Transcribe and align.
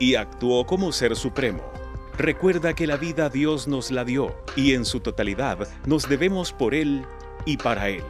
Y 0.00 0.16
actuó 0.16 0.66
como 0.66 0.90
ser 0.90 1.14
supremo. 1.14 1.62
Recuerda 2.18 2.74
que 2.74 2.88
la 2.88 2.96
vida 2.96 3.28
Dios 3.28 3.68
nos 3.68 3.92
la 3.92 4.04
dio 4.04 4.34
y 4.56 4.74
en 4.74 4.84
su 4.84 4.98
totalidad 4.98 5.68
nos 5.86 6.08
debemos 6.08 6.52
por 6.52 6.74
Él 6.74 7.04
y 7.44 7.56
para 7.56 7.88
Él. 7.88 8.02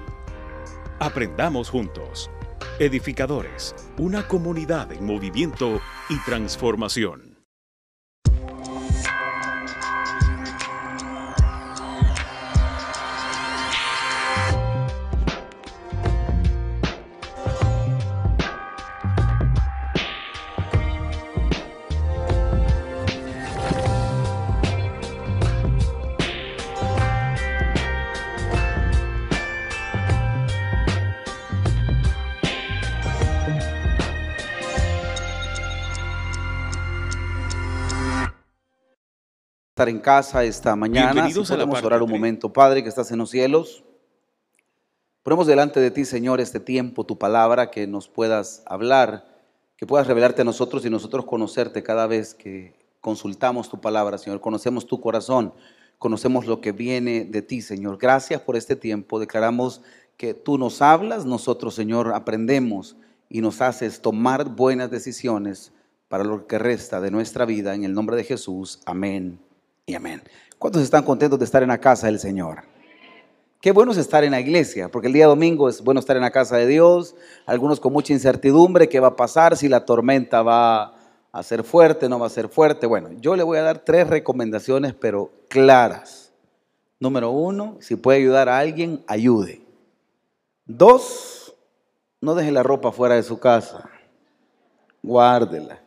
Aprendamos 0.98 1.68
juntos. 1.68 2.30
Edificadores, 2.78 3.74
una 3.98 4.26
comunidad 4.26 4.90
en 4.92 5.04
movimiento 5.04 5.82
y 6.08 6.18
transformación. 6.24 7.30
Estar 39.81 39.89
en 39.89 39.98
casa 39.98 40.45
esta 40.45 40.77
mañana. 40.77 41.31
Si 41.31 41.41
podemos 41.41 41.83
orar 41.83 42.03
un 42.03 42.11
momento, 42.11 42.53
Padre, 42.53 42.83
que 42.83 42.91
estás 42.91 43.11
en 43.12 43.19
los 43.19 43.31
cielos. 43.31 43.83
Ponemos 45.22 45.47
delante 45.47 45.81
de 45.81 45.91
ti, 45.91 46.05
Señor, 46.05 46.39
este 46.39 46.61
tiempo, 46.61 47.06
tu 47.06 47.17
palabra, 47.17 47.70
que 47.70 47.87
nos 47.87 48.06
puedas 48.06 48.62
hablar, 48.67 49.27
que 49.78 49.87
puedas 49.87 50.06
revelarte 50.06 50.42
a 50.42 50.45
nosotros 50.45 50.84
y 50.84 50.91
nosotros 50.91 51.25
conocerte 51.25 51.83
cada 51.83 52.06
vez 52.06 52.34
que 52.34 52.75
consultamos 53.00 53.70
tu 53.70 53.81
palabra, 53.81 54.19
Señor. 54.19 54.42
Conocemos 54.42 54.87
tu 54.87 55.00
corazón, 55.00 55.55
conocemos 55.97 56.44
lo 56.44 56.61
que 56.61 56.72
viene 56.72 57.25
de 57.25 57.41
ti, 57.41 57.62
Señor. 57.62 57.97
Gracias 57.97 58.42
por 58.42 58.59
este 58.59 58.77
tiempo. 58.77 59.19
Declaramos 59.19 59.81
que 60.19 60.34
tú 60.34 60.59
nos 60.59 60.83
hablas, 60.83 61.25
nosotros, 61.25 61.75
Señor, 61.75 62.12
aprendemos 62.12 62.97
y 63.31 63.41
nos 63.41 63.62
haces 63.62 64.03
tomar 64.03 64.44
buenas 64.44 64.91
decisiones 64.91 65.72
para 66.09 66.22
lo 66.22 66.47
que 66.47 66.59
resta 66.59 67.00
de 67.00 67.11
nuestra 67.11 67.47
vida. 67.47 67.75
En 67.75 67.84
el 67.84 67.94
nombre 67.94 68.17
de 68.17 68.25
Jesús. 68.25 68.83
Amén 68.84 69.41
amén. 69.94 70.22
¿Cuántos 70.58 70.83
están 70.83 71.05
contentos 71.05 71.38
de 71.38 71.44
estar 71.44 71.62
en 71.62 71.69
la 71.69 71.78
casa 71.78 72.06
del 72.06 72.19
Señor? 72.19 72.64
Qué 73.60 73.72
bueno 73.72 73.92
es 73.92 73.98
estar 73.98 74.24
en 74.24 74.30
la 74.30 74.41
iglesia, 74.41 74.91
porque 74.91 75.08
el 75.08 75.12
día 75.12 75.27
domingo 75.27 75.69
es 75.69 75.82
bueno 75.82 76.00
estar 76.00 76.16
en 76.16 76.22
la 76.22 76.30
casa 76.30 76.56
de 76.56 76.66
Dios, 76.66 77.14
algunos 77.44 77.78
con 77.78 77.92
mucha 77.92 78.12
incertidumbre, 78.12 78.88
qué 78.88 79.00
va 79.00 79.08
a 79.08 79.16
pasar, 79.16 79.56
si 79.56 79.69
la 79.69 79.84
tormenta 79.84 80.42
va 80.42 80.94
a 81.30 81.42
ser 81.42 81.62
fuerte, 81.62 82.08
no 82.08 82.19
va 82.19 82.27
a 82.27 82.30
ser 82.30 82.48
fuerte. 82.48 82.86
Bueno, 82.86 83.10
yo 83.20 83.36
le 83.36 83.42
voy 83.42 83.58
a 83.58 83.62
dar 83.62 83.80
tres 83.80 84.08
recomendaciones, 84.08 84.94
pero 84.94 85.30
claras. 85.48 86.32
Número 86.98 87.31
uno, 87.31 87.76
si 87.81 87.97
puede 87.97 88.19
ayudar 88.19 88.48
a 88.48 88.59
alguien, 88.59 89.04
ayude. 89.06 89.62
Dos, 90.65 91.54
no 92.20 92.34
deje 92.34 92.53
la 92.53 92.62
ropa 92.62 92.92
fuera 92.92 93.16
de 93.16 93.22
su 93.22 93.38
casa, 93.38 93.91
guárdela. 95.03 95.82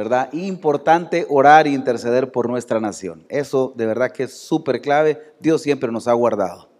¿Verdad? 0.00 0.32
Importante 0.32 1.26
orar 1.28 1.66
e 1.66 1.72
interceder 1.72 2.32
por 2.32 2.48
nuestra 2.48 2.80
nación. 2.80 3.26
Eso 3.28 3.74
de 3.76 3.84
verdad 3.84 4.10
que 4.10 4.22
es 4.22 4.32
súper 4.32 4.80
clave. 4.80 5.34
Dios 5.40 5.60
siempre 5.60 5.92
nos 5.92 6.08
ha 6.08 6.14
guardado 6.14 6.70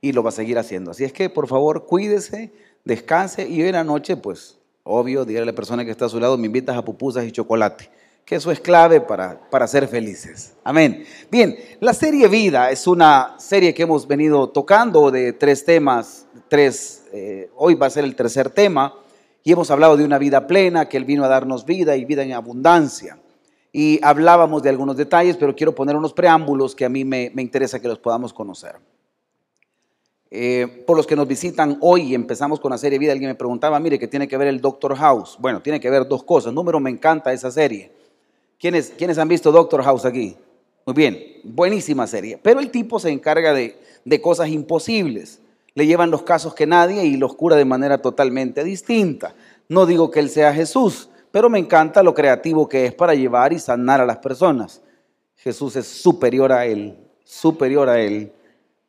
y 0.00 0.12
lo 0.12 0.22
va 0.22 0.30
a 0.30 0.32
seguir 0.32 0.58
haciendo. 0.58 0.90
Así 0.90 1.04
es 1.04 1.12
que, 1.12 1.28
por 1.28 1.48
favor, 1.48 1.84
cuídese, 1.84 2.50
descanse 2.82 3.46
y 3.46 3.60
hoy 3.60 3.68
en 3.68 3.74
la 3.74 3.84
noche, 3.84 4.16
pues, 4.16 4.56
obvio, 4.84 5.26
dígale 5.26 5.42
a 5.42 5.52
la 5.52 5.54
persona 5.54 5.84
que 5.84 5.90
está 5.90 6.06
a 6.06 6.08
su 6.08 6.18
lado, 6.18 6.38
me 6.38 6.46
invitas 6.46 6.74
a 6.74 6.82
pupusas 6.82 7.26
y 7.26 7.30
chocolate, 7.30 7.90
que 8.24 8.36
eso 8.36 8.50
es 8.50 8.58
clave 8.58 9.02
para, 9.02 9.38
para 9.50 9.66
ser 9.66 9.86
felices. 9.86 10.54
Amén. 10.64 11.04
Bien, 11.30 11.54
la 11.78 11.92
serie 11.92 12.26
Vida 12.26 12.70
es 12.70 12.86
una 12.86 13.34
serie 13.36 13.74
que 13.74 13.82
hemos 13.82 14.08
venido 14.08 14.48
tocando 14.48 15.10
de 15.10 15.34
tres 15.34 15.62
temas, 15.62 16.24
tres, 16.48 17.02
eh, 17.12 17.50
hoy 17.54 17.74
va 17.74 17.88
a 17.88 17.90
ser 17.90 18.04
el 18.04 18.16
tercer 18.16 18.48
tema 18.48 18.94
y 19.44 19.52
hemos 19.52 19.70
hablado 19.70 19.96
de 19.96 20.04
una 20.04 20.18
vida 20.18 20.46
plena, 20.46 20.88
que 20.88 20.96
Él 20.96 21.04
vino 21.04 21.24
a 21.24 21.28
darnos 21.28 21.64
vida 21.64 21.96
y 21.96 22.04
vida 22.04 22.22
en 22.22 22.32
abundancia. 22.32 23.18
Y 23.72 23.98
hablábamos 24.02 24.62
de 24.62 24.68
algunos 24.68 24.96
detalles, 24.96 25.36
pero 25.36 25.56
quiero 25.56 25.74
poner 25.74 25.96
unos 25.96 26.12
preámbulos 26.12 26.74
que 26.74 26.84
a 26.84 26.88
mí 26.88 27.04
me, 27.04 27.32
interesa 27.36 27.80
que 27.80 27.88
los 27.88 27.98
podamos 27.98 28.32
conocer. 28.32 28.76
Eh, 30.30 30.84
por 30.86 30.96
los 30.96 31.06
que 31.06 31.16
nos 31.16 31.26
visitan 31.26 31.78
hoy, 31.80 32.14
empezamos 32.14 32.60
con 32.60 32.70
la 32.70 32.78
serie 32.78 32.98
Vida, 32.98 33.12
alguien 33.12 33.30
me 33.30 33.34
preguntaba, 33.34 33.78
mire, 33.80 33.98
¿qué 33.98 34.08
tiene 34.08 34.28
que 34.28 34.36
ver 34.36 34.48
el 34.48 34.60
Doctor 34.60 34.94
House? 34.96 35.36
Bueno, 35.38 35.60
tiene 35.60 35.80
que 35.80 35.90
ver 35.90 36.06
dos 36.06 36.22
cosas. 36.22 36.52
Número, 36.52 36.80
me 36.80 36.90
encanta 36.90 37.32
esa 37.32 37.50
serie. 37.50 37.90
¿Quiénes, 38.58 38.94
¿Quiénes 38.96 39.18
han 39.18 39.28
visto 39.28 39.50
Doctor 39.50 39.82
House 39.82 40.04
aquí? 40.04 40.36
Muy 40.86 40.94
bien, 40.94 41.18
buenísima 41.44 42.06
serie. 42.06 42.38
Pero 42.42 42.60
el 42.60 42.70
tipo 42.70 42.98
se 42.98 43.10
encarga 43.10 43.52
de, 43.52 43.78
de 44.04 44.20
cosas 44.20 44.48
imposibles 44.48 45.41
le 45.74 45.86
llevan 45.86 46.10
los 46.10 46.22
casos 46.22 46.54
que 46.54 46.66
nadie 46.66 47.04
y 47.04 47.16
los 47.16 47.34
cura 47.34 47.56
de 47.56 47.64
manera 47.64 47.98
totalmente 47.98 48.64
distinta. 48.64 49.34
No 49.68 49.86
digo 49.86 50.10
que 50.10 50.20
Él 50.20 50.28
sea 50.28 50.52
Jesús, 50.52 51.08
pero 51.30 51.48
me 51.48 51.58
encanta 51.58 52.02
lo 52.02 52.14
creativo 52.14 52.68
que 52.68 52.86
es 52.86 52.94
para 52.94 53.14
llevar 53.14 53.52
y 53.52 53.58
sanar 53.58 54.00
a 54.00 54.06
las 54.06 54.18
personas. 54.18 54.82
Jesús 55.36 55.76
es 55.76 55.86
superior 55.86 56.52
a 56.52 56.66
Él, 56.66 56.96
superior 57.24 57.88
a 57.88 58.00
Él, 58.00 58.32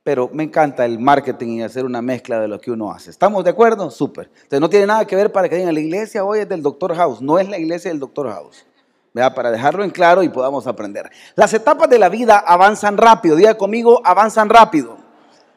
pero 0.03 0.29
me 0.33 0.43
encanta 0.43 0.85
el 0.85 0.99
marketing 0.99 1.59
y 1.59 1.63
hacer 1.63 1.85
una 1.85 2.01
mezcla 2.01 2.39
de 2.39 2.49
lo 2.49 2.59
que 2.59 2.71
uno 2.71 2.91
hace. 2.91 3.09
¿Estamos 3.09 3.43
de 3.45 3.51
acuerdo? 3.51 3.89
Súper. 3.89 4.29
Entonces 4.33 4.59
no 4.59 4.69
tiene 4.69 4.85
nada 4.85 5.05
que 5.05 5.15
ver 5.15 5.31
para 5.31 5.47
que 5.47 5.55
digan, 5.55 5.73
la 5.73 5.79
iglesia 5.79 6.25
hoy 6.25 6.39
es 6.39 6.49
del 6.49 6.61
Doctor 6.61 6.93
House, 6.95 7.21
no 7.21 7.39
es 7.39 7.47
la 7.47 7.57
iglesia 7.57 7.89
del 7.89 7.99
Doctor 7.99 8.29
House. 8.29 8.65
¿Vea? 9.13 9.33
Para 9.33 9.51
dejarlo 9.51 9.83
en 9.83 9.91
claro 9.91 10.23
y 10.23 10.29
podamos 10.29 10.67
aprender. 10.67 11.09
Las 11.35 11.53
etapas 11.53 11.87
de 11.89 11.99
la 11.99 12.09
vida 12.09 12.37
avanzan 12.39 12.97
rápido, 12.97 13.35
diga 13.35 13.55
conmigo, 13.55 14.01
avanzan 14.03 14.49
rápido. 14.49 14.97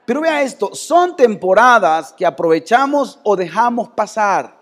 Pero 0.06 0.21
vea 0.21 0.43
esto, 0.43 0.75
son 0.75 1.17
temporadas 1.17 2.12
que 2.12 2.25
aprovechamos 2.25 3.19
o 3.25 3.37
dejamos 3.37 3.89
pasar. 3.89 4.56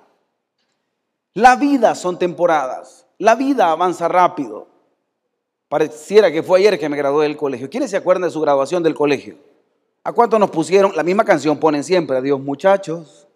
La 1.34 1.56
vida 1.56 1.94
son 1.94 2.18
temporadas. 2.18 3.06
La 3.18 3.34
vida 3.34 3.70
avanza 3.70 4.08
rápido. 4.08 4.66
Pareciera 5.68 6.32
que 6.32 6.42
fue 6.42 6.60
ayer 6.60 6.78
que 6.78 6.88
me 6.88 6.96
gradué 6.96 7.24
del 7.24 7.36
colegio. 7.36 7.68
¿Quiénes 7.68 7.90
se 7.90 7.96
acuerdan 7.96 8.22
de 8.22 8.30
su 8.30 8.40
graduación 8.40 8.82
del 8.82 8.94
colegio? 8.94 9.36
¿A 10.02 10.12
cuánto 10.12 10.38
nos 10.38 10.50
pusieron? 10.50 10.96
La 10.96 11.02
misma 11.02 11.24
canción 11.24 11.58
ponen 11.58 11.84
siempre. 11.84 12.16
Adiós 12.16 12.40
muchachos, 12.40 13.26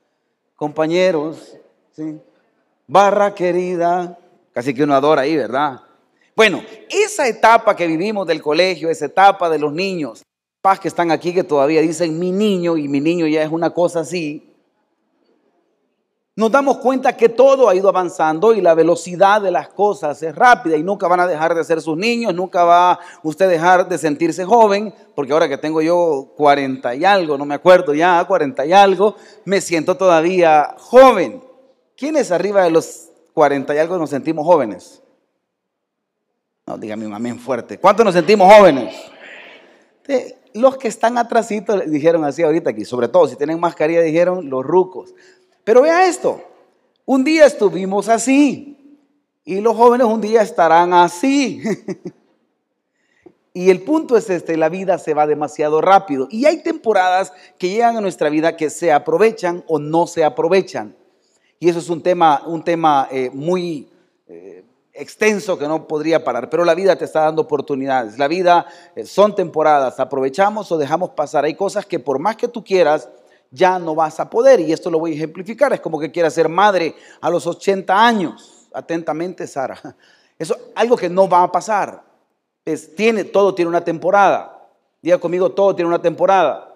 compañeros, 0.56 1.56
¿sí? 1.92 2.20
barra 2.86 3.34
querida. 3.34 4.18
Casi 4.52 4.72
que 4.72 4.82
uno 4.82 4.94
adora 4.94 5.22
ahí, 5.22 5.36
¿verdad? 5.36 5.80
Bueno, 6.34 6.62
esa 6.88 7.26
etapa 7.26 7.74
que 7.74 7.86
vivimos 7.86 8.26
del 8.26 8.40
colegio, 8.40 8.88
esa 8.88 9.06
etapa 9.06 9.50
de 9.50 9.58
los 9.58 9.72
niños, 9.72 10.22
paz 10.60 10.80
que 10.80 10.88
están 10.88 11.10
aquí 11.10 11.32
que 11.32 11.44
todavía 11.44 11.80
dicen 11.80 12.18
mi 12.18 12.32
niño 12.32 12.76
y 12.76 12.88
mi 12.88 13.00
niño 13.00 13.26
ya 13.26 13.42
es 13.42 13.50
una 13.50 13.70
cosa 13.70 14.00
así, 14.00 14.48
nos 16.38 16.52
damos 16.52 16.78
cuenta 16.78 17.16
que 17.16 17.28
todo 17.28 17.68
ha 17.68 17.74
ido 17.74 17.88
avanzando 17.88 18.54
y 18.54 18.60
la 18.60 18.72
velocidad 18.72 19.42
de 19.42 19.50
las 19.50 19.70
cosas 19.70 20.22
es 20.22 20.36
rápida 20.36 20.76
y 20.76 20.84
nunca 20.84 21.08
van 21.08 21.18
a 21.18 21.26
dejar 21.26 21.52
de 21.52 21.64
ser 21.64 21.80
sus 21.80 21.96
niños, 21.96 22.32
nunca 22.32 22.62
va 22.62 23.00
usted 23.24 23.48
dejar 23.48 23.88
de 23.88 23.98
sentirse 23.98 24.44
joven, 24.44 24.94
porque 25.16 25.32
ahora 25.32 25.48
que 25.48 25.58
tengo 25.58 25.82
yo 25.82 26.32
40 26.36 26.94
y 26.94 27.04
algo, 27.04 27.36
no 27.36 27.44
me 27.44 27.56
acuerdo 27.56 27.92
ya, 27.92 28.24
40 28.24 28.66
y 28.66 28.72
algo, 28.72 29.16
me 29.44 29.60
siento 29.60 29.96
todavía 29.96 30.76
joven. 30.78 31.42
¿Quiénes 31.96 32.30
arriba 32.30 32.62
de 32.62 32.70
los 32.70 33.08
40 33.34 33.74
y 33.74 33.78
algo 33.78 33.98
nos 33.98 34.10
sentimos 34.10 34.46
jóvenes? 34.46 35.02
No, 36.68 36.78
dígame 36.78 37.12
amén 37.12 37.40
fuerte. 37.40 37.80
¿Cuántos 37.80 38.04
nos 38.04 38.14
sentimos 38.14 38.48
jóvenes? 38.54 38.94
Los 40.58 40.76
que 40.76 40.88
están 40.88 41.18
atrasito 41.18 41.78
dijeron 41.80 42.24
así 42.24 42.42
ahorita 42.42 42.70
aquí, 42.70 42.84
sobre 42.84 43.08
todo 43.08 43.26
si 43.28 43.36
tienen 43.36 43.60
mascarilla 43.60 44.02
dijeron 44.02 44.50
los 44.50 44.64
rucos. 44.64 45.14
Pero 45.64 45.82
vea 45.82 46.06
esto, 46.06 46.42
un 47.04 47.24
día 47.24 47.46
estuvimos 47.46 48.08
así 48.08 48.98
y 49.44 49.60
los 49.60 49.76
jóvenes 49.76 50.06
un 50.06 50.20
día 50.20 50.42
estarán 50.42 50.92
así. 50.92 51.62
y 53.54 53.70
el 53.70 53.82
punto 53.82 54.16
es 54.16 54.28
este, 54.30 54.56
la 54.56 54.68
vida 54.68 54.98
se 54.98 55.14
va 55.14 55.26
demasiado 55.26 55.80
rápido 55.80 56.28
y 56.30 56.44
hay 56.44 56.62
temporadas 56.62 57.32
que 57.58 57.68
llegan 57.68 57.96
a 57.96 58.00
nuestra 58.00 58.28
vida 58.28 58.56
que 58.56 58.70
se 58.70 58.92
aprovechan 58.92 59.64
o 59.66 59.78
no 59.78 60.06
se 60.06 60.24
aprovechan. 60.24 60.94
Y 61.60 61.68
eso 61.68 61.78
es 61.78 61.88
un 61.88 62.02
tema, 62.02 62.42
un 62.46 62.62
tema 62.62 63.08
eh, 63.10 63.30
muy... 63.32 63.88
Eh, 64.26 64.64
extenso 64.98 65.58
que 65.58 65.68
no 65.68 65.86
podría 65.86 66.24
parar, 66.24 66.50
pero 66.50 66.64
la 66.64 66.74
vida 66.74 66.96
te 66.96 67.04
está 67.04 67.22
dando 67.22 67.42
oportunidades. 67.42 68.18
La 68.18 68.28
vida 68.28 68.66
eh, 68.94 69.04
son 69.04 69.34
temporadas, 69.34 70.00
aprovechamos 70.00 70.70
o 70.72 70.78
dejamos 70.78 71.10
pasar. 71.10 71.44
Hay 71.44 71.54
cosas 71.54 71.86
que 71.86 72.00
por 72.00 72.18
más 72.18 72.36
que 72.36 72.48
tú 72.48 72.64
quieras, 72.64 73.08
ya 73.50 73.78
no 73.78 73.94
vas 73.94 74.20
a 74.20 74.28
poder. 74.28 74.60
Y 74.60 74.72
esto 74.72 74.90
lo 74.90 74.98
voy 74.98 75.12
a 75.12 75.14
ejemplificar. 75.14 75.72
Es 75.72 75.80
como 75.80 75.98
que 75.98 76.10
quieras 76.10 76.34
ser 76.34 76.48
madre 76.48 76.94
a 77.20 77.30
los 77.30 77.46
80 77.46 78.06
años. 78.06 78.68
Atentamente, 78.74 79.46
Sara. 79.46 79.80
Eso 80.38 80.56
algo 80.74 80.96
que 80.96 81.08
no 81.08 81.28
va 81.28 81.42
a 81.44 81.52
pasar. 81.52 82.02
Todo 83.32 83.54
tiene 83.54 83.68
una 83.68 83.82
temporada. 83.82 84.68
Diga 85.00 85.18
conmigo, 85.18 85.50
todo 85.50 85.74
tiene 85.74 85.88
una 85.88 86.02
temporada. 86.02 86.74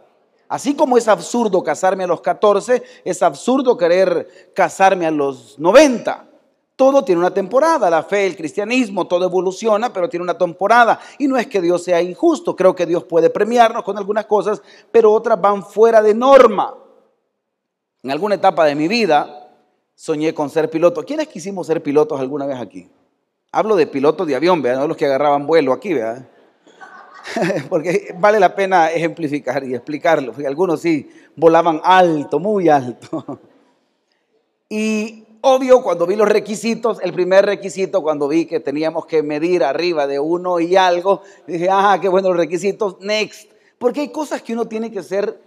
Así 0.49 0.75
como 0.75 0.97
es 0.97 1.09
absurdo 1.09 1.63
casarme 1.63 2.05
a 2.05 2.07
los 2.07 2.21
14, 2.21 2.83
es 3.05 3.23
absurdo 3.23 3.77
querer 3.77 4.53
casarme 4.55 5.07
a 5.07 5.11
los 5.11 5.59
90. 5.59 6.32
Todo 6.77 7.05
tiene 7.05 7.21
una 7.21 7.33
temporada, 7.33 7.91
la 7.91 8.03
fe, 8.03 8.27
el 8.27 8.37
cristianismo, 8.37 9.07
todo 9.07 9.25
evoluciona, 9.25 9.93
pero 9.93 10.09
tiene 10.09 10.25
una 10.25 10.39
temporada. 10.39 10.99
Y 11.19 11.29
no 11.29 11.37
es 11.37 11.47
que 11.47 11.61
Dios 11.61 11.85
sea 11.85 12.01
injusto, 12.01 12.57
creo 12.57 12.75
que 12.75 12.87
Dios 12.87 13.05
puede 13.05 13.31
premiarnos 13.31 13.85
con 13.85 13.99
algunas 13.99 14.27
cosas, 14.27 14.63
pero 14.91 15.13
otras 15.13 15.41
van 15.41 15.63
fuera 15.63 16.03
de 16.03 16.15
norma. 16.15 16.75
En 18.03 18.11
alguna 18.11 18.35
etapa 18.35 18.65
de 18.65 18.75
mi 18.75 18.89
vida 18.89 19.51
soñé 19.95 20.35
con 20.35 20.51
ser 20.51 20.71
piloto. 20.71 21.05
¿Quiénes 21.05 21.29
quisimos 21.29 21.67
ser 21.67 21.83
pilotos 21.83 22.19
alguna 22.19 22.47
vez 22.47 22.59
aquí? 22.59 22.89
Hablo 23.53 23.77
de 23.77 23.87
pilotos 23.87 24.27
de 24.27 24.35
avión, 24.35 24.63
¿verdad? 24.63 24.81
No 24.81 24.89
los 24.89 24.97
que 24.97 25.07
agarraban 25.07 25.47
vuelo 25.47 25.73
aquí, 25.73 25.95
¿verdad? 25.95 26.27
Porque 27.69 28.15
vale 28.19 28.41
la 28.41 28.55
pena 28.55 28.91
ejemplificar 28.91 29.63
y 29.65 29.75
explicarlo. 29.75 30.35
Algunos 30.47 30.81
sí 30.81 31.09
volaban 31.37 31.81
alto, 31.85 32.39
muy 32.39 32.69
alto. 32.69 33.41
Y 34.75 35.22
obvio, 35.43 35.83
cuando 35.83 36.07
vi 36.07 36.17
los 36.17 36.29
requisitos, 36.29 36.99
el 37.03 37.13
primer 37.13 37.45
requisito, 37.45 38.03
cuando 38.03 38.27
vi 38.29 38.47
que 38.47 38.61
teníamos 38.61 39.07
que 39.07 39.23
medir 39.23 39.63
arriba 39.63 40.07
de 40.07 40.19
uno 40.19 40.59
y 40.59 40.77
algo, 40.77 41.23
dije, 41.47 41.69
ah, 41.71 41.99
qué 42.01 42.09
buenos 42.09 42.37
requisitos, 42.37 42.97
next. 43.01 43.51
Porque 43.79 44.01
hay 44.01 44.09
cosas 44.09 44.43
que 44.43 44.55
uno 44.55 44.67
tiene 44.67 44.91
que 44.91 45.03
ser 45.03 45.41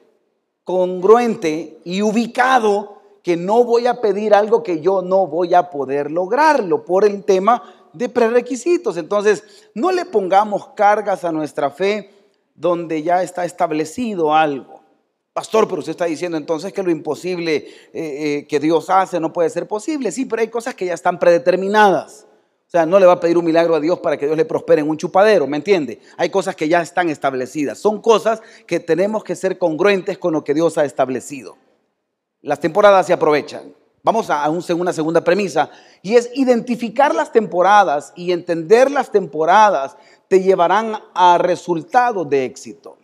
congruente 0.64 1.80
y 1.84 2.02
ubicado, 2.02 3.02
que 3.24 3.38
no 3.38 3.64
voy 3.64 3.88
a 3.88 4.02
pedir 4.02 4.36
algo 4.36 4.62
que 4.62 4.82
yo 4.82 5.02
no 5.02 5.26
voy 5.26 5.56
a 5.56 5.72
poder 5.72 6.12
lograrlo 6.12 6.86
por 6.86 7.06
el 7.06 7.24
tema 7.24 7.64
de 7.94 8.10
prerequisitos. 8.10 8.98
Entonces, 8.98 9.44
no 9.74 9.92
le 9.92 10.06
pongamos 10.06 10.68
cargas 10.76 11.24
a 11.24 11.32
nuestra 11.32 11.72
fe 11.72 12.12
donde 12.54 13.02
ya 13.02 13.24
está 13.24 13.46
establecido 13.46 14.34
algo. 14.34 14.75
Pastor, 15.36 15.68
pero 15.68 15.80
usted 15.80 15.92
está 15.92 16.06
diciendo 16.06 16.38
entonces 16.38 16.72
que 16.72 16.82
lo 16.82 16.90
imposible 16.90 17.58
eh, 17.58 17.68
eh, 17.94 18.48
que 18.48 18.58
Dios 18.58 18.90
hace 18.90 19.20
no 19.20 19.34
puede 19.34 19.50
ser 19.50 19.68
posible. 19.68 20.10
Sí, 20.14 20.24
pero 20.24 20.42
hay 20.42 20.48
cosas 20.48 20.76
que 20.76 20.86
ya 20.86 20.94
están 20.94 21.20
predeterminadas. 21.20 22.26
O 22.66 22.70
sea, 22.70 22.86
no 22.86 22.98
le 23.00 23.06
va 23.06 23.12
a 23.12 23.20
pedir 23.20 23.38
un 23.38 23.44
milagro 23.44 23.76
a 23.76 23.82
Dios 23.82 24.00
para 24.00 24.16
que 24.16 24.28
Dios 24.28 24.38
le 24.38 24.46
prospere 24.46 24.80
en 24.80 24.90
un 24.90 24.96
chupadero, 24.96 25.46
¿me 25.46 25.58
entiende? 25.58 26.00
Hay 26.16 26.30
cosas 26.30 26.56
que 26.56 26.70
ya 26.70 26.82
están 26.82 27.10
establecidas. 27.10 27.78
Son 27.78 28.02
cosas 28.02 28.42
que 28.66 28.80
tenemos 28.80 29.26
que 29.26 29.36
ser 29.36 29.58
congruentes 29.58 30.18
con 30.18 30.32
lo 30.32 30.42
que 30.46 30.54
Dios 30.54 30.78
ha 30.78 30.86
establecido. 30.86 31.58
Las 32.42 32.62
temporadas 32.62 33.06
se 33.06 33.12
aprovechan. 33.12 33.76
Vamos 34.04 34.30
a 34.30 34.50
una 34.50 34.94
segunda 34.94 35.22
premisa 35.22 35.70
y 36.02 36.16
es 36.16 36.30
identificar 36.34 37.14
las 37.14 37.34
temporadas 37.34 38.14
y 38.16 38.32
entender 38.32 38.90
las 38.90 39.12
temporadas 39.12 39.98
te 40.30 40.42
llevarán 40.42 40.98
a 41.14 41.38
resultados 41.40 42.30
de 42.30 42.46
éxito. 42.46 43.00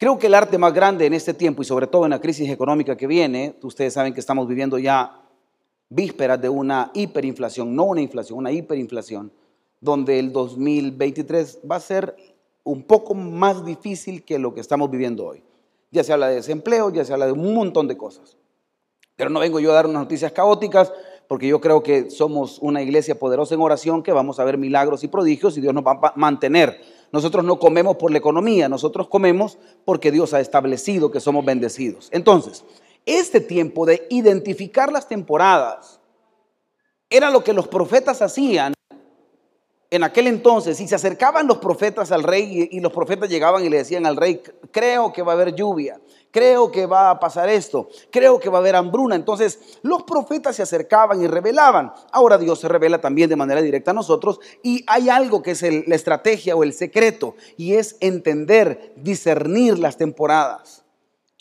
Creo 0.00 0.18
que 0.18 0.28
el 0.28 0.34
arte 0.34 0.56
más 0.56 0.72
grande 0.72 1.04
en 1.04 1.12
este 1.12 1.34
tiempo 1.34 1.60
y 1.60 1.66
sobre 1.66 1.86
todo 1.86 2.06
en 2.06 2.10
la 2.12 2.22
crisis 2.22 2.48
económica 2.48 2.96
que 2.96 3.06
viene, 3.06 3.56
ustedes 3.60 3.92
saben 3.92 4.14
que 4.14 4.20
estamos 4.20 4.48
viviendo 4.48 4.78
ya 4.78 5.20
vísperas 5.90 6.40
de 6.40 6.48
una 6.48 6.90
hiperinflación, 6.94 7.76
no 7.76 7.84
una 7.84 8.00
inflación, 8.00 8.38
una 8.38 8.50
hiperinflación, 8.50 9.30
donde 9.78 10.18
el 10.18 10.32
2023 10.32 11.58
va 11.70 11.76
a 11.76 11.80
ser 11.80 12.16
un 12.64 12.82
poco 12.84 13.12
más 13.12 13.62
difícil 13.62 14.24
que 14.24 14.38
lo 14.38 14.54
que 14.54 14.62
estamos 14.62 14.90
viviendo 14.90 15.26
hoy. 15.26 15.44
Ya 15.90 16.02
se 16.02 16.14
habla 16.14 16.28
de 16.28 16.36
desempleo, 16.36 16.88
ya 16.90 17.04
se 17.04 17.12
habla 17.12 17.26
de 17.26 17.32
un 17.32 17.52
montón 17.52 17.86
de 17.86 17.98
cosas. 17.98 18.38
Pero 19.16 19.28
no 19.28 19.38
vengo 19.38 19.60
yo 19.60 19.70
a 19.72 19.74
dar 19.74 19.86
unas 19.86 20.00
noticias 20.00 20.32
caóticas, 20.32 20.94
porque 21.28 21.46
yo 21.46 21.60
creo 21.60 21.82
que 21.82 22.08
somos 22.08 22.58
una 22.60 22.80
iglesia 22.80 23.18
poderosa 23.18 23.54
en 23.54 23.60
oración, 23.60 24.02
que 24.02 24.12
vamos 24.12 24.40
a 24.40 24.44
ver 24.44 24.56
milagros 24.56 25.04
y 25.04 25.08
prodigios 25.08 25.58
y 25.58 25.60
Dios 25.60 25.74
nos 25.74 25.84
va 25.84 26.00
a 26.02 26.12
mantener. 26.16 26.80
Nosotros 27.12 27.44
no 27.44 27.58
comemos 27.58 27.96
por 27.96 28.10
la 28.10 28.18
economía, 28.18 28.68
nosotros 28.68 29.08
comemos 29.08 29.58
porque 29.84 30.12
Dios 30.12 30.32
ha 30.34 30.40
establecido 30.40 31.10
que 31.10 31.20
somos 31.20 31.44
bendecidos. 31.44 32.08
Entonces, 32.12 32.64
este 33.06 33.40
tiempo 33.40 33.86
de 33.86 34.06
identificar 34.10 34.92
las 34.92 35.08
temporadas 35.08 36.00
era 37.08 37.30
lo 37.30 37.42
que 37.42 37.52
los 37.52 37.66
profetas 37.66 38.22
hacían 38.22 38.74
en 39.90 40.04
aquel 40.04 40.28
entonces, 40.28 40.80
y 40.80 40.86
se 40.86 40.94
acercaban 40.94 41.48
los 41.48 41.58
profetas 41.58 42.12
al 42.12 42.22
rey 42.22 42.68
y, 42.70 42.80
los 42.80 42.92
profetas 42.92 43.28
llegaban 43.28 43.64
y 43.64 43.68
le 43.68 43.78
decían 43.78 44.06
al 44.06 44.16
rey, 44.16 44.40
creo 44.70 45.12
que 45.12 45.22
va 45.22 45.32
a 45.32 45.34
haber 45.34 45.54
lluvia, 45.54 46.00
creo 46.30 46.70
que 46.70 46.86
va 46.86 47.10
a 47.10 47.20
pasar 47.20 47.48
esto, 47.48 47.88
creo 48.10 48.38
que 48.38 48.48
va 48.48 48.58
a 48.58 48.60
haber 48.60 48.76
hambruna. 48.76 49.14
Entonces 49.14 49.78
los 49.82 50.02
profetas 50.04 50.56
se 50.56 50.62
acercaban 50.62 51.22
y 51.22 51.26
revelaban. 51.26 51.92
Ahora 52.12 52.38
Dios 52.38 52.60
se 52.60 52.68
revela 52.68 53.00
también 53.00 53.28
de 53.30 53.36
manera 53.36 53.62
directa 53.62 53.90
a 53.90 53.94
nosotros 53.94 54.40
y 54.62 54.84
hay 54.86 55.08
algo 55.08 55.42
que 55.42 55.52
es 55.52 55.62
la 55.62 55.94
estrategia 55.94 56.56
o 56.56 56.62
el 56.62 56.72
secreto 56.72 57.34
y 57.56 57.74
es 57.74 57.96
entender, 58.00 58.92
discernir 58.96 59.78
las 59.78 59.96
temporadas. 59.96 60.84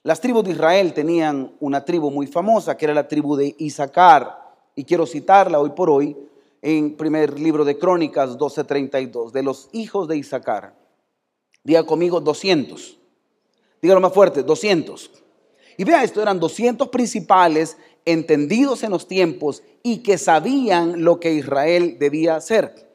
Las 0.04 0.22
tribus 0.22 0.46
de 0.46 0.52
Israel 0.52 0.94
tenían 0.94 1.56
una 1.60 1.84
tribu 1.84 2.10
muy 2.10 2.28
famosa 2.28 2.78
que 2.78 2.86
era 2.86 2.94
la 2.94 3.08
tribu 3.08 3.36
de 3.36 3.56
Isaacar 3.58 4.40
y 4.76 4.86
quiero 4.86 5.06
citarla 5.06 5.60
hoy 5.60 5.72
por 5.72 5.90
hoy 5.90 6.16
en 6.62 6.96
primer 6.96 7.40
libro 7.40 7.66
de 7.66 7.78
Crónicas 7.78 8.38
12:32, 8.38 9.32
de 9.32 9.44
los 9.44 9.70
hijos 9.72 10.08
de 10.08 10.18
Isaacar. 10.18 10.76
Diga 11.64 11.86
conmigo 11.86 12.20
200. 12.22 12.99
Dígalo 13.82 14.02
más 14.02 14.14
fuerte, 14.14 14.44
200. 14.44 15.12
Y 15.78 15.84
vea 15.84 16.04
esto, 16.04 16.22
eran 16.22 16.40
200 16.40 16.90
principales 16.90 17.78
entendidos 18.06 18.84
en 18.84 18.92
los 18.92 19.08
tiempos 19.08 19.64
y 19.84 20.00
que 20.00 20.18
sabían 20.18 21.04
lo 21.04 21.20
que 21.20 21.34
Israel 21.34 21.98
debía 22.00 22.36
hacer. 22.36 22.90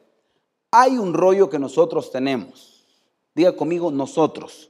Hay 0.71 0.97
un 0.97 1.13
rollo 1.13 1.49
que 1.49 1.59
nosotros 1.59 2.11
tenemos. 2.11 2.85
Diga 3.33 3.55
conmigo 3.55 3.91
nosotros. 3.91 4.69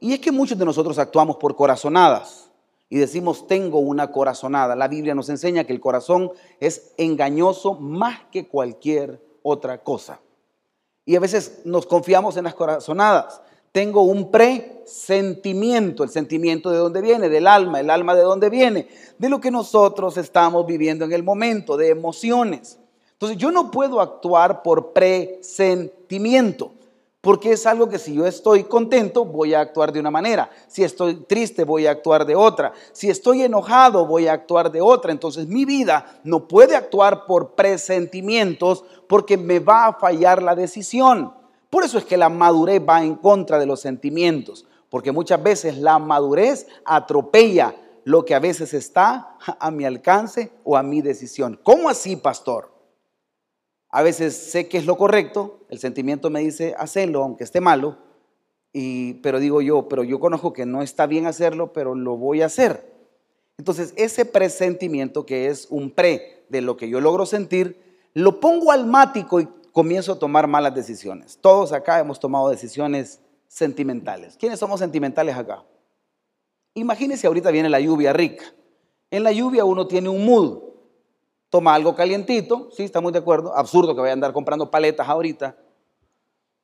Y 0.00 0.12
es 0.12 0.20
que 0.20 0.32
muchos 0.32 0.58
de 0.58 0.64
nosotros 0.64 0.98
actuamos 0.98 1.36
por 1.36 1.56
corazonadas 1.56 2.50
y 2.88 2.98
decimos 2.98 3.46
tengo 3.46 3.78
una 3.78 4.10
corazonada. 4.10 4.74
La 4.74 4.88
Biblia 4.88 5.14
nos 5.14 5.28
enseña 5.28 5.64
que 5.64 5.72
el 5.72 5.80
corazón 5.80 6.32
es 6.58 6.92
engañoso 6.96 7.74
más 7.74 8.20
que 8.32 8.48
cualquier 8.48 9.22
otra 9.42 9.82
cosa. 9.82 10.20
Y 11.04 11.16
a 11.16 11.20
veces 11.20 11.60
nos 11.64 11.86
confiamos 11.86 12.36
en 12.36 12.44
las 12.44 12.54
corazonadas. 12.54 13.40
Tengo 13.72 14.02
un 14.02 14.30
presentimiento, 14.30 16.02
el 16.02 16.10
sentimiento 16.10 16.70
de 16.70 16.78
dónde 16.78 17.00
viene, 17.00 17.28
del 17.28 17.46
alma, 17.46 17.80
el 17.80 17.90
alma 17.90 18.16
de 18.16 18.22
dónde 18.22 18.50
viene, 18.50 18.88
de 19.18 19.28
lo 19.28 19.40
que 19.40 19.50
nosotros 19.50 20.16
estamos 20.16 20.66
viviendo 20.66 21.04
en 21.04 21.12
el 21.12 21.22
momento, 21.22 21.76
de 21.76 21.90
emociones. 21.90 22.78
Entonces 23.12 23.38
yo 23.38 23.52
no 23.52 23.70
puedo 23.70 24.00
actuar 24.00 24.62
por 24.62 24.92
presentimiento. 24.92 26.72
Porque 27.20 27.52
es 27.52 27.66
algo 27.66 27.86
que 27.86 27.98
si 27.98 28.14
yo 28.14 28.26
estoy 28.26 28.64
contento, 28.64 29.26
voy 29.26 29.52
a 29.52 29.60
actuar 29.60 29.92
de 29.92 30.00
una 30.00 30.10
manera. 30.10 30.50
Si 30.68 30.82
estoy 30.82 31.16
triste, 31.16 31.64
voy 31.64 31.86
a 31.86 31.90
actuar 31.90 32.24
de 32.24 32.34
otra. 32.34 32.72
Si 32.92 33.10
estoy 33.10 33.42
enojado, 33.42 34.06
voy 34.06 34.26
a 34.26 34.32
actuar 34.32 34.72
de 34.72 34.80
otra. 34.80 35.12
Entonces 35.12 35.46
mi 35.46 35.66
vida 35.66 36.18
no 36.24 36.48
puede 36.48 36.76
actuar 36.76 37.26
por 37.26 37.54
presentimientos 37.54 38.84
porque 39.06 39.36
me 39.36 39.58
va 39.58 39.88
a 39.88 39.92
fallar 39.92 40.42
la 40.42 40.54
decisión. 40.54 41.34
Por 41.70 41.84
eso 41.84 41.98
es 41.98 42.04
que 42.04 42.16
la 42.16 42.28
madurez 42.28 42.82
va 42.86 43.02
en 43.02 43.14
contra 43.14 43.58
de 43.58 43.66
los 43.66 43.80
sentimientos. 43.80 44.66
Porque 44.90 45.12
muchas 45.12 45.42
veces 45.42 45.78
la 45.78 45.98
madurez 45.98 46.66
atropella 46.84 47.76
lo 48.04 48.24
que 48.24 48.34
a 48.34 48.40
veces 48.40 48.74
está 48.74 49.36
a 49.38 49.70
mi 49.70 49.84
alcance 49.84 50.50
o 50.64 50.76
a 50.76 50.82
mi 50.82 51.00
decisión. 51.00 51.60
¿Cómo 51.62 51.88
así, 51.88 52.16
pastor? 52.16 52.72
A 53.90 54.02
veces 54.02 54.36
sé 54.36 54.68
que 54.68 54.78
es 54.78 54.86
lo 54.86 54.96
correcto, 54.96 55.60
el 55.68 55.78
sentimiento 55.78 56.30
me 56.30 56.40
dice 56.40 56.74
hacerlo, 56.78 57.22
aunque 57.22 57.44
esté 57.44 57.60
malo, 57.60 57.98
y, 58.72 59.14
pero 59.14 59.40
digo 59.40 59.60
yo, 59.62 59.88
pero 59.88 60.04
yo 60.04 60.20
conozco 60.20 60.52
que 60.52 60.64
no 60.64 60.80
está 60.82 61.06
bien 61.06 61.26
hacerlo, 61.26 61.72
pero 61.72 61.96
lo 61.96 62.16
voy 62.16 62.42
a 62.42 62.46
hacer. 62.46 62.88
Entonces, 63.58 63.92
ese 63.96 64.24
presentimiento 64.24 65.26
que 65.26 65.48
es 65.48 65.66
un 65.70 65.90
pre 65.90 66.44
de 66.48 66.60
lo 66.60 66.76
que 66.76 66.88
yo 66.88 67.00
logro 67.00 67.26
sentir, 67.26 67.80
lo 68.14 68.38
pongo 68.40 68.70
almático 68.70 69.40
y 69.40 69.48
comienzo 69.72 70.12
a 70.12 70.18
tomar 70.18 70.46
malas 70.46 70.74
decisiones. 70.74 71.38
Todos 71.40 71.72
acá 71.72 71.98
hemos 71.98 72.20
tomado 72.20 72.48
decisiones 72.48 73.20
sentimentales. 73.46 74.36
¿Quiénes 74.36 74.58
somos 74.58 74.80
sentimentales 74.80 75.36
acá? 75.36 75.64
Imagínense 76.74 77.26
ahorita 77.26 77.50
viene 77.50 77.68
la 77.68 77.80
lluvia 77.80 78.12
rica. 78.12 78.44
En 79.10 79.24
la 79.24 79.32
lluvia 79.32 79.64
uno 79.64 79.86
tiene 79.86 80.08
un 80.08 80.24
mood, 80.24 80.60
toma 81.48 81.74
algo 81.74 81.96
calientito, 81.96 82.70
sí, 82.70 82.84
estamos 82.84 83.12
de 83.12 83.18
acuerdo, 83.18 83.56
absurdo 83.56 83.94
que 83.94 84.00
vaya 84.00 84.12
a 84.12 84.14
andar 84.14 84.32
comprando 84.32 84.70
paletas 84.70 85.08
ahorita, 85.08 85.56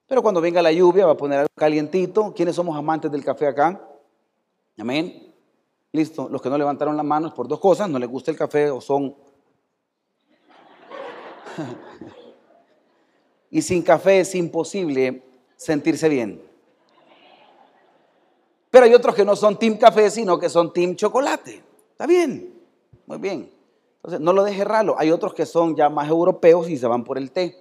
pero 0.06 0.22
cuando 0.22 0.40
venga 0.40 0.62
la 0.62 0.70
lluvia 0.70 1.06
va 1.06 1.12
a 1.12 1.16
poner 1.16 1.40
algo 1.40 1.52
calientito. 1.56 2.32
¿Quiénes 2.32 2.54
somos 2.54 2.76
amantes 2.76 3.10
del 3.10 3.24
café 3.24 3.48
acá? 3.48 3.80
Amén. 4.78 5.34
Listo, 5.92 6.28
los 6.28 6.40
que 6.40 6.48
no 6.48 6.56
levantaron 6.56 6.96
las 6.96 7.04
manos 7.04 7.32
por 7.32 7.48
dos 7.48 7.58
cosas, 7.58 7.90
no 7.90 7.98
les 7.98 8.08
gusta 8.08 8.30
el 8.30 8.36
café 8.36 8.70
o 8.70 8.80
son... 8.80 9.16
y 13.50 13.62
sin 13.62 13.82
café 13.82 14.20
es 14.20 14.34
imposible 14.34 15.22
sentirse 15.56 16.08
bien. 16.08 16.42
Pero 18.70 18.84
hay 18.84 18.94
otros 18.94 19.14
que 19.14 19.24
no 19.24 19.34
son 19.36 19.58
team 19.58 19.76
café, 19.78 20.10
sino 20.10 20.38
que 20.38 20.48
son 20.48 20.72
team 20.72 20.96
chocolate. 20.96 21.62
Está 21.92 22.06
bien, 22.06 22.52
muy 23.06 23.18
bien. 23.18 23.50
Entonces, 23.96 24.20
no 24.20 24.32
lo 24.32 24.44
deje 24.44 24.64
raro. 24.64 24.96
Hay 24.98 25.10
otros 25.10 25.34
que 25.34 25.46
son 25.46 25.74
ya 25.74 25.88
más 25.88 26.08
europeos 26.08 26.68
y 26.68 26.76
se 26.76 26.86
van 26.86 27.02
por 27.02 27.18
el 27.18 27.30
té, 27.30 27.56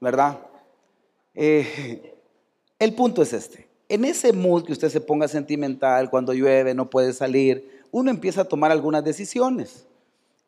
¿verdad? 0.00 0.38
Eh, 1.34 2.14
el 2.78 2.94
punto 2.94 3.22
es 3.22 3.32
este. 3.32 3.68
En 3.88 4.04
ese 4.04 4.32
mood 4.32 4.64
que 4.64 4.72
usted 4.72 4.88
se 4.88 5.00
ponga 5.00 5.28
sentimental, 5.28 6.08
cuando 6.08 6.32
llueve, 6.32 6.74
no 6.74 6.88
puede 6.88 7.12
salir, 7.12 7.84
uno 7.90 8.10
empieza 8.10 8.40
a 8.40 8.44
tomar 8.44 8.72
algunas 8.72 9.04
decisiones. 9.04 9.86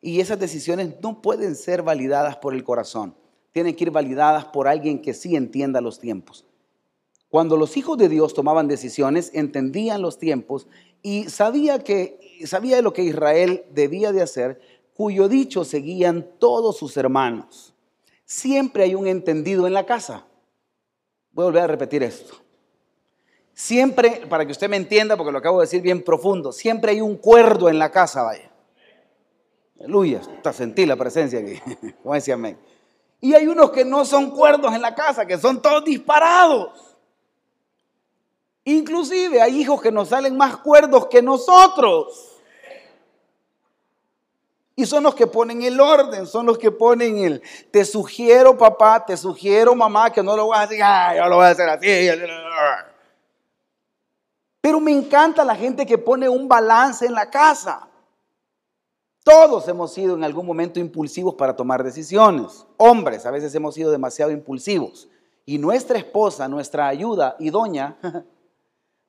Y 0.01 0.19
esas 0.19 0.39
decisiones 0.39 0.95
no 1.01 1.21
pueden 1.21 1.55
ser 1.55 1.83
validadas 1.83 2.37
por 2.37 2.55
el 2.55 2.63
corazón. 2.63 3.15
Tienen 3.55 3.73
que 3.73 3.85
ir 3.85 3.91
validadas 3.91 4.43
por 4.43 4.67
alguien 4.67 5.01
que 5.01 5.13
sí 5.13 5.37
entienda 5.37 5.79
los 5.79 5.97
tiempos. 5.97 6.45
Cuando 7.29 7.55
los 7.55 7.77
hijos 7.77 7.97
de 7.97 8.09
Dios 8.09 8.33
tomaban 8.33 8.67
decisiones, 8.67 9.31
entendían 9.33 10.01
los 10.01 10.19
tiempos 10.19 10.67
y 11.01 11.29
sabía 11.29 11.79
que 11.79 12.19
sabía 12.45 12.81
lo 12.81 12.91
que 12.91 13.03
Israel 13.03 13.63
debía 13.71 14.11
de 14.11 14.21
hacer, 14.21 14.59
cuyo 14.93 15.29
dicho 15.29 15.63
seguían 15.63 16.27
todos 16.37 16.75
sus 16.75 16.97
hermanos. 16.97 17.73
Siempre 18.25 18.83
hay 18.83 18.93
un 18.93 19.07
entendido 19.07 19.67
en 19.67 19.73
la 19.73 19.85
casa. 19.85 20.27
Voy 21.31 21.43
a 21.43 21.45
volver 21.45 21.63
a 21.63 21.67
repetir 21.67 22.03
esto. 22.03 22.35
Siempre, 23.53 24.23
para 24.27 24.45
que 24.45 24.51
usted 24.51 24.67
me 24.67 24.75
entienda, 24.75 25.15
porque 25.15 25.31
lo 25.31 25.37
acabo 25.37 25.61
de 25.61 25.67
decir 25.67 25.81
bien 25.81 26.03
profundo, 26.03 26.51
siempre 26.51 26.91
hay 26.91 26.99
un 26.99 27.15
cuerdo 27.15 27.69
en 27.69 27.79
la 27.79 27.89
casa, 27.89 28.21
vaya. 28.21 28.51
Aleluya, 29.79 30.19
está 30.19 30.51
sentí 30.51 30.85
la 30.85 30.97
presencia 30.97 31.39
aquí. 31.39 31.57
Como 32.03 32.15
decía 32.15 32.33
amén. 32.33 32.57
Y 33.21 33.33
hay 33.33 33.47
unos 33.47 33.71
que 33.71 33.85
no 33.85 34.05
son 34.05 34.31
cuerdos 34.31 34.73
en 34.73 34.81
la 34.81 34.93
casa, 34.93 35.25
que 35.25 35.37
son 35.37 35.61
todos 35.61 35.83
disparados. 35.83 36.95
Inclusive 38.63 39.41
hay 39.41 39.61
hijos 39.61 39.81
que 39.81 39.91
nos 39.91 40.09
salen 40.09 40.35
más 40.35 40.57
cuerdos 40.57 41.07
que 41.07 41.21
nosotros. 41.21 42.31
Y 44.75 44.85
son 44.85 45.03
los 45.03 45.15
que 45.15 45.27
ponen 45.27 45.61
el 45.61 45.79
orden, 45.79 46.27
son 46.27 46.45
los 46.45 46.57
que 46.57 46.69
ponen 46.69 47.17
el, 47.19 47.41
te 47.71 47.85
sugiero 47.85 48.57
papá, 48.57 49.05
te 49.05 49.15
sugiero 49.15 49.73
mamá 49.73 50.11
que 50.11 50.21
no 50.21 50.35
lo 50.35 50.47
voy 50.47 50.57
a 50.57 50.61
hacer, 50.61 50.79
yo 51.15 51.29
lo 51.29 51.37
voy 51.37 51.45
a 51.45 51.49
hacer 51.49 51.69
así. 51.69 52.09
Pero 54.59 54.81
me 54.81 54.91
encanta 54.91 55.45
la 55.45 55.55
gente 55.55 55.85
que 55.85 55.97
pone 55.97 56.27
un 56.27 56.47
balance 56.49 57.05
en 57.05 57.13
la 57.13 57.29
casa. 57.29 57.87
Todos 59.25 59.67
hemos 59.67 59.91
sido 59.91 60.13
en 60.13 60.23
algún 60.23 60.45
momento 60.45 60.79
impulsivos 60.79 61.33
para 61.33 61.55
tomar 61.55 61.83
decisiones. 61.83 62.63
Hombres, 62.77 63.25
a 63.25 63.31
veces 63.31 63.55
hemos 63.55 63.73
sido 63.73 63.89
demasiado 63.89 64.31
impulsivos. 64.31 65.07
Y 65.47 65.57
nuestra 65.57 65.97
esposa, 65.97 66.47
nuestra 66.47 66.87
ayuda 66.87 67.35
y 67.39 67.49
doña, 67.49 67.97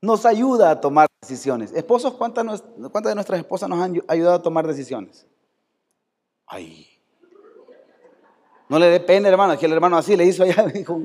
nos 0.00 0.24
ayuda 0.24 0.70
a 0.70 0.80
tomar 0.80 1.06
decisiones. 1.20 1.70
Esposos, 1.74 2.14
¿cuántas, 2.14 2.64
de 2.78 3.14
nuestras 3.14 3.40
esposas 3.40 3.68
nos 3.68 3.78
han 3.78 4.02
ayudado 4.08 4.36
a 4.36 4.42
tomar 4.42 4.66
decisiones? 4.66 5.26
Ay. 6.46 6.88
No 8.70 8.78
le 8.78 8.86
dé 8.86 9.00
pena, 9.00 9.28
hermano, 9.28 9.52
es 9.52 9.58
que 9.58 9.66
el 9.66 9.72
hermano 9.74 9.98
así 9.98 10.16
le 10.16 10.24
hizo 10.24 10.44
allá, 10.44 10.62
dijo, 10.74 11.02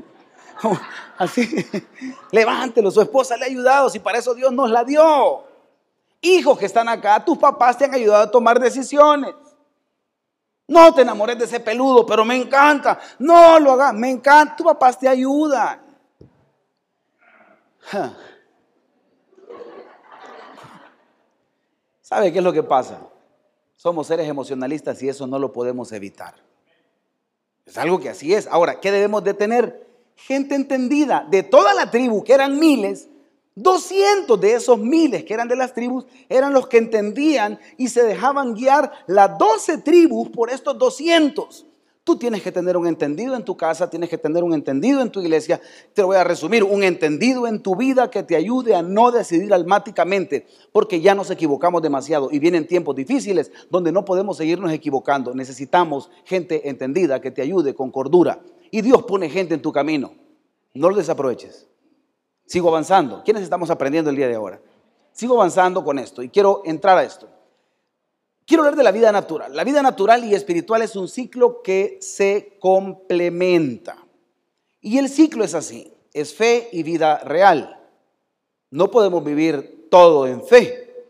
así, 1.18 1.46
levántelo, 2.32 2.90
su 2.90 3.02
esposa 3.02 3.36
le 3.36 3.44
ha 3.44 3.48
ayudado, 3.48 3.90
si 3.90 3.98
para 3.98 4.16
eso 4.16 4.34
Dios 4.34 4.54
nos 4.54 4.70
la 4.70 4.84
dio. 4.84 5.51
Hijos 6.22 6.56
que 6.56 6.66
están 6.66 6.88
acá, 6.88 7.24
tus 7.24 7.36
papás 7.36 7.76
te 7.76 7.84
han 7.84 7.92
ayudado 7.94 8.22
a 8.22 8.30
tomar 8.30 8.60
decisiones. 8.60 9.34
No 10.68 10.94
te 10.94 11.02
enamores 11.02 11.36
de 11.36 11.44
ese 11.44 11.58
peludo, 11.58 12.06
pero 12.06 12.24
me 12.24 12.36
encanta. 12.36 13.00
No 13.18 13.58
lo 13.58 13.72
hagas, 13.72 13.92
me 13.92 14.08
encanta, 14.08 14.54
tus 14.54 14.64
papás 14.64 14.96
te 14.98 15.08
ayudan. 15.08 15.82
¿Sabe 22.00 22.32
qué 22.32 22.38
es 22.38 22.44
lo 22.44 22.52
que 22.52 22.62
pasa? 22.62 23.00
Somos 23.74 24.06
seres 24.06 24.28
emocionalistas 24.28 25.02
y 25.02 25.08
eso 25.08 25.26
no 25.26 25.40
lo 25.40 25.52
podemos 25.52 25.90
evitar. 25.90 26.36
Es 27.66 27.76
algo 27.78 27.98
que 27.98 28.10
así 28.10 28.32
es. 28.32 28.46
Ahora, 28.46 28.78
¿qué 28.78 28.92
debemos 28.92 29.24
de 29.24 29.34
tener? 29.34 29.88
Gente 30.14 30.54
entendida 30.54 31.26
de 31.28 31.42
toda 31.42 31.74
la 31.74 31.90
tribu, 31.90 32.22
que 32.22 32.34
eran 32.34 32.60
miles, 32.60 33.08
200 33.54 34.40
de 34.40 34.54
esos 34.54 34.78
miles 34.78 35.24
que 35.24 35.34
eran 35.34 35.48
de 35.48 35.56
las 35.56 35.74
tribus 35.74 36.06
eran 36.28 36.52
los 36.52 36.68
que 36.68 36.78
entendían 36.78 37.58
y 37.76 37.88
se 37.88 38.02
dejaban 38.02 38.54
guiar 38.54 38.90
las 39.06 39.36
12 39.38 39.78
tribus 39.78 40.30
por 40.30 40.50
estos 40.50 40.78
200. 40.78 41.66
Tú 42.04 42.16
tienes 42.16 42.42
que 42.42 42.50
tener 42.50 42.76
un 42.76 42.88
entendido 42.88 43.36
en 43.36 43.44
tu 43.44 43.56
casa, 43.56 43.88
tienes 43.88 44.10
que 44.10 44.18
tener 44.18 44.42
un 44.42 44.54
entendido 44.54 45.00
en 45.02 45.10
tu 45.10 45.20
iglesia. 45.20 45.60
Te 45.94 46.02
lo 46.02 46.08
voy 46.08 46.16
a 46.16 46.24
resumir, 46.24 46.64
un 46.64 46.82
entendido 46.82 47.46
en 47.46 47.62
tu 47.62 47.76
vida 47.76 48.10
que 48.10 48.24
te 48.24 48.34
ayude 48.34 48.74
a 48.74 48.82
no 48.82 49.12
decidir 49.12 49.54
almáticamente, 49.54 50.46
porque 50.72 51.00
ya 51.00 51.14
nos 51.14 51.30
equivocamos 51.30 51.80
demasiado 51.80 52.28
y 52.32 52.40
vienen 52.40 52.66
tiempos 52.66 52.96
difíciles 52.96 53.52
donde 53.70 53.92
no 53.92 54.04
podemos 54.04 54.36
seguirnos 54.36 54.72
equivocando. 54.72 55.32
Necesitamos 55.32 56.10
gente 56.24 56.68
entendida 56.68 57.20
que 57.20 57.30
te 57.30 57.40
ayude 57.40 57.72
con 57.72 57.92
cordura. 57.92 58.40
Y 58.72 58.80
Dios 58.80 59.04
pone 59.04 59.30
gente 59.30 59.54
en 59.54 59.62
tu 59.62 59.70
camino. 59.70 60.14
No 60.74 60.90
lo 60.90 60.96
desaproveches. 60.96 61.68
Sigo 62.46 62.68
avanzando. 62.68 63.22
¿Quiénes 63.24 63.42
estamos 63.42 63.70
aprendiendo 63.70 64.10
el 64.10 64.16
día 64.16 64.28
de 64.28 64.34
ahora? 64.34 64.60
Sigo 65.12 65.34
avanzando 65.34 65.84
con 65.84 65.98
esto 65.98 66.22
y 66.22 66.28
quiero 66.28 66.62
entrar 66.64 66.98
a 66.98 67.04
esto. 67.04 67.28
Quiero 68.46 68.62
hablar 68.62 68.76
de 68.76 68.82
la 68.82 68.92
vida 68.92 69.12
natural. 69.12 69.54
La 69.54 69.64
vida 69.64 69.82
natural 69.82 70.24
y 70.24 70.34
espiritual 70.34 70.82
es 70.82 70.96
un 70.96 71.08
ciclo 71.08 71.62
que 71.62 71.98
se 72.00 72.56
complementa. 72.60 73.96
Y 74.80 74.98
el 74.98 75.08
ciclo 75.08 75.44
es 75.44 75.54
así, 75.54 75.92
es 76.12 76.34
fe 76.34 76.68
y 76.72 76.82
vida 76.82 77.18
real. 77.18 77.80
No 78.70 78.90
podemos 78.90 79.22
vivir 79.22 79.88
todo 79.90 80.26
en 80.26 80.42
fe. 80.42 81.06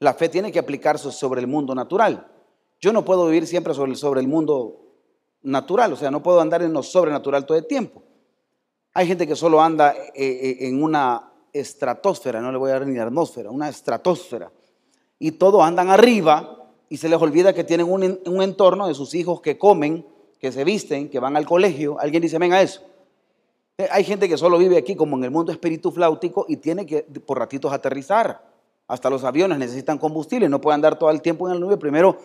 La 0.00 0.12
fe 0.14 0.28
tiene 0.28 0.52
que 0.52 0.58
aplicarse 0.58 1.10
sobre 1.10 1.40
el 1.40 1.46
mundo 1.46 1.74
natural. 1.74 2.26
Yo 2.80 2.92
no 2.92 3.04
puedo 3.04 3.26
vivir 3.26 3.46
siempre 3.46 3.72
sobre, 3.72 3.94
sobre 3.94 4.20
el 4.20 4.28
mundo 4.28 4.82
natural, 5.42 5.92
o 5.92 5.96
sea, 5.96 6.10
no 6.10 6.22
puedo 6.22 6.40
andar 6.40 6.62
en 6.62 6.72
lo 6.72 6.82
sobrenatural 6.82 7.46
todo 7.46 7.56
el 7.56 7.66
tiempo. 7.66 8.02
Hay 8.96 9.06
gente 9.06 9.26
que 9.26 9.36
solo 9.36 9.60
anda 9.60 9.94
eh, 9.94 10.10
eh, 10.14 10.56
en 10.60 10.82
una 10.82 11.30
estratosfera, 11.52 12.40
no 12.40 12.50
le 12.50 12.56
voy 12.56 12.70
a 12.70 12.78
dar 12.78 12.86
ni 12.86 12.98
atmósfera, 12.98 13.50
una 13.50 13.68
estratosfera. 13.68 14.50
Y 15.18 15.32
todos 15.32 15.62
andan 15.62 15.90
arriba 15.90 16.70
y 16.88 16.96
se 16.96 17.10
les 17.10 17.20
olvida 17.20 17.52
que 17.52 17.62
tienen 17.62 17.92
un, 17.92 18.42
entorno 18.42 18.88
de 18.88 18.94
sus 18.94 19.14
hijos 19.14 19.42
que 19.42 19.58
comen, 19.58 20.06
que 20.40 20.50
se 20.50 20.64
visten, 20.64 21.10
que 21.10 21.20
van 21.20 21.36
al 21.36 21.44
colegio. 21.44 22.00
Alguien 22.00 22.22
dice, 22.22 22.38
venga 22.38 22.62
eso. 22.62 22.80
Eh, 23.76 23.86
hay 23.90 24.02
gente 24.02 24.30
que 24.30 24.38
solo 24.38 24.56
vive 24.56 24.78
aquí 24.78 24.96
como 24.96 25.18
en 25.18 25.24
el 25.24 25.30
mundo 25.30 25.52
espíritu 25.52 25.92
flautico 25.92 26.46
y 26.48 26.56
tiene 26.56 26.86
que 26.86 27.02
por 27.02 27.38
ratitos 27.38 27.74
aterrizar. 27.74 28.46
Hasta 28.88 29.10
los 29.10 29.24
aviones 29.24 29.58
necesitan 29.58 29.98
combustible, 29.98 30.48
no 30.48 30.62
pueden 30.62 30.76
andar 30.76 30.98
todo 30.98 31.10
el 31.10 31.20
tiempo 31.20 31.46
en 31.46 31.52
la 31.52 31.60
nube. 31.60 31.76
Primero 31.76 32.16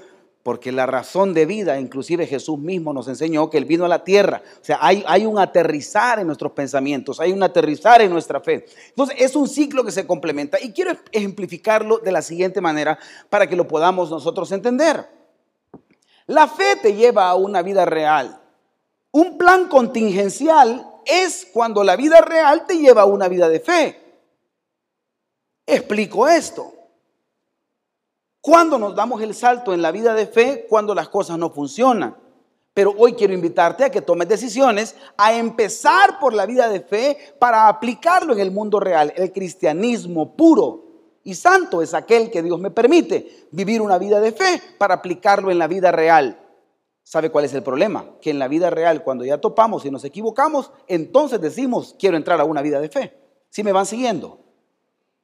porque 0.43 0.71
la 0.71 0.87
razón 0.87 1.33
de 1.33 1.45
vida, 1.45 1.79
inclusive 1.79 2.25
Jesús 2.25 2.57
mismo 2.57 2.93
nos 2.93 3.07
enseñó 3.07 3.49
que 3.49 3.59
Él 3.59 3.65
vino 3.65 3.85
a 3.85 3.87
la 3.87 4.03
tierra. 4.03 4.41
O 4.59 4.65
sea, 4.65 4.79
hay, 4.81 5.25
un 5.25 5.37
aterrizar 5.37 6.19
en 6.19 6.25
nuestros 6.27 6.53
pensamientos, 6.53 7.19
hay 7.19 7.31
un 7.31 7.43
aterrizar 7.43 8.01
en 8.01 8.11
nuestra 8.11 8.39
fe. 8.39 8.65
Entonces, 8.89 9.17
es 9.19 9.35
un 9.35 9.47
ciclo 9.47 9.83
que 9.83 9.91
se 9.91 10.07
complementa. 10.07 10.57
Y 10.59 10.71
quiero 10.71 10.93
ejemplificarlo 11.11 11.99
de 11.99 12.11
la 12.11 12.23
siguiente 12.23 12.59
manera 12.59 12.97
para 13.29 13.47
que 13.47 13.55
lo 13.55 13.67
podamos 13.67 14.09
nosotros 14.09 14.51
entender. 14.51 15.07
La 16.25 16.47
fe 16.47 16.75
te 16.81 16.95
lleva 16.95 17.29
a 17.29 17.35
una 17.35 17.61
vida 17.61 17.85
real. 17.85 18.41
Un 19.11 19.37
plan 19.37 19.67
contingencial 19.67 20.87
es 21.05 21.47
cuando 21.53 21.83
la 21.83 21.95
vida 21.95 22.21
real 22.21 22.65
te 22.65 22.77
lleva 22.77 23.03
a 23.03 23.05
una 23.05 23.27
vida 23.27 23.47
de 23.47 23.59
fe. 23.59 24.01
Explico 25.67 26.27
esto. 26.27 26.80
¿Cuándo 28.41 28.79
nos 28.79 28.95
damos 28.95 29.21
el 29.21 29.35
salto 29.35 29.71
en 29.71 29.83
la 29.83 29.91
vida 29.91 30.15
de 30.15 30.25
fe? 30.25 30.65
Cuando 30.67 30.95
las 30.95 31.09
cosas 31.09 31.37
no 31.37 31.51
funcionan. 31.51 32.17
Pero 32.73 32.95
hoy 32.97 33.13
quiero 33.13 33.33
invitarte 33.33 33.83
a 33.83 33.91
que 33.91 34.01
tomes 34.01 34.27
decisiones 34.27 34.95
a 35.17 35.33
empezar 35.33 36.19
por 36.19 36.33
la 36.33 36.47
vida 36.47 36.67
de 36.67 36.79
fe 36.79 37.35
para 37.37 37.67
aplicarlo 37.67 38.33
en 38.33 38.39
el 38.39 38.49
mundo 38.49 38.79
real. 38.79 39.13
El 39.15 39.31
cristianismo 39.31 40.35
puro 40.35 40.85
y 41.23 41.35
santo 41.35 41.83
es 41.83 41.93
aquel 41.93 42.31
que 42.31 42.41
Dios 42.41 42.59
me 42.59 42.71
permite 42.71 43.47
vivir 43.51 43.81
una 43.81 43.99
vida 43.99 44.19
de 44.19 44.31
fe 44.31 44.61
para 44.79 44.95
aplicarlo 44.95 45.51
en 45.51 45.59
la 45.59 45.67
vida 45.67 45.91
real. 45.91 46.39
¿Sabe 47.03 47.29
cuál 47.29 47.45
es 47.45 47.53
el 47.53 47.61
problema? 47.61 48.05
Que 48.21 48.31
en 48.31 48.39
la 48.39 48.47
vida 48.47 48.69
real, 48.69 49.03
cuando 49.03 49.25
ya 49.25 49.39
topamos 49.39 49.85
y 49.85 49.91
nos 49.91 50.05
equivocamos, 50.05 50.71
entonces 50.87 51.41
decimos, 51.41 51.95
quiero 51.99 52.17
entrar 52.17 52.39
a 52.39 52.45
una 52.45 52.61
vida 52.61 52.79
de 52.79 52.89
fe. 52.89 53.17
Si 53.49 53.63
me 53.63 53.73
van 53.73 53.85
siguiendo? 53.85 54.39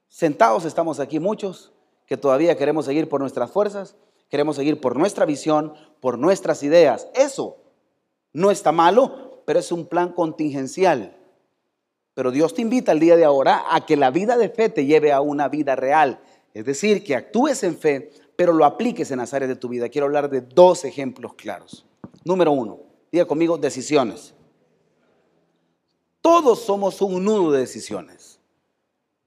Sentados 0.09 0.65
estamos 0.65 0.99
aquí 0.99 1.19
muchos 1.19 1.71
que 2.07 2.17
todavía 2.17 2.57
queremos 2.57 2.85
seguir 2.85 3.07
por 3.07 3.21
nuestras 3.21 3.51
fuerzas, 3.51 3.95
queremos 4.29 4.55
seguir 4.55 4.81
por 4.81 4.97
nuestra 4.97 5.25
visión, 5.25 5.73
por 5.99 6.17
nuestras 6.17 6.63
ideas. 6.63 7.07
Eso 7.13 7.57
no 8.33 8.49
está 8.49 8.71
malo, 8.71 9.43
pero 9.45 9.59
es 9.59 9.71
un 9.71 9.85
plan 9.85 10.13
contingencial. 10.13 11.15
Pero 12.15 12.31
Dios 12.31 12.55
te 12.55 12.63
invita 12.63 12.93
el 12.93 12.99
día 12.99 13.15
de 13.15 13.25
ahora 13.25 13.65
a 13.69 13.85
que 13.85 13.95
la 13.95 14.09
vida 14.09 14.37
de 14.37 14.49
fe 14.49 14.69
te 14.69 14.85
lleve 14.85 15.11
a 15.11 15.21
una 15.21 15.49
vida 15.49 15.75
real. 15.75 16.19
Es 16.55 16.65
decir, 16.65 17.03
que 17.03 17.15
actúes 17.15 17.61
en 17.63 17.77
fe, 17.77 18.09
pero 18.35 18.53
lo 18.53 18.65
apliques 18.65 19.11
en 19.11 19.19
las 19.19 19.35
áreas 19.35 19.49
de 19.49 19.55
tu 19.55 19.69
vida. 19.69 19.89
Quiero 19.89 20.07
hablar 20.07 20.29
de 20.31 20.41
dos 20.41 20.83
ejemplos 20.85 21.35
claros. 21.35 21.85
Número 22.23 22.51
uno, 22.51 22.87
Diga 23.11 23.25
conmigo, 23.25 23.57
decisiones. 23.57 24.33
Todos 26.21 26.61
somos 26.61 27.01
un 27.01 27.23
nudo 27.23 27.51
de 27.51 27.59
decisiones. 27.59 28.36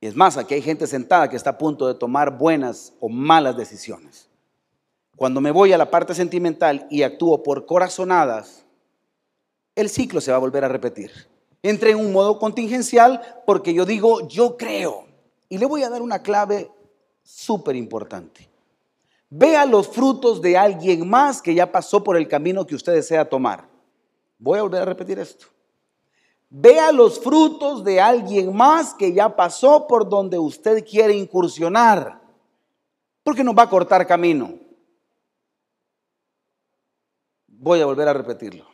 Y 0.00 0.07
es 0.07 0.16
más, 0.16 0.37
aquí 0.37 0.54
hay 0.54 0.62
gente 0.62 0.87
sentada 0.87 1.28
que 1.28 1.37
está 1.37 1.50
a 1.50 1.59
punto 1.59 1.87
de 1.87 1.95
tomar 1.95 2.38
buenas 2.38 2.95
o 3.00 3.09
malas 3.09 3.57
decisiones. 3.57 4.28
Cuando 5.16 5.42
me 5.42 5.50
voy 5.50 5.73
a 5.73 5.78
la 5.78 5.90
parte 5.90 6.14
sentimental 6.14 6.87
y 6.90 7.02
actúo 7.02 7.42
por 7.42 7.66
corazonadas, 7.66 8.64
el 9.75 9.90
ciclo 9.90 10.21
se 10.23 10.30
va 10.30 10.38
a 10.38 10.40
volver 10.40 10.64
a 10.64 10.69
repetir. 10.69 11.11
Entré 11.62 11.90
en 11.90 11.99
un 11.99 12.12
modo 12.12 12.38
contingencial 12.38 13.21
porque 13.47 13.75
yo 13.75 13.85
digo, 13.85 14.26
yo 14.26 14.57
creo. 14.57 15.04
Y 15.50 15.59
le 15.59 15.66
voy 15.66 15.83
a 15.83 15.90
dar 15.90 16.00
una 16.00 16.23
clave 16.23 16.71
súper 17.23 17.76
importante. 17.76 18.49
Vea 19.28 19.66
los 19.66 19.88
frutos 19.88 20.40
de 20.40 20.57
alguien 20.57 21.09
más 21.09 21.42
que 21.42 21.54
ya 21.54 21.71
pasó 21.71 22.02
por 22.02 22.16
el 22.16 22.26
camino 22.26 22.66
que 22.66 22.75
usted 22.75 22.95
desea 22.95 23.28
tomar. 23.28 23.69
Voy 24.38 24.59
a 24.59 24.62
volver 24.62 24.83
a 24.83 24.87
repetir 24.87 25.19
esto. 25.19 25.47
Vea 26.52 26.90
los 26.90 27.21
frutos 27.21 27.85
de 27.85 28.00
alguien 28.00 28.54
más 28.54 28.92
que 28.92 29.12
ya 29.12 29.37
pasó 29.37 29.87
por 29.87 30.09
donde 30.09 30.37
usted 30.37 30.85
quiere 30.85 31.14
incursionar. 31.14 32.21
Porque 33.23 33.45
nos 33.45 33.57
va 33.57 33.62
a 33.62 33.71
cortar 33.71 34.04
camino. 34.04 34.54
Voy 37.47 37.80
a 37.80 37.87
volver 37.87 38.09
a 38.09 38.12
repetirlo. 38.12 38.66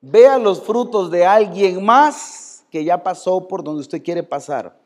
Vea 0.00 0.38
los 0.38 0.62
frutos 0.62 1.10
de 1.10 1.26
alguien 1.26 1.84
más 1.84 2.64
que 2.70 2.84
ya 2.84 3.02
pasó 3.02 3.46
por 3.46 3.62
donde 3.62 3.82
usted 3.82 4.02
quiere 4.02 4.22
pasar. 4.22 4.80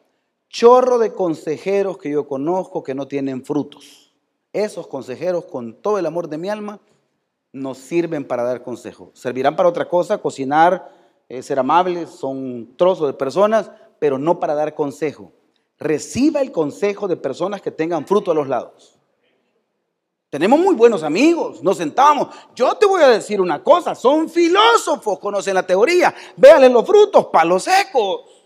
Chorro 0.48 0.98
de 0.98 1.12
consejeros 1.12 1.98
que 1.98 2.10
yo 2.10 2.26
conozco 2.26 2.82
que 2.82 2.94
no 2.94 3.06
tienen 3.06 3.44
frutos. 3.44 4.12
Esos 4.52 4.88
consejeros, 4.88 5.44
con 5.44 5.74
todo 5.74 5.98
el 5.98 6.06
amor 6.06 6.28
de 6.28 6.38
mi 6.38 6.48
alma, 6.48 6.80
nos 7.52 7.78
sirven 7.78 8.26
para 8.26 8.42
dar 8.42 8.64
consejo. 8.64 9.12
Servirán 9.14 9.54
para 9.54 9.68
otra 9.68 9.88
cosa, 9.88 10.18
cocinar, 10.18 10.99
ser 11.42 11.58
amables, 11.58 12.10
son 12.10 12.74
trozos 12.76 13.06
de 13.06 13.14
personas, 13.14 13.70
pero 13.98 14.18
no 14.18 14.40
para 14.40 14.54
dar 14.54 14.74
consejo. 14.74 15.32
Reciba 15.78 16.40
el 16.40 16.52
consejo 16.52 17.08
de 17.08 17.16
personas 17.16 17.62
que 17.62 17.70
tengan 17.70 18.06
fruto 18.06 18.32
a 18.32 18.34
los 18.34 18.48
lados. 18.48 18.98
Tenemos 20.28 20.60
muy 20.60 20.76
buenos 20.76 21.02
amigos, 21.02 21.62
nos 21.62 21.76
sentamos. 21.78 22.28
Yo 22.54 22.74
te 22.76 22.86
voy 22.86 23.02
a 23.02 23.08
decir 23.08 23.40
una 23.40 23.62
cosa, 23.64 23.94
son 23.96 24.28
filósofos, 24.28 25.18
conocen 25.18 25.54
la 25.54 25.66
teoría. 25.66 26.14
Véanle 26.36 26.68
los 26.68 26.86
frutos, 26.86 27.26
palos 27.26 27.64
secos. 27.64 28.39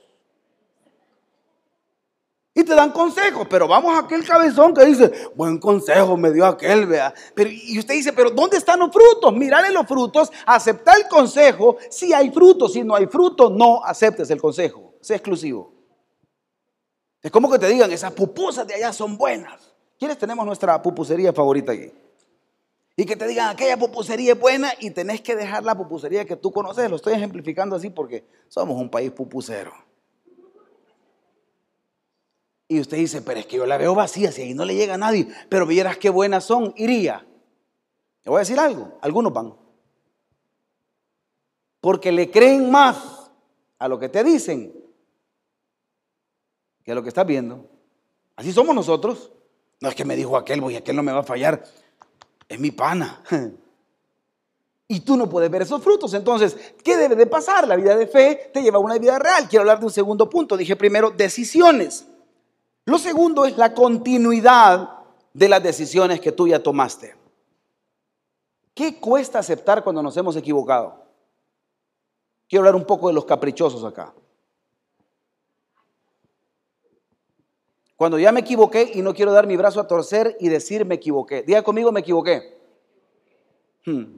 Y 2.57 2.63
te 2.63 2.73
dan 2.73 2.93
consejos, 2.93 3.49
pero 3.51 3.67
vamos 3.67 3.93
a 3.97 4.05
aquel 4.05 4.25
cabezón 4.25 4.73
que 4.73 4.85
dice, 4.85 5.11
buen 5.35 5.59
consejo 5.59 6.17
me 6.17 6.31
dio 6.31 6.47
aquel, 6.47 6.87
vea. 6.87 7.13
Pero, 7.35 7.51
y 7.51 7.77
usted 7.81 7.95
dice, 7.95 8.13
pero 8.13 8.31
¿dónde 8.31 8.59
están 8.59 8.79
los 8.79 8.93
frutos? 8.93 9.35
Mirale 9.35 9.73
los 9.73 9.85
frutos, 9.89 10.31
acepta 10.47 10.95
el 10.95 11.09
consejo. 11.09 11.77
Si 11.91 12.13
hay 12.13 12.31
frutos, 12.31 12.73
si 12.73 12.85
no 12.85 12.95
hay 12.95 13.07
frutos, 13.07 13.51
no 13.51 13.85
aceptes 13.85 14.31
el 14.31 14.41
consejo. 14.41 14.95
Sea 15.01 15.17
exclusivo. 15.17 15.73
Es 17.21 17.33
como 17.33 17.51
que 17.51 17.59
te 17.59 17.67
digan, 17.67 17.91
esas 17.91 18.13
pupusas 18.13 18.69
de 18.69 18.75
allá 18.75 18.93
son 18.93 19.19
buenas. 19.19 19.75
¿Quiénes 19.99 20.17
tenemos 20.17 20.47
nuestra 20.47 20.81
pupusería 20.81 21.33
favorita 21.33 21.73
aquí? 21.73 21.91
Y 22.97 23.05
que 23.05 23.17
te 23.17 23.27
digan, 23.27 23.49
aquella 23.49 23.77
pupusería 23.77 24.35
es 24.35 24.39
buena 24.39 24.73
y 24.79 24.91
tenés 24.91 25.21
que 25.23 25.35
dejar 25.35 25.65
la 25.65 25.77
pupusería 25.77 26.25
que 26.25 26.37
tú 26.37 26.53
conoces. 26.53 26.89
Lo 26.89 26.97
estoy 26.97 27.15
ejemplificando 27.15 27.75
así 27.75 27.91
porque 27.91 28.25
somos 28.47 28.81
un 28.81 28.89
país 28.89 29.11
pupusero. 29.11 29.73
Y 32.66 32.80
usted 32.80 32.97
dice, 32.97 33.23
pero 33.23 33.40
es 33.40 33.47
que 33.47 33.56
yo 33.56 33.66
la 33.66 33.76
veo 33.76 33.94
vacía, 33.94 34.33
si 34.33 34.42
ahí 34.42 34.54
no 34.54 34.64
le 34.64 34.75
llega 34.75 34.94
a 34.94 34.99
nadie, 34.99 35.28
pero 35.49 35.66
vieras 35.66 35.99
qué 35.99 36.09
buenas 36.09 36.44
son, 36.44 36.73
iría. 36.76 37.26
Le 38.25 38.30
voy 38.30 38.38
a 38.38 38.40
decir 38.40 38.59
algo, 38.59 38.99
algunos 39.02 39.33
van. 39.33 39.54
Porque 41.81 42.11
le 42.11 42.31
creen 42.31 42.70
más 42.70 43.31
a 43.79 43.88
lo 43.88 43.98
que 43.98 44.09
te 44.09 44.24
dicen 44.24 44.72
que 46.83 46.92
a 46.92 46.94
lo 46.94 47.03
que 47.03 47.09
estás 47.09 47.27
viendo. 47.27 47.68
Así 48.37 48.53
somos 48.53 48.74
nosotros. 48.74 49.31
No 49.81 49.90
es 49.90 49.94
que 49.94 50.05
me 50.05 50.16
dijo 50.16 50.37
aquel, 50.37 50.62
voy, 50.62 50.77
aquel 50.77 50.96
no 50.96 51.03
me 51.03 51.12
va 51.12 51.20
a 51.20 51.24
fallar. 51.24 51.62
Es 52.48 52.59
mi 52.59 52.70
pana. 52.70 53.22
Y 54.87 55.00
tú 55.00 55.16
no 55.16 55.31
puedes 55.31 55.50
ver 55.50 55.62
esos 55.62 55.83
frutos. 55.83 56.12
Entonces, 56.12 56.74
¿qué 56.85 56.98
debe 56.98 57.16
de 57.16 57.27
pasar? 57.27 57.66
La 57.66 57.74
vida 57.74 57.96
de 57.96 58.07
fe 58.07 58.50
te 58.53 58.62
lleva 58.62 58.77
a 58.77 58.81
una 58.83 58.98
vida 58.98 59.18
real. 59.18 59.48
Quiero 59.48 59.62
hablar 59.62 59.81
de 59.81 59.87
un 59.87 59.90
segundo 59.90 60.29
punto. 60.29 60.59
Dije 60.59 60.77
primero, 60.77 61.11
decisiones. 61.11 62.07
Lo 62.87 62.99
segundo 62.99 63.47
es 63.47 63.57
la 63.57 63.73
continuidad 63.73 64.90
de 65.33 65.49
las 65.49 65.62
decisiones 65.62 66.20
que 66.20 66.33
tú 66.33 66.47
ya 66.47 66.62
tomaste. 66.62 67.14
¿Qué 68.75 68.99
cuesta 68.99 69.38
aceptar 69.38 69.83
cuando 69.83 70.03
nos 70.03 70.16
hemos 70.16 70.37
equivocado? 70.37 71.05
Quiero 72.49 72.62
hablar 72.62 72.75
un 72.75 72.87
poco 72.87 73.09
de 73.09 73.14
los 73.14 73.25
caprichosos 73.25 73.85
acá. 73.85 74.12
Cuando 77.97 78.18
ya 78.18 78.33
me 78.33 78.40
equivoqué 78.40 78.90
y 78.94 79.03
no 79.03 79.14
quiero 79.14 79.33
dar 79.33 79.47
mi 79.47 79.57
brazo 79.57 79.81
a 79.81 79.87
torcer 79.87 80.37
y 80.40 80.49
decir 80.49 80.85
me 80.85 80.97
equivoqué. 80.97 81.42
Diga 81.42 81.62
conmigo, 81.62 81.92
me 81.92 82.01
equivoqué. 82.01 82.59
Hmm. 83.87 84.16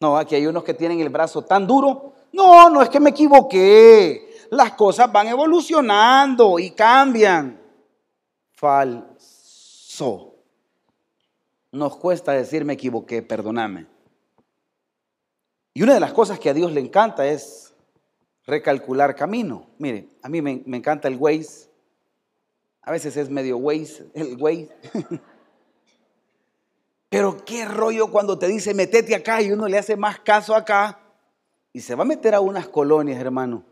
No, 0.00 0.18
aquí 0.18 0.34
hay 0.34 0.46
unos 0.46 0.64
que 0.64 0.74
tienen 0.74 1.00
el 1.00 1.08
brazo 1.08 1.42
tan 1.42 1.66
duro. 1.66 2.12
No, 2.32 2.68
no 2.68 2.82
es 2.82 2.88
que 2.88 2.98
me 2.98 3.10
equivoqué. 3.10 4.34
Las 4.50 4.72
cosas 4.72 5.10
van 5.12 5.28
evolucionando 5.28 6.58
y 6.58 6.72
cambian. 6.72 7.61
Falso. 8.62 10.36
Nos 11.72 11.96
cuesta 11.96 12.30
decir 12.30 12.64
me 12.64 12.74
equivoqué, 12.74 13.20
perdóname. 13.20 13.88
Y 15.74 15.82
una 15.82 15.94
de 15.94 16.00
las 16.00 16.12
cosas 16.12 16.38
que 16.38 16.48
a 16.48 16.54
Dios 16.54 16.70
le 16.70 16.78
encanta 16.78 17.26
es 17.26 17.74
recalcular 18.46 19.16
camino. 19.16 19.66
Mire, 19.78 20.10
a 20.22 20.28
mí 20.28 20.40
me, 20.40 20.62
encanta 20.64 21.08
el 21.08 21.16
Waze 21.16 21.72
a 22.82 22.92
veces 22.92 23.16
es 23.16 23.28
medio 23.30 23.56
güey, 23.56 23.84
el 24.14 24.36
güey. 24.36 24.68
Pero 27.08 27.44
qué 27.44 27.64
rollo 27.64 28.12
cuando 28.12 28.38
te 28.38 28.46
dice 28.46 28.74
metete 28.74 29.16
acá 29.16 29.42
y 29.42 29.50
uno 29.50 29.66
le 29.66 29.78
hace 29.78 29.96
más 29.96 30.20
caso 30.20 30.54
acá 30.54 31.00
y 31.72 31.80
se 31.80 31.96
va 31.96 32.02
a 32.02 32.06
meter 32.06 32.32
a 32.36 32.40
unas 32.40 32.68
colonias, 32.68 33.20
hermano, 33.20 33.64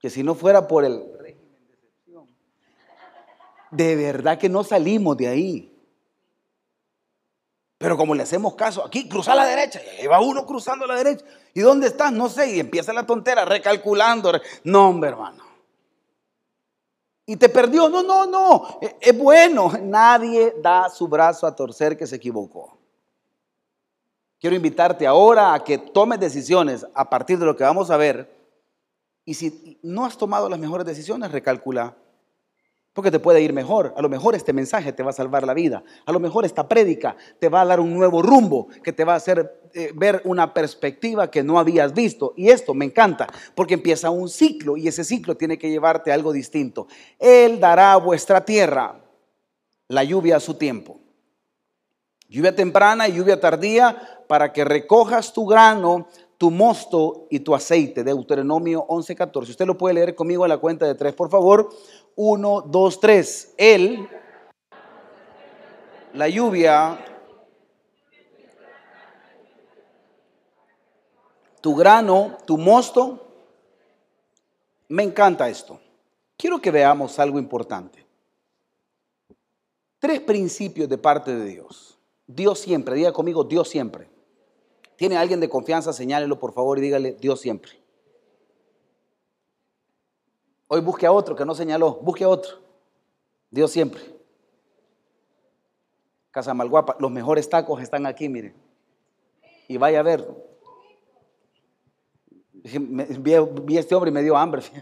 que 0.00 0.10
si 0.10 0.24
no 0.24 0.34
fuera 0.34 0.66
por 0.66 0.84
el 0.84 1.15
de 3.70 3.96
verdad 3.96 4.38
que 4.38 4.48
no 4.48 4.64
salimos 4.64 5.16
de 5.16 5.28
ahí. 5.28 5.72
Pero 7.78 7.96
como 7.96 8.14
le 8.14 8.22
hacemos 8.22 8.54
caso, 8.54 8.84
aquí 8.84 9.08
cruza 9.08 9.32
a 9.32 9.36
la 9.36 9.44
derecha, 9.44 9.80
y 9.84 10.00
ahí 10.00 10.06
va 10.06 10.20
uno 10.20 10.46
cruzando 10.46 10.86
a 10.86 10.88
la 10.88 10.96
derecha. 10.96 11.24
¿Y 11.52 11.60
dónde 11.60 11.88
estás? 11.88 12.12
No 12.12 12.28
sé, 12.28 12.56
y 12.56 12.60
empieza 12.60 12.92
la 12.92 13.04
tontera, 13.04 13.44
recalculando. 13.44 14.32
No, 14.64 14.88
hombre, 14.88 15.10
hermano 15.10 15.46
y 17.26 17.36
te 17.36 17.48
perdió. 17.48 17.88
No, 17.88 18.02
no, 18.02 18.24
no. 18.24 18.78
E, 18.80 18.96
es 19.00 19.18
bueno. 19.18 19.72
Nadie 19.82 20.54
da 20.62 20.88
su 20.88 21.08
brazo 21.08 21.46
a 21.46 21.54
torcer 21.54 21.96
que 21.96 22.06
se 22.06 22.16
equivocó. 22.16 22.78
Quiero 24.38 24.54
invitarte 24.54 25.06
ahora 25.06 25.52
a 25.52 25.64
que 25.64 25.76
tomes 25.76 26.20
decisiones 26.20 26.86
a 26.94 27.10
partir 27.10 27.38
de 27.38 27.46
lo 27.46 27.56
que 27.56 27.64
vamos 27.64 27.90
a 27.90 27.96
ver. 27.96 28.34
Y 29.24 29.34
si 29.34 29.78
no 29.82 30.04
has 30.04 30.16
tomado 30.16 30.48
las 30.48 30.58
mejores 30.58 30.86
decisiones, 30.86 31.32
recalcula 31.32 31.96
porque 32.96 33.10
te 33.10 33.18
puede 33.18 33.42
ir 33.42 33.52
mejor. 33.52 33.92
A 33.94 34.00
lo 34.00 34.08
mejor 34.08 34.34
este 34.34 34.54
mensaje 34.54 34.90
te 34.90 35.02
va 35.02 35.10
a 35.10 35.12
salvar 35.12 35.46
la 35.46 35.52
vida. 35.52 35.84
A 36.06 36.12
lo 36.12 36.18
mejor 36.18 36.46
esta 36.46 36.66
prédica 36.66 37.14
te 37.38 37.50
va 37.50 37.60
a 37.60 37.66
dar 37.66 37.78
un 37.78 37.92
nuevo 37.92 38.22
rumbo 38.22 38.68
que 38.82 38.90
te 38.90 39.04
va 39.04 39.12
a 39.12 39.16
hacer 39.16 39.68
eh, 39.74 39.92
ver 39.94 40.22
una 40.24 40.54
perspectiva 40.54 41.30
que 41.30 41.42
no 41.42 41.58
habías 41.58 41.92
visto. 41.92 42.32
Y 42.38 42.48
esto 42.48 42.72
me 42.72 42.86
encanta 42.86 43.26
porque 43.54 43.74
empieza 43.74 44.08
un 44.08 44.30
ciclo 44.30 44.78
y 44.78 44.88
ese 44.88 45.04
ciclo 45.04 45.36
tiene 45.36 45.58
que 45.58 45.68
llevarte 45.68 46.10
a 46.10 46.14
algo 46.14 46.32
distinto. 46.32 46.86
Él 47.18 47.60
dará 47.60 47.92
a 47.92 47.98
vuestra 47.98 48.46
tierra 48.46 48.98
la 49.88 50.02
lluvia 50.02 50.36
a 50.36 50.40
su 50.40 50.54
tiempo. 50.54 50.98
Lluvia 52.30 52.56
temprana 52.56 53.08
y 53.08 53.12
lluvia 53.12 53.38
tardía 53.38 54.24
para 54.26 54.54
que 54.54 54.64
recojas 54.64 55.34
tu 55.34 55.44
grano, 55.44 56.08
tu 56.38 56.50
mosto 56.50 57.26
y 57.30 57.40
tu 57.40 57.54
aceite. 57.54 58.04
Deuteronomio 58.04 58.84
11:14. 58.88 59.50
Usted 59.50 59.66
lo 59.66 59.78
puede 59.78 59.94
leer 59.94 60.14
conmigo 60.14 60.44
a 60.44 60.48
la 60.48 60.58
cuenta 60.58 60.86
de 60.86 60.94
tres, 60.94 61.14
por 61.14 61.30
favor. 61.30 61.70
1, 62.16 62.62
2, 62.62 63.00
3. 63.00 63.54
Él, 63.56 64.08
la 66.14 66.28
lluvia, 66.28 66.98
tu 71.60 71.74
grano, 71.74 72.38
tu 72.46 72.56
mosto. 72.56 73.22
Me 74.88 75.02
encanta 75.02 75.48
esto. 75.48 75.78
Quiero 76.36 76.60
que 76.60 76.70
veamos 76.70 77.18
algo 77.18 77.38
importante. 77.38 78.06
Tres 79.98 80.20
principios 80.20 80.88
de 80.88 80.98
parte 80.98 81.34
de 81.34 81.44
Dios. 81.44 81.98
Dios 82.26 82.58
siempre, 82.58 82.94
diga 82.94 83.12
conmigo, 83.12 83.44
Dios 83.44 83.68
siempre. 83.68 84.08
¿Tiene 84.96 85.16
alguien 85.16 85.40
de 85.40 85.48
confianza? 85.48 85.92
Señálelo 85.92 86.38
por 86.38 86.52
favor 86.52 86.78
y 86.78 86.82
dígale, 86.82 87.12
Dios 87.12 87.40
siempre. 87.40 87.72
Hoy 90.68 90.80
busque 90.80 91.06
a 91.06 91.12
otro 91.12 91.36
que 91.36 91.44
no 91.44 91.54
señaló, 91.54 91.94
busque 92.02 92.24
a 92.24 92.28
otro. 92.28 92.58
Dios 93.50 93.70
siempre. 93.70 94.02
Casa 96.30 96.54
Malguapa, 96.54 96.96
los 96.98 97.10
mejores 97.10 97.48
tacos 97.48 97.80
están 97.80 98.04
aquí, 98.04 98.28
miren. 98.28 98.54
Y 99.68 99.76
vaya 99.78 100.00
a 100.00 100.02
ver, 100.02 100.28
vi, 102.52 103.76
a 103.76 103.80
este 103.80 103.94
hombre 103.94 104.10
y 104.10 104.14
me 104.14 104.22
dio 104.22 104.36
hambre. 104.36 104.62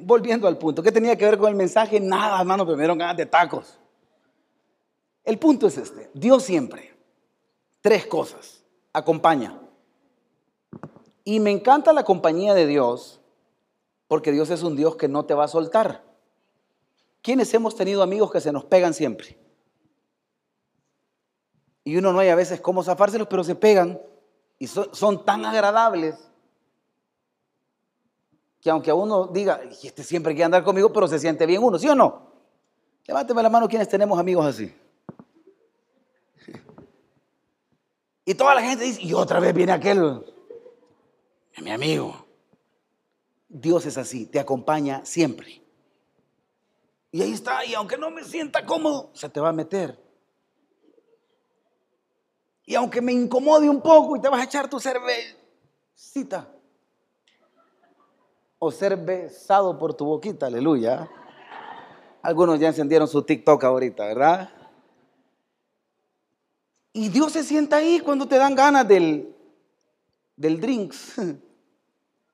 Volviendo 0.00 0.48
al 0.48 0.58
punto, 0.58 0.82
¿qué 0.82 0.90
tenía 0.90 1.16
que 1.16 1.24
ver 1.24 1.38
con 1.38 1.48
el 1.48 1.54
mensaje? 1.54 2.00
Nada, 2.00 2.40
hermano, 2.40 2.64
pero 2.64 2.76
me 2.76 2.82
dieron 2.82 2.98
ganas 2.98 3.16
de 3.16 3.26
tacos. 3.26 3.78
El 5.24 5.38
punto 5.38 5.66
es 5.66 5.76
este, 5.76 6.10
Dios 6.14 6.44
siempre, 6.44 6.94
tres 7.80 8.06
cosas, 8.06 8.64
acompaña. 8.92 9.60
Y 11.28 11.40
me 11.40 11.50
encanta 11.50 11.92
la 11.92 12.04
compañía 12.04 12.54
de 12.54 12.68
Dios, 12.68 13.20
porque 14.06 14.30
Dios 14.30 14.48
es 14.50 14.62
un 14.62 14.76
Dios 14.76 14.94
que 14.94 15.08
no 15.08 15.24
te 15.24 15.34
va 15.34 15.42
a 15.42 15.48
soltar. 15.48 16.04
¿Quiénes 17.20 17.52
hemos 17.52 17.74
tenido 17.74 18.04
amigos 18.04 18.30
que 18.30 18.40
se 18.40 18.52
nos 18.52 18.64
pegan 18.64 18.94
siempre? 18.94 19.36
Y 21.82 21.96
uno 21.96 22.12
no 22.12 22.20
hay 22.20 22.28
a 22.28 22.36
veces 22.36 22.60
cómo 22.60 22.84
zafárselos, 22.84 23.26
pero 23.26 23.42
se 23.42 23.56
pegan 23.56 24.00
y 24.60 24.68
son, 24.68 25.24
tan 25.24 25.44
agradables 25.44 26.14
que 28.60 28.70
aunque 28.70 28.92
a 28.92 28.94
uno 28.94 29.26
diga, 29.26 29.60
este 29.82 30.04
siempre 30.04 30.32
quiere 30.32 30.44
andar 30.44 30.62
conmigo, 30.62 30.92
pero 30.92 31.08
se 31.08 31.18
siente 31.18 31.44
bien 31.44 31.60
uno, 31.60 31.76
¿sí 31.76 31.88
o 31.88 31.96
no? 31.96 32.30
Levánteme 33.04 33.42
la 33.42 33.50
mano 33.50 33.66
quienes 33.66 33.88
tenemos 33.88 34.16
amigos 34.16 34.46
así. 34.46 34.72
Y 38.24 38.34
toda 38.34 38.54
la 38.54 38.62
gente 38.62 38.84
dice, 38.84 39.02
y 39.02 39.12
otra 39.12 39.40
vez 39.40 39.54
viene 39.54 39.72
aquel, 39.72 40.24
mi 41.62 41.70
amigo. 41.70 42.26
Dios 43.48 43.86
es 43.86 43.96
así, 43.96 44.26
te 44.26 44.38
acompaña 44.38 45.04
siempre. 45.04 45.62
Y 47.12 47.22
ahí 47.22 47.32
está, 47.32 47.64
y 47.64 47.74
aunque 47.74 47.96
no 47.96 48.10
me 48.10 48.24
sienta 48.24 48.66
cómodo, 48.66 49.10
se 49.14 49.28
te 49.28 49.40
va 49.40 49.48
a 49.50 49.52
meter. 49.52 49.98
Y 52.64 52.74
aunque 52.74 53.00
me 53.00 53.12
incomode 53.12 53.70
un 53.70 53.80
poco 53.80 54.16
y 54.16 54.20
te 54.20 54.28
vas 54.28 54.40
a 54.40 54.44
echar 54.44 54.68
tu 54.68 54.80
cervecita. 54.80 56.48
O 58.58 58.70
ser 58.72 58.96
besado 58.96 59.78
por 59.78 59.94
tu 59.94 60.04
boquita, 60.04 60.46
aleluya. 60.46 61.08
Algunos 62.22 62.58
ya 62.58 62.68
encendieron 62.68 63.06
su 63.06 63.22
TikTok 63.22 63.62
ahorita, 63.62 64.04
¿verdad? 64.04 64.50
Y 66.92 67.08
Dios 67.08 67.32
se 67.32 67.44
sienta 67.44 67.76
ahí 67.76 68.00
cuando 68.00 68.26
te 68.26 68.36
dan 68.36 68.54
ganas 68.56 68.88
del, 68.88 69.32
del 70.34 70.60
drinks. 70.60 71.14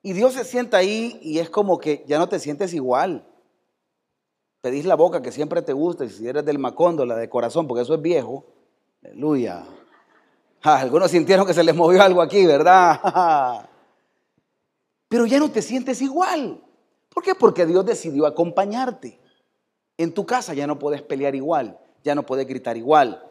Y 0.02 0.12
Dios 0.12 0.34
se 0.34 0.44
sienta 0.44 0.78
ahí 0.78 1.18
y 1.22 1.38
es 1.38 1.48
como 1.48 1.78
que 1.78 2.04
ya 2.06 2.18
no 2.18 2.28
te 2.28 2.40
sientes 2.40 2.74
igual. 2.74 3.24
Pedís 4.60 4.84
la 4.84 4.96
boca 4.96 5.22
que 5.22 5.32
siempre 5.32 5.62
te 5.62 5.72
gusta 5.72 6.04
y 6.04 6.10
si 6.10 6.26
eres 6.26 6.44
del 6.44 6.58
macondo, 6.58 7.06
la 7.06 7.16
de 7.16 7.28
corazón, 7.28 7.66
porque 7.68 7.82
eso 7.82 7.94
es 7.94 8.02
viejo. 8.02 8.44
Aleluya. 9.04 9.64
Ah, 10.62 10.78
algunos 10.80 11.10
sintieron 11.10 11.46
que 11.46 11.54
se 11.54 11.64
les 11.64 11.74
movió 11.74 12.02
algo 12.02 12.22
aquí, 12.22 12.46
¿verdad? 12.46 13.68
Pero 15.08 15.26
ya 15.26 15.38
no 15.38 15.50
te 15.50 15.62
sientes 15.62 16.00
igual. 16.02 16.62
¿Por 17.08 17.22
qué? 17.22 17.34
Porque 17.34 17.66
Dios 17.66 17.84
decidió 17.84 18.26
acompañarte. 18.26 19.20
En 19.98 20.14
tu 20.14 20.24
casa 20.24 20.54
ya 20.54 20.66
no 20.66 20.78
puedes 20.78 21.02
pelear 21.02 21.34
igual, 21.34 21.78
ya 22.02 22.14
no 22.14 22.24
puedes 22.24 22.46
gritar 22.46 22.76
igual, 22.76 23.22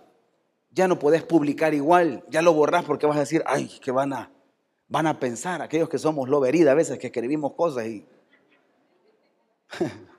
ya 0.69 0.87
no 0.87 0.99
puedes 0.99 1.23
publicar 1.23 1.73
igual, 1.73 2.23
ya 2.29 2.41
lo 2.41 2.53
borras 2.53 2.85
porque 2.85 3.07
vas 3.07 3.17
a 3.17 3.21
decir, 3.21 3.43
ay, 3.47 3.67
que 3.81 3.91
van 3.91 4.13
a, 4.13 4.31
van 4.91 5.07
a 5.07 5.19
pensar 5.19 5.61
aquellos 5.61 5.89
que 5.89 5.97
somos 5.97 6.29
lo 6.29 6.43
a 6.43 6.73
veces 6.75 6.99
que 6.99 7.07
escribimos 7.07 7.53
cosas 7.53 7.87
y... 7.87 8.05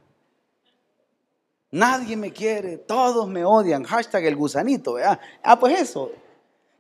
Nadie 1.71 2.17
me 2.17 2.33
quiere, 2.33 2.79
todos 2.79 3.29
me 3.29 3.45
odian, 3.45 3.85
hashtag 3.85 4.25
el 4.27 4.37
gusanito, 4.37 4.95
¿verdad? 4.95 5.21
Ah, 5.43 5.59
pues 5.59 5.81
eso, 5.81 6.11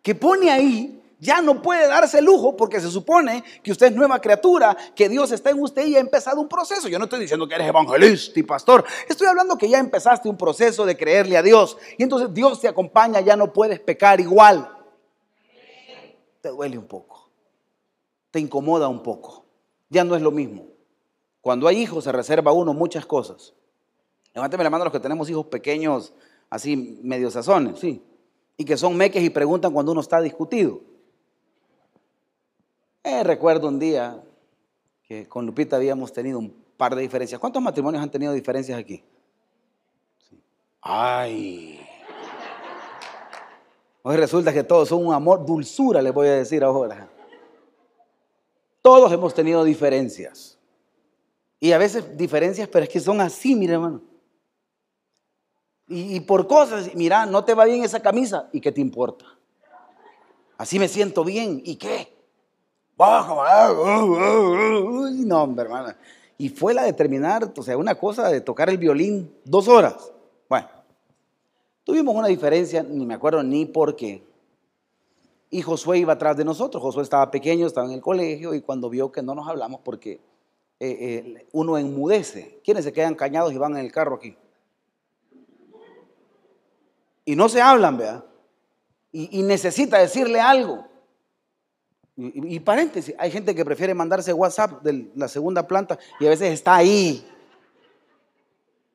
que 0.02 0.14
pone 0.14 0.50
ahí 0.50 1.02
ya 1.22 1.40
no 1.40 1.62
puede 1.62 1.86
darse 1.86 2.20
lujo 2.20 2.56
porque 2.56 2.80
se 2.80 2.90
supone 2.90 3.44
que 3.62 3.70
usted 3.70 3.86
es 3.86 3.94
nueva 3.94 4.20
criatura, 4.20 4.76
que 4.94 5.08
Dios 5.08 5.30
está 5.30 5.50
en 5.50 5.60
usted 5.62 5.86
y 5.86 5.94
ha 5.94 6.00
empezado 6.00 6.40
un 6.40 6.48
proceso. 6.48 6.88
Yo 6.88 6.98
no 6.98 7.04
estoy 7.04 7.20
diciendo 7.20 7.46
que 7.46 7.54
eres 7.54 7.68
evangelista 7.68 8.40
y 8.40 8.42
pastor, 8.42 8.84
estoy 9.08 9.28
hablando 9.28 9.56
que 9.56 9.68
ya 9.68 9.78
empezaste 9.78 10.28
un 10.28 10.36
proceso 10.36 10.84
de 10.84 10.96
creerle 10.96 11.36
a 11.36 11.42
Dios 11.42 11.78
y 11.96 12.02
entonces 12.02 12.34
Dios 12.34 12.60
te 12.60 12.66
acompaña, 12.68 13.20
ya 13.20 13.36
no 13.36 13.52
puedes 13.52 13.78
pecar 13.80 14.20
igual. 14.20 14.68
Te 16.40 16.48
duele 16.48 16.76
un 16.76 16.86
poco, 16.86 17.11
te 18.32 18.40
incomoda 18.40 18.88
un 18.88 19.04
poco, 19.04 19.44
ya 19.88 20.02
no 20.02 20.16
es 20.16 20.22
lo 20.22 20.32
mismo. 20.32 20.66
Cuando 21.40 21.68
hay 21.68 21.78
hijos 21.78 22.02
se 22.02 22.10
reserva 22.10 22.50
uno 22.50 22.74
muchas 22.74 23.06
cosas. 23.06 23.54
Levánteme 24.34 24.64
la 24.64 24.70
mano 24.70 24.82
a 24.82 24.86
los 24.86 24.92
que 24.92 25.00
tenemos 25.00 25.30
hijos 25.30 25.46
pequeños, 25.46 26.12
así 26.50 26.98
medio 27.04 27.30
sazones, 27.30 27.78
sí 27.78 28.02
y 28.56 28.64
que 28.64 28.76
son 28.76 28.96
meques 28.96 29.22
y 29.22 29.30
preguntan 29.30 29.72
cuando 29.72 29.92
uno 29.92 30.00
está 30.00 30.20
discutido. 30.20 30.80
Eh, 33.02 33.24
recuerdo 33.24 33.68
un 33.68 33.78
día 33.78 34.22
que 35.02 35.26
con 35.28 35.46
Lupita 35.46 35.76
habíamos 35.76 36.12
tenido 36.12 36.38
un 36.38 36.54
par 36.76 36.94
de 36.94 37.02
diferencias. 37.02 37.40
¿Cuántos 37.40 37.62
matrimonios 37.62 38.02
han 38.02 38.10
tenido 38.10 38.32
diferencias 38.32 38.78
aquí? 38.78 39.02
Ay. 40.80 41.80
Hoy 44.02 44.16
resulta 44.16 44.52
que 44.52 44.64
todos 44.64 44.88
son 44.88 45.06
un 45.06 45.14
amor, 45.14 45.44
dulzura, 45.44 46.02
les 46.02 46.12
voy 46.12 46.28
a 46.28 46.34
decir 46.34 46.62
ahora. 46.62 47.08
Todos 48.82 49.10
hemos 49.12 49.32
tenido 49.32 49.64
diferencias. 49.64 50.58
Y 51.60 51.70
a 51.70 51.78
veces 51.78 52.16
diferencias, 52.16 52.68
pero 52.68 52.84
es 52.84 52.90
que 52.90 52.98
son 52.98 53.20
así, 53.20 53.54
mire 53.54 53.74
hermano. 53.74 54.02
Y, 55.86 56.20
por 56.20 56.46
cosas, 56.46 56.94
mira, 56.94 57.26
no 57.26 57.44
te 57.44 57.54
va 57.54 57.66
bien 57.66 57.84
esa 57.84 58.00
camisa, 58.00 58.48
¿y 58.52 58.60
qué 58.60 58.72
te 58.72 58.80
importa? 58.80 59.26
Así 60.56 60.78
me 60.78 60.88
siento 60.88 61.22
bien, 61.22 61.60
¿y 61.64 61.76
qué? 61.76 62.16
No, 62.96 63.18
hombre, 65.42 65.64
hermana. 65.64 65.98
Y 66.38 66.48
fue 66.48 66.72
la 66.72 66.84
de 66.84 66.94
terminar, 66.94 67.52
o 67.56 67.62
sea, 67.62 67.76
una 67.76 67.94
cosa 67.94 68.28
de 68.28 68.40
tocar 68.40 68.70
el 68.70 68.78
violín 68.78 69.36
dos 69.44 69.68
horas. 69.68 70.12
Bueno, 70.48 70.68
tuvimos 71.84 72.14
una 72.14 72.28
diferencia, 72.28 72.82
ni 72.82 73.04
me 73.04 73.14
acuerdo 73.14 73.42
ni 73.42 73.66
por 73.66 73.94
qué. 73.94 74.24
Y 75.52 75.62
Josué 75.62 75.98
iba 75.98 76.14
atrás 76.14 76.36
de 76.36 76.44
nosotros. 76.44 76.82
Josué 76.82 77.04
estaba 77.04 77.30
pequeño, 77.30 77.68
estaba 77.68 77.86
en 77.86 77.92
el 77.92 78.00
colegio 78.00 78.54
y 78.54 78.62
cuando 78.62 78.90
vio 78.90 79.12
que 79.12 79.22
no 79.22 79.36
nos 79.36 79.46
hablamos 79.46 79.82
porque 79.84 80.20
eh, 80.80 80.98
eh, 80.98 81.46
uno 81.52 81.78
enmudece. 81.78 82.60
¿Quiénes 82.64 82.82
se 82.84 82.92
quedan 82.92 83.14
cañados 83.14 83.52
y 83.52 83.58
van 83.58 83.76
en 83.76 83.84
el 83.84 83.92
carro 83.92 84.16
aquí? 84.16 84.36
y 87.24 87.36
no 87.36 87.48
se 87.48 87.60
hablan, 87.60 87.96
¿verdad? 87.96 88.24
Y, 89.12 89.42
necesita 89.42 89.98
decirle 89.98 90.40
algo. 90.40 90.86
Y, 92.16 92.60
paréntesis, 92.60 93.14
hay 93.18 93.30
gente 93.30 93.54
que 93.54 93.64
prefiere 93.64 93.94
mandarse 93.94 94.32
WhatsApp 94.32 94.82
de 94.82 95.10
la 95.14 95.28
segunda 95.28 95.66
planta 95.66 95.98
y 96.18 96.26
a 96.26 96.30
veces 96.30 96.52
está 96.52 96.76
ahí 96.76 97.26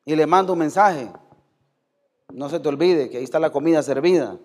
y 0.06 0.16
le 0.16 0.26
manda 0.26 0.54
un 0.54 0.60
mensaje. 0.60 1.12
No 2.34 2.50
se 2.50 2.60
te 2.60 2.68
olvide 2.68 3.10
que 3.10 3.18
ahí 3.18 3.24
está 3.24 3.40
la 3.40 3.52
comida 3.52 3.84
servida. 3.84 4.40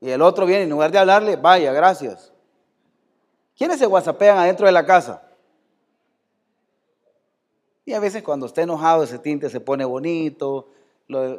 Y 0.00 0.10
el 0.10 0.22
otro 0.22 0.46
viene, 0.46 0.64
en 0.64 0.70
lugar 0.70 0.90
de 0.90 0.98
hablarle, 0.98 1.36
vaya, 1.36 1.72
gracias. 1.72 2.32
¿Quiénes 3.56 3.78
se 3.78 3.86
whatsappean 3.86 4.38
adentro 4.38 4.66
de 4.66 4.72
la 4.72 4.84
casa? 4.84 5.22
Y 7.84 7.92
a 7.92 8.00
veces 8.00 8.22
cuando 8.22 8.46
está 8.46 8.62
enojado 8.62 9.04
ese 9.04 9.18
tinte 9.18 9.50
se 9.50 9.60
pone 9.60 9.84
bonito, 9.84 10.68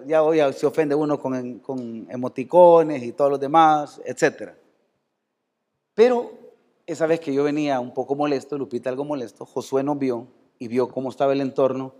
ya 0.05 0.23
hoy 0.23 0.39
se 0.53 0.65
ofende 0.65 0.93
uno 0.93 1.19
con, 1.19 2.07
emoticones 2.09 3.03
y 3.03 3.11
todos 3.11 3.31
los 3.31 3.39
demás, 3.39 4.01
etc. 4.05 4.51
Pero 5.93 6.31
esa 6.85 7.07
vez 7.07 7.19
que 7.19 7.33
yo 7.33 7.43
venía 7.43 7.79
un 7.79 7.93
poco 7.93 8.15
molesto, 8.15 8.57
Lupita 8.57 8.89
algo 8.89 9.05
molesto, 9.05 9.45
Josué 9.45 9.83
nos 9.83 9.97
vio 9.97 10.27
y 10.59 10.67
vio 10.67 10.87
cómo 10.89 11.09
estaba 11.09 11.33
el 11.33 11.41
entorno, 11.41 11.93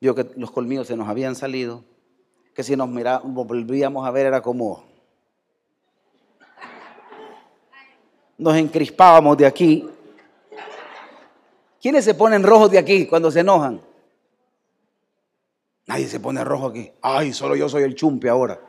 vio 0.00 0.14
que 0.14 0.30
los 0.36 0.52
colmillos 0.52 0.86
se 0.86 0.96
nos 0.96 1.08
habían 1.08 1.34
salido, 1.34 1.82
que 2.54 2.62
si 2.62 2.76
nos 2.76 2.88
mirábamos, 2.88 3.46
volvíamos 3.46 4.06
a 4.06 4.10
ver 4.10 4.26
era 4.26 4.42
como... 4.42 4.87
Nos 8.38 8.56
encrispábamos 8.56 9.36
de 9.36 9.46
aquí. 9.46 9.88
¿Quiénes 11.80 12.04
se 12.04 12.14
ponen 12.14 12.42
rojos 12.42 12.70
de 12.70 12.78
aquí 12.78 13.06
cuando 13.06 13.30
se 13.30 13.40
enojan? 13.40 13.80
Nadie 15.86 16.06
se 16.06 16.20
pone 16.20 16.44
rojo 16.44 16.68
aquí. 16.68 16.90
Ay, 17.02 17.32
solo 17.32 17.56
yo 17.56 17.68
soy 17.68 17.82
el 17.82 17.94
chumpe 17.94 18.28
ahora. 18.28 18.60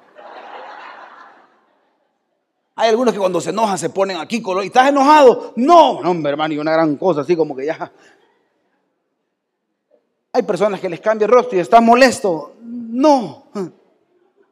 Hay 2.75 2.89
algunos 2.89 3.13
que 3.13 3.19
cuando 3.19 3.41
se 3.41 3.49
enojan 3.49 3.77
se 3.77 3.89
ponen 3.89 4.17
aquí 4.17 4.41
color. 4.41 4.63
¿Y 4.63 4.67
estás 4.67 4.88
enojado? 4.88 5.53
No, 5.58 5.99
hombre, 5.99 6.32
hermano, 6.32 6.53
y 6.53 6.60
una 6.60 6.71
gran 6.71 6.95
cosa 6.95 7.21
así 7.21 7.36
como 7.36 7.55
que 7.55 7.65
ya. 7.65 7.91
Hay 10.32 10.43
personas 10.43 10.79
que 10.79 10.88
les 10.88 11.01
cambia 11.01 11.25
el 11.25 11.32
rostro 11.32 11.58
y 11.58 11.62
están 11.62 11.84
molesto. 11.84 12.55
No. 12.62 13.47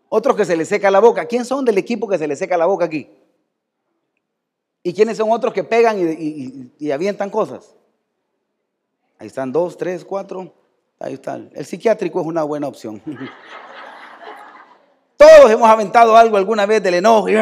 Otros 0.10 0.36
que 0.36 0.46
se 0.46 0.58
les 0.58 0.68
seca 0.68 0.92
la 0.92 1.00
boca. 1.00 1.26
¿Quién 1.26 1.46
son 1.46 1.64
del 1.64 1.78
equipo 1.78 2.08
que 2.08 2.18
se 2.18 2.28
les 2.28 2.38
seca 2.38 2.58
la 2.58 2.66
boca 2.66 2.86
aquí? 2.86 3.10
¿Y 4.88 4.94
quiénes 4.94 5.18
son 5.18 5.30
otros 5.34 5.54
que 5.54 5.66
pegan 5.66 5.98
y, 6.00 6.92
avientan 6.92 7.30
cosas? 7.30 7.76
Ahí 9.20 9.28
están 9.28 9.52
dos, 9.52 9.76
tres, 9.76 10.06
cuatro. 10.06 10.54
Ahí 10.98 11.16
está. 11.16 11.36
El 11.36 11.66
psiquiátrico 11.66 12.22
es 12.22 12.26
una 12.26 12.44
buena 12.44 12.70
opción. 12.70 13.02
Todos 15.18 15.52
hemos 15.52 15.70
aventado 15.70 16.16
algo 16.16 16.38
alguna 16.38 16.66
vez 16.66 16.82
del 16.82 16.94
enojo 16.94 17.28
y, 17.28 17.36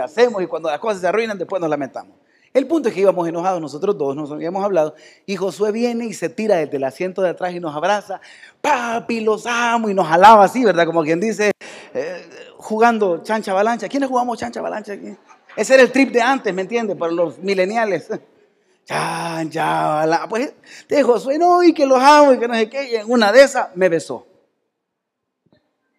hacemos 0.00 0.42
y 0.42 0.48
cuando 0.48 0.68
las 0.68 0.80
cosas 0.80 1.02
se 1.02 1.06
arruinan 1.06 1.38
después 1.38 1.60
nos 1.60 1.70
lamentamos. 1.70 2.16
El 2.52 2.66
punto 2.66 2.88
es 2.88 2.94
que 2.96 3.02
íbamos 3.02 3.28
enojados 3.28 3.60
nosotros 3.60 3.96
dos, 3.96 4.16
nos 4.16 4.32
habíamos 4.32 4.64
hablado, 4.64 4.96
y 5.24 5.36
Josué 5.36 5.70
viene 5.70 6.06
y 6.06 6.12
se 6.12 6.28
tira 6.28 6.56
desde 6.56 6.76
el 6.76 6.84
asiento 6.84 7.22
de 7.22 7.30
atrás 7.30 7.54
y 7.54 7.60
nos 7.60 7.74
abraza, 7.74 8.20
papi, 8.60 9.20
los 9.20 9.46
amo, 9.46 9.88
y 9.88 9.94
nos 9.94 10.10
alaba 10.10 10.44
así, 10.44 10.64
¿verdad? 10.64 10.86
Como 10.86 11.04
quien 11.04 11.20
dice, 11.20 11.52
eh, 11.94 12.28
jugando 12.58 13.22
chancha 13.22 13.54
balancha. 13.54 13.88
¿Quiénes 13.88 14.08
jugamos 14.08 14.38
chancha 14.38 14.60
balancha 14.60 14.94
aquí? 14.94 15.16
Ese 15.56 15.74
era 15.74 15.82
el 15.82 15.92
trip 15.92 16.10
de 16.10 16.20
antes, 16.20 16.52
¿me 16.54 16.62
entiendes? 16.62 16.96
Para 16.96 17.12
los 17.12 17.38
mileniales. 17.38 18.08
Chancha 18.84 19.86
balancha. 19.88 20.28
Pues 20.28 20.54
de 20.88 21.02
Josué, 21.02 21.38
no, 21.38 21.62
y 21.62 21.72
que 21.72 21.86
los 21.86 21.98
amo, 21.98 22.32
y 22.32 22.38
que 22.38 22.48
no 22.48 22.54
sé 22.54 22.68
qué, 22.68 22.90
y 22.90 22.94
en 22.96 23.10
una 23.10 23.32
de 23.32 23.42
esas 23.42 23.74
me 23.76 23.88
besó. 23.88 24.26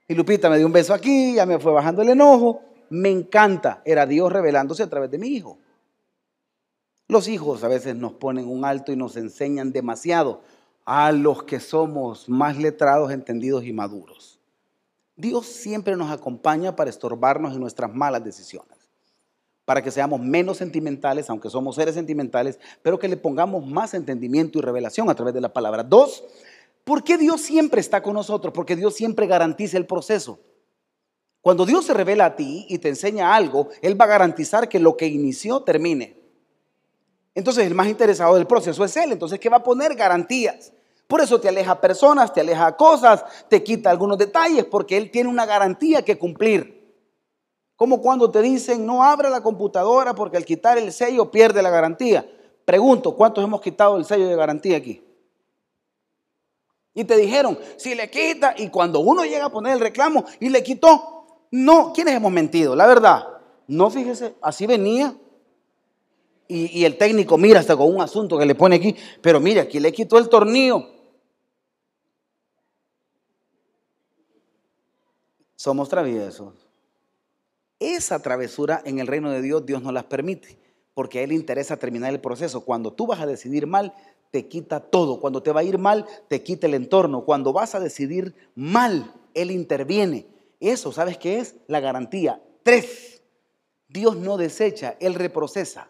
Y 0.08 0.16
Lupita 0.16 0.50
me 0.50 0.58
dio 0.58 0.66
un 0.66 0.74
beso 0.74 0.94
aquí, 0.94 1.36
ya 1.36 1.46
me 1.46 1.60
fue 1.60 1.72
bajando 1.72 2.02
el 2.02 2.10
enojo. 2.10 2.62
Me 2.89 3.10
encanta, 3.10 3.82
era 3.86 4.06
Dios 4.06 4.32
revelándose 4.32 4.84
a 4.84 4.89
través 4.89 5.10
de 5.10 5.18
mi 5.18 5.28
hijo. 5.28 5.58
Los 7.08 7.28
hijos 7.28 7.63
a 7.63 7.68
veces 7.68 7.96
nos 7.96 8.13
ponen 8.13 8.48
un 8.48 8.66
alto 8.66 8.92
y 8.92 8.96
nos 8.96 9.18
enseñan 9.18 9.72
demasiado 9.72 10.42
a 10.86 11.12
los 11.12 11.44
que 11.44 11.60
somos 11.60 12.28
más 12.28 12.58
letrados, 12.58 13.12
entendidos 13.12 13.63
y 13.66 13.74
maduros. 13.74 14.39
Dios 15.16 15.46
siempre 15.46 15.96
nos 15.96 16.12
acompaña 16.12 16.76
para 16.76 16.89
estorbarnos 16.89 17.54
en 17.54 17.60
nuestras 17.60 17.94
malas 17.94 18.24
decisiones, 18.24 18.83
para 19.65 19.82
que 19.82 19.91
seamos 19.91 20.19
menos 20.19 20.58
sentimentales, 20.58 21.30
aunque 21.30 21.49
somos 21.49 21.76
seres 21.76 21.95
sentimentales, 21.95 22.60
pero 22.82 22.99
que 22.99 23.08
le 23.08 23.17
pongamos 23.17 23.65
más 23.65 23.93
entendimiento 23.93 24.60
y 24.60 24.62
revelación 24.62 25.10
a 25.10 25.15
través 25.15 25.34
de 25.34 25.41
la 25.41 25.54
palabra. 25.54 25.84
Dos, 25.84 26.23
¿por 26.84 27.04
qué 27.04 27.17
Dios 27.17 27.41
siempre 27.41 27.80
está 27.80 28.04
con 28.04 28.13
nosotros? 28.13 28.54
Porque 28.54 28.76
Dios 28.76 28.95
siempre 28.95 29.28
garantiza 29.28 29.78
el 29.78 29.86
proceso. 29.86 30.39
Cuando 31.41 31.65
Dios 31.65 31.86
se 31.86 31.93
revela 31.93 32.26
a 32.26 32.36
ti 32.36 32.65
y 32.69 32.78
te 32.78 32.89
enseña 32.89 33.36
algo, 33.36 33.69
Él 33.82 33.99
va 33.99 34.06
a 34.06 34.10
garantizar 34.10 34.69
que 34.69 34.80
lo 34.80 34.95
que 34.95 35.08
inició 35.08 35.62
termine. 35.62 36.23
Entonces 37.36 37.65
el 37.65 37.73
más 37.73 37.88
interesado 37.88 38.36
del 38.36 38.47
proceso 38.47 38.84
es 38.86 38.95
él. 38.95 39.12
Entonces, 39.12 39.39
¿qué 39.39 39.49
va 39.49 39.58
a 39.58 39.63
poner? 39.63 39.95
Garantías. 39.95 40.71
Por 41.08 41.21
eso 41.21 41.39
te 41.39 41.49
aleja 41.49 41.82
personas, 41.82 42.34
te 42.34 42.41
aleja 42.41 42.76
cosas, 42.78 43.26
te 43.49 43.63
quita 43.63 43.89
algunos 43.89 44.17
detalles, 44.17 44.65
porque 44.65 44.97
él 44.97 45.12
tiene 45.12 45.30
una 45.30 45.45
garantía 45.45 46.04
que 46.04 46.17
cumplir. 46.17 46.83
Como 47.84 48.02
cuando 48.02 48.32
te 48.32 48.41
dicen, 48.41 48.86
no 48.86 49.04
abra 49.04 49.30
la 49.30 49.43
computadora 49.43 50.15
porque 50.15 50.38
al 50.38 50.46
quitar 50.46 50.78
el 50.78 50.93
sello 50.93 51.30
pierde 51.30 51.62
la 51.62 51.69
garantía. 51.69 52.26
Pregunto, 52.63 53.13
¿cuántos 53.13 53.43
hemos 53.43 53.60
quitado 53.60 53.98
el 53.98 54.06
sello 54.06 54.26
de 54.26 54.38
garantía 54.38 54.78
aquí? 54.78 55.04
Y 56.93 57.04
te 57.04 57.17
dijeron, 57.17 57.60
si 57.76 57.93
le 57.93 58.10
quita, 58.10 58.56
y 58.58 58.69
cuando 58.69 59.02
uno 59.02 59.26
llega 59.26 59.48
a 59.48 59.52
poner 59.52 59.74
el 59.74 59.82
reclamo 59.82 60.24
y 60.39 60.48
le 60.48 60.63
quitó, 60.63 61.26
no, 61.52 61.91
¿quiénes 61.91 62.15
hemos 62.15 62.32
mentido? 62.32 62.74
La 62.74 62.88
verdad, 62.88 63.28
no 63.67 63.89
fíjese, 63.89 64.36
así 64.41 64.65
venía, 64.65 65.17
y, 66.48 66.86
el 66.86 66.98
técnico 66.98 67.38
mira 67.38 67.60
hasta 67.60 67.76
con 67.76 67.93
un 67.93 68.00
asunto 68.00 68.38
que 68.38 68.46
le 68.46 68.56
pone 68.56 68.78
aquí, 68.78 68.96
pero 69.22 69.41
mire, 69.41 69.60
aquí 69.60 69.82
le 69.82 69.91
quitó 69.91 70.17
el 70.17 70.30
tornillo. 70.30 70.88
Somos 75.58 75.89
traviesos. 75.89 76.62
Esa 77.84 78.22
travesura 78.22 78.82
en 78.86 79.00
el 79.00 79.08
reino 79.08 79.30
de 79.30 79.41
Dios, 79.41 79.65
Dios 79.65 79.84
no 79.84 79.91
las 79.91 80.06
permite, 80.06 80.58
porque 80.93 81.19
a 81.19 81.24
Él 81.24 81.30
le 81.30 81.36
interesa 81.36 81.76
terminar 81.76 82.13
el 82.13 82.22
proceso. 82.22 82.63
Cuando 82.63 82.93
tú 82.93 83.08
vas 83.08 83.19
a 83.19 83.26
decidir 83.26 83.67
mal, 83.67 83.93
te 84.32 84.48
quita 84.48 84.80
todo. 84.80 85.19
Cuando 85.19 85.43
te 85.43 85.52
va 85.52 85.60
a 85.60 85.65
ir 85.65 85.78
mal, 85.78 86.08
te 86.30 86.41
quita 86.43 86.65
el 86.67 86.76
entorno. 86.76 87.26
Cuando 87.26 87.52
vas 87.52 87.76
a 87.76 87.82
decidir 87.82 88.34
mal, 88.56 89.13
Él 89.34 89.52
interviene. 89.52 90.28
Eso, 90.62 90.93
¿sabes 90.93 91.17
qué 91.17 91.39
es? 91.39 91.56
La 91.67 91.82
garantía. 91.82 92.41
Tres, 92.63 93.22
Dios 93.89 94.15
no 94.15 94.38
desecha, 94.38 94.96
Él 95.02 95.15
reprocesa. 95.15 95.89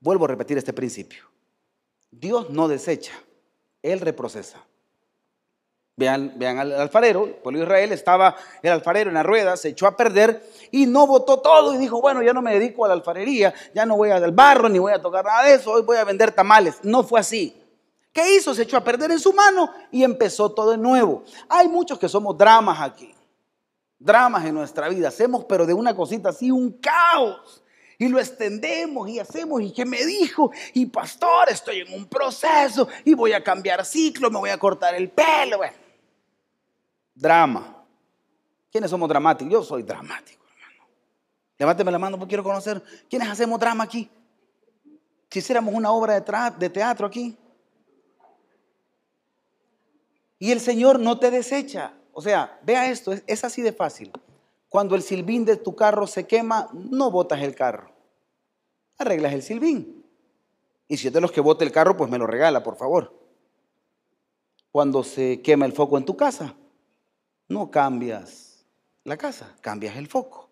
Vuelvo 0.00 0.24
a 0.24 0.28
repetir 0.28 0.58
este 0.58 0.72
principio. 0.72 1.22
Dios 2.10 2.50
no 2.50 2.66
desecha, 2.66 3.12
Él 3.80 4.00
reprocesa. 4.00 4.66
Vean, 5.98 6.32
vean 6.36 6.60
al 6.60 6.72
alfarero, 6.80 7.24
el 7.24 7.34
pueblo 7.34 7.58
de 7.58 7.64
Israel 7.64 7.92
estaba 7.92 8.36
el 8.62 8.70
alfarero 8.70 9.10
en 9.10 9.14
la 9.14 9.24
rueda, 9.24 9.56
se 9.56 9.70
echó 9.70 9.84
a 9.88 9.96
perder 9.96 10.48
y 10.70 10.86
no 10.86 11.08
botó 11.08 11.40
todo 11.40 11.74
y 11.74 11.76
dijo, 11.76 12.00
bueno, 12.00 12.22
ya 12.22 12.32
no 12.32 12.40
me 12.40 12.54
dedico 12.54 12.84
a 12.84 12.88
la 12.88 12.94
alfarería, 12.94 13.52
ya 13.74 13.84
no 13.84 13.96
voy 13.96 14.10
a 14.10 14.20
del 14.20 14.30
barro 14.30 14.68
ni 14.68 14.78
voy 14.78 14.92
a 14.92 15.02
tocar 15.02 15.24
nada 15.24 15.42
de 15.42 15.54
eso, 15.54 15.72
hoy 15.72 15.82
voy 15.82 15.96
a 15.96 16.04
vender 16.04 16.30
tamales. 16.30 16.76
No 16.84 17.02
fue 17.02 17.18
así. 17.18 17.60
¿Qué 18.12 18.36
hizo? 18.36 18.54
Se 18.54 18.62
echó 18.62 18.76
a 18.76 18.84
perder 18.84 19.10
en 19.10 19.18
su 19.18 19.32
mano 19.32 19.72
y 19.90 20.04
empezó 20.04 20.52
todo 20.52 20.70
de 20.70 20.78
nuevo. 20.78 21.24
Hay 21.48 21.66
muchos 21.66 21.98
que 21.98 22.08
somos 22.08 22.38
dramas 22.38 22.80
aquí, 22.80 23.12
dramas 23.98 24.44
en 24.44 24.54
nuestra 24.54 24.88
vida, 24.88 25.08
hacemos 25.08 25.46
pero 25.46 25.66
de 25.66 25.74
una 25.74 25.96
cosita 25.96 26.28
así 26.28 26.52
un 26.52 26.78
caos 26.78 27.64
y 27.98 28.06
lo 28.06 28.20
extendemos 28.20 29.08
y 29.08 29.18
hacemos 29.18 29.60
y 29.62 29.72
que 29.72 29.84
me 29.84 30.06
dijo 30.06 30.52
y 30.74 30.86
pastor 30.86 31.48
estoy 31.50 31.80
en 31.80 31.92
un 31.92 32.06
proceso 32.06 32.86
y 33.04 33.14
voy 33.14 33.32
a 33.32 33.42
cambiar 33.42 33.84
ciclo, 33.84 34.30
me 34.30 34.38
voy 34.38 34.50
a 34.50 34.58
cortar 34.58 34.94
el 34.94 35.10
pelo. 35.10 35.58
Bueno, 35.58 35.87
drama. 37.18 37.84
¿Quiénes 38.70 38.90
somos 38.90 39.08
dramáticos? 39.08 39.52
Yo 39.52 39.62
soy 39.62 39.82
dramático, 39.82 40.44
hermano. 40.44 40.88
Levánteme 41.58 41.90
la 41.90 41.98
mano 41.98 42.18
porque 42.18 42.30
quiero 42.30 42.44
conocer 42.44 42.82
quiénes 43.08 43.28
hacemos 43.28 43.58
drama 43.58 43.84
aquí. 43.84 44.10
Si 45.30 45.40
hiciéramos 45.40 45.74
una 45.74 45.90
obra 45.90 46.20
de 46.20 46.70
teatro 46.70 47.06
aquí. 47.06 47.36
Y 50.38 50.52
el 50.52 50.60
Señor 50.60 50.98
no 51.00 51.18
te 51.18 51.30
desecha. 51.30 51.92
O 52.12 52.22
sea, 52.22 52.58
vea 52.62 52.90
esto, 52.90 53.12
es 53.12 53.44
así 53.44 53.62
de 53.62 53.72
fácil. 53.72 54.12
Cuando 54.68 54.94
el 54.94 55.02
silbín 55.02 55.44
de 55.44 55.56
tu 55.56 55.74
carro 55.74 56.06
se 56.06 56.26
quema, 56.26 56.68
no 56.72 57.10
botas 57.10 57.42
el 57.42 57.54
carro. 57.54 57.90
Arreglas 58.98 59.32
el 59.32 59.42
silbín. 59.42 60.04
Y 60.88 60.96
si 60.96 61.08
es 61.08 61.12
de 61.12 61.20
los 61.20 61.32
que 61.32 61.40
bote 61.40 61.64
el 61.64 61.72
carro, 61.72 61.96
pues 61.96 62.10
me 62.10 62.18
lo 62.18 62.26
regala, 62.26 62.62
por 62.62 62.76
favor. 62.76 63.14
Cuando 64.72 65.02
se 65.04 65.40
quema 65.42 65.66
el 65.66 65.72
foco 65.72 65.98
en 65.98 66.04
tu 66.04 66.16
casa, 66.16 66.54
no 67.48 67.70
cambias 67.70 68.64
la 69.04 69.16
casa, 69.16 69.54
cambias 69.60 69.96
el 69.96 70.06
foco. 70.06 70.48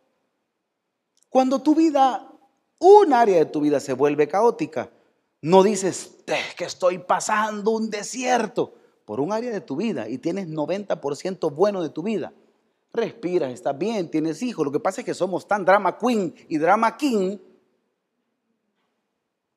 Cuando 1.28 1.60
tu 1.60 1.74
vida, 1.74 2.32
un 2.78 3.12
área 3.12 3.38
de 3.38 3.46
tu 3.46 3.60
vida 3.60 3.80
se 3.80 3.92
vuelve 3.92 4.28
caótica, 4.28 4.90
no 5.42 5.62
dices, 5.62 6.16
es 6.26 6.54
que 6.54 6.64
estoy 6.64 6.98
pasando 6.98 7.72
un 7.72 7.90
desierto 7.90 8.74
por 9.04 9.20
un 9.20 9.32
área 9.32 9.52
de 9.52 9.60
tu 9.60 9.76
vida 9.76 10.08
y 10.08 10.18
tienes 10.18 10.48
90% 10.48 11.54
bueno 11.54 11.82
de 11.82 11.90
tu 11.90 12.02
vida 12.02 12.32
respiras, 12.96 13.52
estás 13.52 13.78
bien, 13.78 14.10
tienes 14.10 14.42
hijos. 14.42 14.64
Lo 14.64 14.72
que 14.72 14.80
pasa 14.80 15.02
es 15.02 15.04
que 15.04 15.14
somos 15.14 15.46
tan 15.46 15.64
drama 15.64 15.96
queen 15.98 16.34
y 16.48 16.58
drama 16.58 16.96
king 16.96 17.36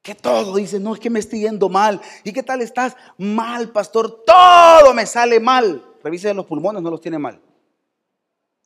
que 0.02 0.16
todo 0.16 0.56
dice, 0.56 0.80
no 0.80 0.94
es 0.94 1.00
que 1.00 1.10
me 1.10 1.20
estoy 1.20 1.42
yendo 1.42 1.70
mal. 1.70 2.00
¿Y 2.24 2.32
qué 2.32 2.44
tal 2.44 2.62
estás? 2.62 2.96
Mal, 3.18 3.72
pastor. 3.72 4.24
Todo 4.26 4.94
me 4.94 5.06
sale 5.06 5.40
mal. 5.40 5.86
Revise 6.04 6.34
los 6.34 6.46
pulmones, 6.46 6.82
no 6.82 6.90
los 6.90 7.02
tiene 7.02 7.20
mal. 7.20 7.42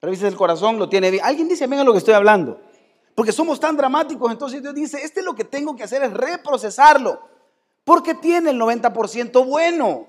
Revise 0.01 0.27
el 0.27 0.35
corazón, 0.35 0.77
lo 0.77 0.89
tiene 0.89 1.11
bien. 1.11 1.23
Alguien 1.23 1.47
dice, 1.47 1.65
venga 1.67 1.83
lo 1.83 1.91
que 1.91 1.99
estoy 1.99 2.13
hablando. 2.13 2.59
Porque 3.15 3.31
somos 3.31 3.59
tan 3.59 3.77
dramáticos, 3.77 4.31
entonces 4.31 4.61
Dios 4.61 4.73
dice, 4.73 4.99
este 5.03 5.21
lo 5.21 5.33
que 5.35 5.43
tengo 5.43 5.75
que 5.75 5.83
hacer 5.83 6.03
es 6.03 6.13
reprocesarlo. 6.13 7.21
Porque 7.83 8.15
tiene 8.15 8.51
el 8.51 8.59
90% 8.59 9.45
bueno. 9.45 10.07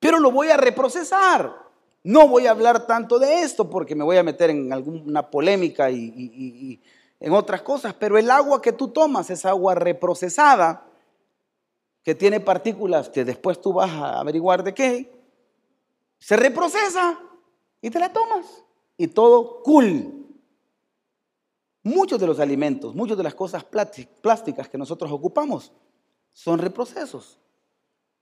Pero 0.00 0.18
lo 0.18 0.30
voy 0.30 0.48
a 0.48 0.56
reprocesar. 0.56 1.64
No 2.02 2.28
voy 2.28 2.46
a 2.46 2.50
hablar 2.50 2.86
tanto 2.86 3.18
de 3.18 3.40
esto 3.40 3.70
porque 3.70 3.94
me 3.94 4.04
voy 4.04 4.18
a 4.18 4.22
meter 4.22 4.50
en 4.50 4.70
alguna 4.70 5.30
polémica 5.30 5.90
y, 5.90 6.82
en 7.18 7.32
otras 7.32 7.62
cosas, 7.62 7.94
pero 7.94 8.18
el 8.18 8.30
agua 8.30 8.60
que 8.60 8.72
tú 8.72 8.88
tomas 8.88 9.30
es 9.30 9.46
agua 9.46 9.74
reprocesada, 9.74 10.86
que 12.02 12.14
tiene 12.14 12.40
partículas 12.40 13.08
que 13.08 13.24
después 13.24 13.58
tú 13.58 13.72
vas 13.72 13.90
a 13.90 14.20
averiguar 14.20 14.62
de 14.62 14.74
qué, 14.74 15.13
se 16.24 16.38
reprocesa 16.38 17.20
y 17.82 17.90
te 17.90 17.98
la 17.98 18.10
tomas. 18.10 18.46
Y 18.96 19.08
todo 19.08 19.62
cool. 19.62 20.24
Muchos 21.82 22.18
de 22.18 22.26
los 22.26 22.40
alimentos, 22.40 22.94
muchas 22.94 23.18
de 23.18 23.22
las 23.22 23.34
cosas 23.34 23.62
plásticas 23.62 24.70
que 24.70 24.78
nosotros 24.78 25.12
ocupamos 25.12 25.70
son 26.32 26.60
reprocesos. 26.60 27.38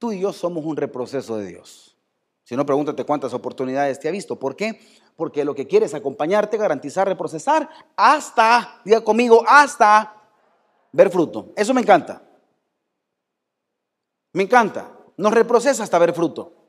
Tú 0.01 0.11
y 0.11 0.19
yo 0.19 0.33
somos 0.33 0.65
un 0.65 0.77
reproceso 0.77 1.37
de 1.37 1.47
Dios. 1.47 1.97
Si 2.43 2.57
no, 2.57 2.67
pregúntate 2.67 3.05
cuántas 3.05 3.35
oportunidades 3.35 4.01
te 4.01 4.09
ha 4.09 4.11
visto. 4.11 4.35
¿Por 4.37 4.57
qué? 4.57 4.81
Porque 5.15 5.45
lo 5.45 5.55
que 5.55 5.69
quiere 5.69 5.87
es 5.87 5.95
acompañarte, 5.95 6.57
garantizar, 6.57 7.07
reprocesar, 7.07 7.69
hasta, 7.95 8.81
diga 8.85 9.05
conmigo, 9.05 9.45
hasta 9.47 10.12
ver 10.91 11.09
fruto. 11.09 11.53
Eso 11.55 11.73
me 11.73 11.83
encanta. 11.83 12.21
Me 14.33 14.43
encanta. 14.43 14.91
Nos 15.17 15.33
reprocesa 15.33 15.85
hasta 15.85 16.01
ver 16.01 16.12
fruto. 16.12 16.62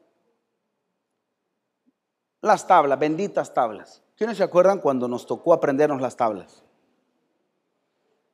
Las 2.44 2.68
tablas, 2.68 3.00
benditas 3.00 3.54
tablas. 3.54 4.04
¿Quiénes 4.18 4.36
se 4.36 4.44
acuerdan 4.44 4.80
cuando 4.80 5.08
nos 5.08 5.26
tocó 5.26 5.54
aprendernos 5.54 6.02
las 6.02 6.18
tablas? 6.18 6.62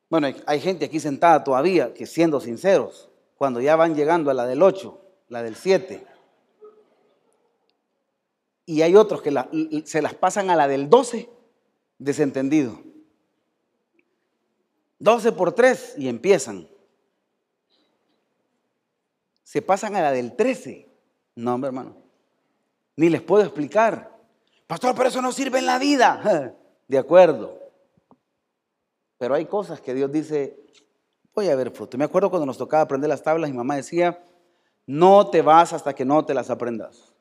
Bueno, 0.08 0.26
hay 0.46 0.60
gente 0.60 0.86
aquí 0.86 0.98
sentada 0.98 1.44
todavía 1.44 1.94
que 1.94 2.06
siendo 2.06 2.40
sinceros, 2.40 3.08
cuando 3.36 3.60
ya 3.60 3.76
van 3.76 3.94
llegando 3.94 4.28
a 4.28 4.34
la 4.34 4.46
del 4.46 4.64
8, 4.64 5.00
la 5.28 5.44
del 5.44 5.54
7, 5.54 6.04
y 8.66 8.82
hay 8.82 8.96
otros 8.96 9.22
que 9.22 9.32
se 9.84 10.02
las 10.02 10.14
pasan 10.14 10.50
a 10.50 10.56
la 10.56 10.66
del 10.66 10.90
12, 10.90 11.30
desentendido. 11.98 12.82
12 14.98 15.30
por 15.30 15.52
3 15.52 15.94
y 15.98 16.08
empiezan. 16.08 16.68
Se 19.44 19.62
pasan 19.62 19.94
a 19.94 20.02
la 20.02 20.10
del 20.10 20.34
13. 20.34 20.88
No, 21.36 21.64
hermano. 21.64 22.09
Ni 23.00 23.08
les 23.08 23.22
puedo 23.22 23.42
explicar. 23.42 24.14
Pastor, 24.66 24.94
pero 24.94 25.08
eso 25.08 25.22
no 25.22 25.32
sirve 25.32 25.58
en 25.58 25.64
la 25.64 25.78
vida. 25.78 26.54
De 26.86 26.98
acuerdo. 26.98 27.58
Pero 29.16 29.34
hay 29.34 29.46
cosas 29.46 29.80
que 29.80 29.94
Dios 29.94 30.12
dice, 30.12 30.60
voy 31.34 31.48
a 31.48 31.56
ver 31.56 31.70
fruto. 31.70 31.96
Me 31.96 32.04
acuerdo 32.04 32.28
cuando 32.28 32.44
nos 32.44 32.58
tocaba 32.58 32.82
aprender 32.82 33.08
las 33.08 33.22
tablas, 33.22 33.48
mi 33.48 33.56
mamá 33.56 33.76
decía, 33.76 34.22
no 34.84 35.30
te 35.30 35.40
vas 35.40 35.72
hasta 35.72 35.94
que 35.94 36.04
no 36.04 36.26
te 36.26 36.34
las 36.34 36.50
aprendas. 36.50 37.14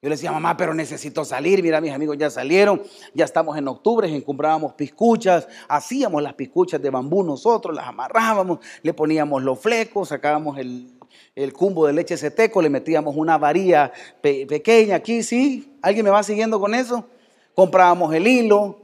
Yo 0.00 0.08
le 0.08 0.16
decía, 0.16 0.32
mamá, 0.32 0.56
pero 0.56 0.74
necesito 0.74 1.24
salir. 1.24 1.62
Mira, 1.62 1.80
mis 1.80 1.92
amigos 1.92 2.18
ya 2.18 2.28
salieron. 2.28 2.82
Ya 3.14 3.24
estamos 3.24 3.56
en 3.56 3.68
octubre, 3.68 4.24
comprábamos 4.24 4.72
piscuchas. 4.72 5.46
Hacíamos 5.68 6.20
las 6.20 6.34
piscuchas 6.34 6.82
de 6.82 6.90
bambú 6.90 7.22
nosotros, 7.22 7.76
las 7.76 7.86
amarrábamos, 7.86 8.58
le 8.82 8.92
poníamos 8.92 9.44
los 9.44 9.60
flecos, 9.60 10.08
sacábamos 10.08 10.58
el, 10.58 10.98
el 11.34 11.52
cumbo 11.52 11.86
de 11.86 11.92
leche 11.92 12.16
seteco, 12.16 12.60
le 12.62 12.70
metíamos 12.70 13.16
una 13.16 13.38
varilla 13.38 13.92
pequeña 14.20 14.96
aquí, 14.96 15.22
¿sí? 15.22 15.78
¿Alguien 15.82 16.04
me 16.04 16.10
va 16.10 16.22
siguiendo 16.22 16.60
con 16.60 16.74
eso? 16.74 17.06
Comprábamos 17.54 18.14
el 18.14 18.26
hilo, 18.26 18.78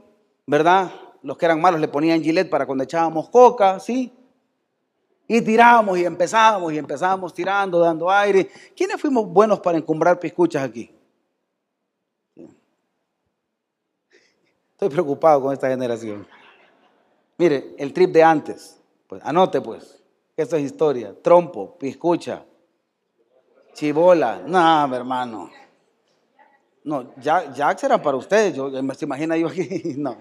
¿verdad? 0.45 0.91
Los 1.21 1.37
que 1.37 1.45
eran 1.45 1.61
malos 1.61 1.79
le 1.79 1.87
ponían 1.87 2.21
gilet 2.21 2.49
para 2.49 2.65
cuando 2.65 2.83
echábamos 2.83 3.29
coca, 3.29 3.79
¿sí? 3.79 4.13
Y 5.27 5.41
tirábamos 5.41 5.97
y 5.99 6.05
empezábamos 6.05 6.73
y 6.73 6.77
empezábamos 6.77 7.33
tirando, 7.33 7.79
dando 7.79 8.09
aire. 8.09 8.49
¿Quiénes 8.75 8.99
fuimos 8.99 9.27
buenos 9.27 9.59
para 9.59 9.77
encumbrar 9.77 10.19
piscuchas 10.19 10.63
aquí? 10.63 10.91
Estoy 14.71 14.89
preocupado 14.89 15.41
con 15.41 15.53
esta 15.53 15.67
generación. 15.67 16.25
Mire, 17.37 17.75
el 17.77 17.93
trip 17.93 18.11
de 18.11 18.23
antes. 18.23 18.79
Pues 19.07 19.21
anote 19.25 19.59
pues. 19.59 19.98
Esto 20.39 20.55
es 20.55 20.63
historia. 20.63 21.13
Trompo, 21.21 21.77
piscucha, 21.77 22.45
chibola. 23.73 24.41
No, 24.45 24.95
hermano. 24.95 25.51
No, 26.85 27.11
Jax 27.21 27.83
era 27.83 28.01
para 28.01 28.15
ustedes. 28.15 28.55
Yo 28.55 28.69
me 28.69 28.93
imagina 29.01 29.35
yo 29.35 29.47
aquí. 29.49 29.95
No, 29.97 30.15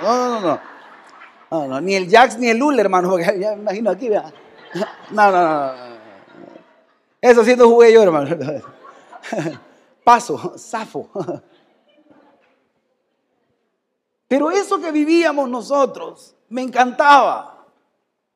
no, 0.00 0.40
no, 0.40 0.60
no, 1.50 1.66
no. 1.66 1.80
ni 1.80 1.96
el 1.96 2.08
Jax 2.08 2.38
ni 2.38 2.48
el 2.48 2.58
Lule, 2.58 2.80
hermano, 2.80 3.10
porque 3.10 3.24
ya 3.40 3.56
me 3.56 3.62
imagino 3.62 3.90
aquí, 3.90 4.08
vea. 4.08 4.32
No, 5.10 5.32
no, 5.32 5.32
no, 5.32 5.72
Eso 7.20 7.44
sí 7.44 7.56
no 7.56 7.68
jugué 7.68 7.92
yo, 7.92 8.04
hermano. 8.04 8.36
Paso, 10.04 10.54
zafo. 10.56 11.08
Pero 14.28 14.52
eso 14.52 14.80
que 14.80 14.92
vivíamos 14.92 15.48
nosotros 15.48 16.36
me 16.48 16.62
encantaba. 16.62 17.53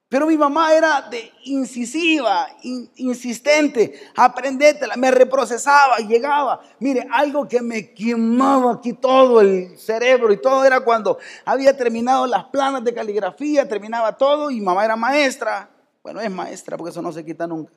Pero 0.09 0.27
mi 0.27 0.39
mamá 0.39 0.73
era 0.73 1.03
de 1.03 1.31
incisiva, 1.45 2.49
insistente, 2.97 4.01
aprendétela, 4.17 4.97
me 4.97 5.11
reprocesaba 5.11 5.99
llegaba. 5.99 6.61
Mire, 6.79 7.07
algo 7.13 7.47
que 7.47 7.61
me 7.61 7.93
quemaba 7.93 8.73
aquí 8.73 8.95
todo 8.95 9.43
el 9.43 9.77
cerebro 9.77 10.33
y 10.33 10.41
todo 10.41 10.65
era 10.65 10.81
cuando 10.81 11.19
había 11.45 11.77
terminado 11.77 12.27
las 12.27 12.45
planas 12.45 12.83
de 12.85 12.95
caligrafía, 12.95 13.69
terminaba 13.69 14.17
todo 14.17 14.51
y 14.51 14.63
mamá 14.63 14.87
era 14.87 14.97
maestra. 14.97 15.69
Bueno, 16.03 16.23
es 16.23 16.31
maestra 16.31 16.79
porque 16.79 16.91
eso 16.91 17.03
no 17.03 17.13
se 17.13 17.23
quita 17.23 17.47
nunca. 17.47 17.71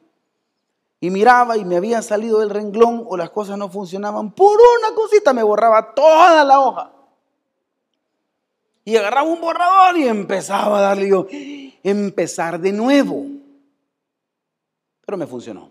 Y 1.02 1.10
miraba 1.10 1.58
y 1.58 1.66
me 1.66 1.76
había 1.76 2.02
salido 2.02 2.40
del 2.40 2.50
renglón 2.50 3.04
o 3.10 3.18
las 3.18 3.32
cosas 3.32 3.58
no 3.58 3.68
funcionaban. 3.68 4.32
Por 4.32 4.58
una 4.80 4.96
cosita 4.96 5.34
me 5.34 5.44
borraba 5.44 5.94
toda 5.94 6.46
la 6.46 6.62
hoja. 6.62 6.92
Y 8.84 8.96
agarraba 8.96 9.28
un 9.28 9.40
borrador 9.40 9.98
y 9.98 10.08
empezaba 10.08 10.80
a 10.80 10.82
darle 10.82 11.10
yo, 11.10 11.28
empezar 11.84 12.60
de 12.60 12.72
nuevo. 12.72 13.26
Pero 15.06 15.18
me 15.18 15.28
funcionó. 15.28 15.70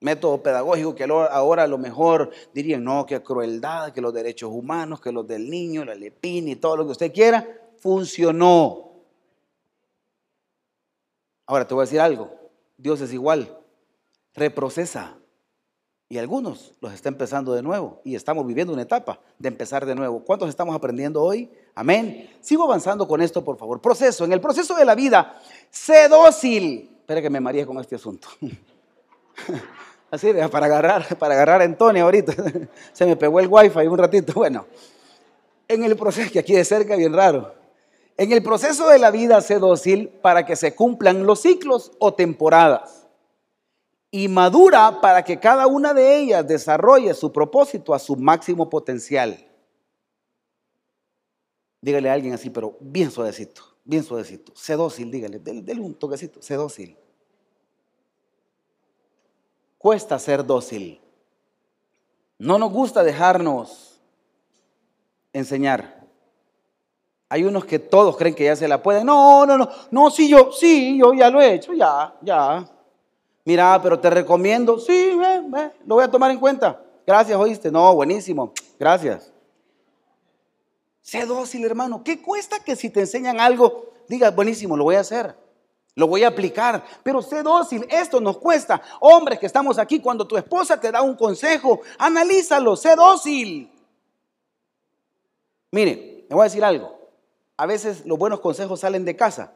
Método 0.00 0.42
pedagógico 0.42 0.94
que 0.94 1.04
ahora 1.04 1.62
a 1.62 1.66
lo 1.66 1.78
mejor 1.78 2.30
dirían, 2.52 2.84
no, 2.84 3.06
que 3.06 3.22
crueldad, 3.22 3.92
que 3.92 4.00
los 4.00 4.12
derechos 4.12 4.50
humanos, 4.52 5.00
que 5.00 5.12
los 5.12 5.26
del 5.26 5.48
niño, 5.48 5.84
la 5.84 5.94
lepina 5.94 6.50
y 6.50 6.56
todo 6.56 6.76
lo 6.76 6.84
que 6.84 6.92
usted 6.92 7.12
quiera, 7.12 7.46
funcionó. 7.78 8.90
Ahora 11.46 11.66
te 11.66 11.74
voy 11.74 11.82
a 11.82 11.86
decir 11.86 12.00
algo, 12.00 12.30
Dios 12.76 13.00
es 13.00 13.12
igual, 13.12 13.58
reprocesa. 14.34 15.16
Y 16.14 16.18
algunos 16.18 16.72
los 16.80 16.92
está 16.92 17.08
empezando 17.08 17.54
de 17.54 17.60
nuevo 17.60 18.00
y 18.04 18.14
estamos 18.14 18.46
viviendo 18.46 18.72
una 18.72 18.82
etapa 18.82 19.18
de 19.36 19.48
empezar 19.48 19.84
de 19.84 19.96
nuevo. 19.96 20.20
¿Cuántos 20.20 20.48
estamos 20.48 20.72
aprendiendo 20.72 21.20
hoy? 21.20 21.50
Amén. 21.74 22.30
Sigo 22.40 22.62
avanzando 22.62 23.08
con 23.08 23.20
esto, 23.20 23.42
por 23.44 23.56
favor. 23.56 23.80
Proceso. 23.80 24.24
En 24.24 24.32
el 24.32 24.40
proceso 24.40 24.76
de 24.76 24.84
la 24.84 24.94
vida, 24.94 25.42
sé 25.72 26.06
dócil. 26.06 26.88
Espera 27.00 27.20
que 27.20 27.28
me 27.28 27.40
mareé 27.40 27.66
con 27.66 27.80
este 27.80 27.96
asunto. 27.96 28.28
Así, 30.12 30.32
para 30.52 30.66
agarrar, 30.66 31.18
para 31.18 31.34
agarrar 31.34 31.62
a 31.62 31.64
Antonio 31.64 32.04
ahorita. 32.04 32.32
Se 32.92 33.06
me 33.06 33.16
pegó 33.16 33.40
el 33.40 33.48
wifi 33.48 33.80
un 33.80 33.98
ratito. 33.98 34.34
Bueno, 34.34 34.66
en 35.66 35.82
el 35.82 35.96
proceso, 35.96 36.30
que 36.30 36.38
aquí 36.38 36.52
de 36.52 36.64
cerca, 36.64 36.94
bien 36.94 37.12
raro. 37.12 37.52
En 38.16 38.30
el 38.30 38.40
proceso 38.40 38.88
de 38.88 39.00
la 39.00 39.10
vida, 39.10 39.40
sé 39.40 39.58
dócil 39.58 40.10
para 40.22 40.46
que 40.46 40.54
se 40.54 40.76
cumplan 40.76 41.26
los 41.26 41.40
ciclos 41.40 41.90
o 41.98 42.14
temporadas 42.14 43.03
y 44.16 44.28
madura 44.28 45.00
para 45.00 45.24
que 45.24 45.40
cada 45.40 45.66
una 45.66 45.92
de 45.92 46.18
ellas 46.18 46.46
desarrolle 46.46 47.12
su 47.14 47.32
propósito 47.32 47.92
a 47.92 47.98
su 47.98 48.14
máximo 48.14 48.70
potencial. 48.70 49.44
Dígale 51.80 52.08
a 52.08 52.12
alguien 52.12 52.32
así, 52.32 52.48
pero 52.48 52.76
bien 52.78 53.10
suavecito, 53.10 53.62
bien 53.82 54.04
suavecito. 54.04 54.52
Sé 54.54 54.76
dócil, 54.76 55.10
dígale, 55.10 55.40
déle 55.40 55.80
un 55.80 55.94
toquecito, 55.94 56.40
sé 56.40 56.54
dócil. 56.54 56.96
Cuesta 59.78 60.16
ser 60.20 60.46
dócil. 60.46 61.00
No 62.38 62.56
nos 62.56 62.70
gusta 62.70 63.02
dejarnos 63.02 64.00
enseñar. 65.32 66.06
Hay 67.28 67.42
unos 67.42 67.64
que 67.64 67.80
todos 67.80 68.16
creen 68.16 68.36
que 68.36 68.44
ya 68.44 68.54
se 68.54 68.68
la 68.68 68.80
pueden. 68.80 69.06
No, 69.06 69.44
no, 69.44 69.58
no, 69.58 69.68
no, 69.90 70.08
sí, 70.08 70.28
yo, 70.28 70.52
sí, 70.52 70.98
yo 71.00 71.12
ya 71.14 71.30
lo 71.30 71.40
he 71.40 71.54
hecho, 71.54 71.72
ya, 71.72 72.14
ya. 72.22 72.70
Mira, 73.44 73.78
pero 73.82 74.00
te 74.00 74.08
recomiendo, 74.08 74.78
sí, 74.78 75.14
ve, 75.16 75.70
lo 75.86 75.96
voy 75.96 76.04
a 76.04 76.10
tomar 76.10 76.30
en 76.30 76.38
cuenta. 76.38 76.82
Gracias, 77.06 77.38
oíste. 77.38 77.70
No, 77.70 77.94
buenísimo. 77.94 78.52
Gracias. 78.78 79.32
Sé 81.02 81.26
dócil, 81.26 81.64
hermano. 81.64 82.02
¿Qué 82.02 82.22
cuesta 82.22 82.60
que 82.64 82.76
si 82.76 82.88
te 82.88 83.00
enseñan 83.00 83.38
algo, 83.38 83.92
digas, 84.08 84.34
buenísimo, 84.34 84.76
lo 84.76 84.84
voy 84.84 84.94
a 84.94 85.00
hacer? 85.00 85.36
Lo 85.96 86.08
voy 86.08 86.24
a 86.24 86.28
aplicar, 86.28 86.82
pero 87.04 87.22
sé 87.22 87.42
dócil, 87.42 87.86
esto 87.88 88.20
nos 88.20 88.38
cuesta. 88.38 88.82
Hombres 89.00 89.38
que 89.38 89.46
estamos 89.46 89.78
aquí, 89.78 90.00
cuando 90.00 90.26
tu 90.26 90.36
esposa 90.36 90.80
te 90.80 90.90
da 90.90 91.02
un 91.02 91.14
consejo, 91.14 91.80
analízalo, 91.98 92.74
sé 92.74 92.96
dócil. 92.96 93.70
Mire, 95.70 96.26
me 96.28 96.34
voy 96.34 96.42
a 96.42 96.44
decir 96.44 96.64
algo. 96.64 96.98
A 97.56 97.66
veces 97.66 98.04
los 98.06 98.18
buenos 98.18 98.40
consejos 98.40 98.80
salen 98.80 99.04
de 99.04 99.14
casa 99.14 99.52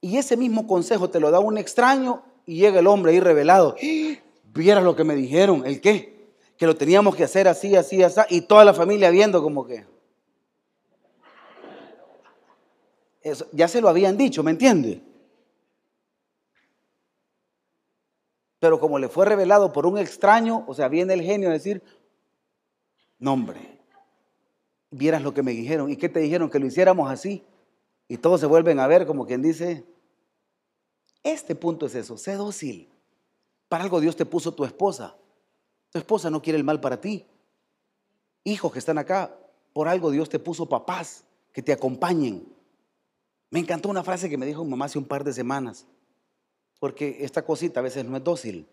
y 0.00 0.16
ese 0.16 0.36
mismo 0.36 0.66
consejo 0.66 1.10
te 1.10 1.20
lo 1.20 1.30
da 1.30 1.38
un 1.38 1.58
extraño 1.58 2.24
y 2.46 2.56
llega 2.56 2.80
el 2.80 2.86
hombre 2.86 3.12
ahí 3.12 3.20
revelado. 3.20 3.76
Vieras 4.54 4.84
lo 4.84 4.94
que 4.94 5.04
me 5.04 5.14
dijeron, 5.14 5.64
¿el 5.66 5.80
qué? 5.80 6.34
Que 6.56 6.66
lo 6.66 6.76
teníamos 6.76 7.16
que 7.16 7.24
hacer 7.24 7.48
así, 7.48 7.74
así, 7.74 8.02
así, 8.02 8.20
y 8.28 8.42
toda 8.42 8.64
la 8.64 8.74
familia 8.74 9.10
viendo 9.10 9.42
como 9.42 9.66
que... 9.66 9.86
Eso, 13.22 13.46
ya 13.52 13.68
se 13.68 13.80
lo 13.80 13.88
habían 13.88 14.16
dicho, 14.16 14.42
¿me 14.42 14.50
entiende? 14.50 15.00
Pero 18.58 18.78
como 18.78 18.98
le 18.98 19.08
fue 19.08 19.26
revelado 19.26 19.72
por 19.72 19.86
un 19.86 19.98
extraño, 19.98 20.64
o 20.66 20.74
sea, 20.74 20.88
viene 20.88 21.14
el 21.14 21.22
genio 21.22 21.48
a 21.48 21.52
decir, 21.52 21.82
no 23.18 23.32
hombre, 23.32 23.80
vieras 24.90 25.22
lo 25.22 25.34
que 25.34 25.42
me 25.42 25.52
dijeron. 25.52 25.90
¿Y 25.90 25.96
qué 25.96 26.08
te 26.08 26.20
dijeron? 26.20 26.48
Que 26.48 26.58
lo 26.58 26.66
hiciéramos 26.66 27.10
así. 27.10 27.44
Y 28.06 28.18
todos 28.18 28.40
se 28.40 28.46
vuelven 28.46 28.78
a 28.78 28.86
ver 28.86 29.06
como 29.06 29.26
quien 29.26 29.42
dice, 29.42 29.84
este 31.22 31.54
punto 31.54 31.86
es 31.86 31.94
eso, 31.94 32.16
sé 32.16 32.34
dócil. 32.34 32.90
Para 33.68 33.84
algo 33.84 34.00
Dios 34.00 34.16
te 34.16 34.26
puso 34.26 34.52
tu 34.52 34.64
esposa. 34.64 35.16
Tu 35.90 35.98
esposa 35.98 36.30
no 36.30 36.42
quiere 36.42 36.58
el 36.58 36.64
mal 36.64 36.80
para 36.80 37.00
ti. 37.00 37.26
Hijos 38.44 38.72
que 38.72 38.78
están 38.78 38.98
acá, 38.98 39.36
por 39.72 39.88
algo 39.88 40.10
Dios 40.10 40.28
te 40.28 40.38
puso 40.38 40.68
papás 40.68 41.24
que 41.52 41.62
te 41.62 41.72
acompañen. 41.72 42.46
Me 43.50 43.60
encantó 43.60 43.88
una 43.88 44.02
frase 44.02 44.28
que 44.28 44.38
me 44.38 44.46
dijo 44.46 44.64
mi 44.64 44.70
mamá 44.70 44.86
hace 44.86 44.98
un 44.98 45.04
par 45.04 45.24
de 45.24 45.32
semanas, 45.32 45.86
porque 46.80 47.18
esta 47.20 47.44
cosita 47.44 47.80
a 47.80 47.82
veces 47.82 48.04
no 48.04 48.16
es 48.16 48.24
dócil. 48.24 48.66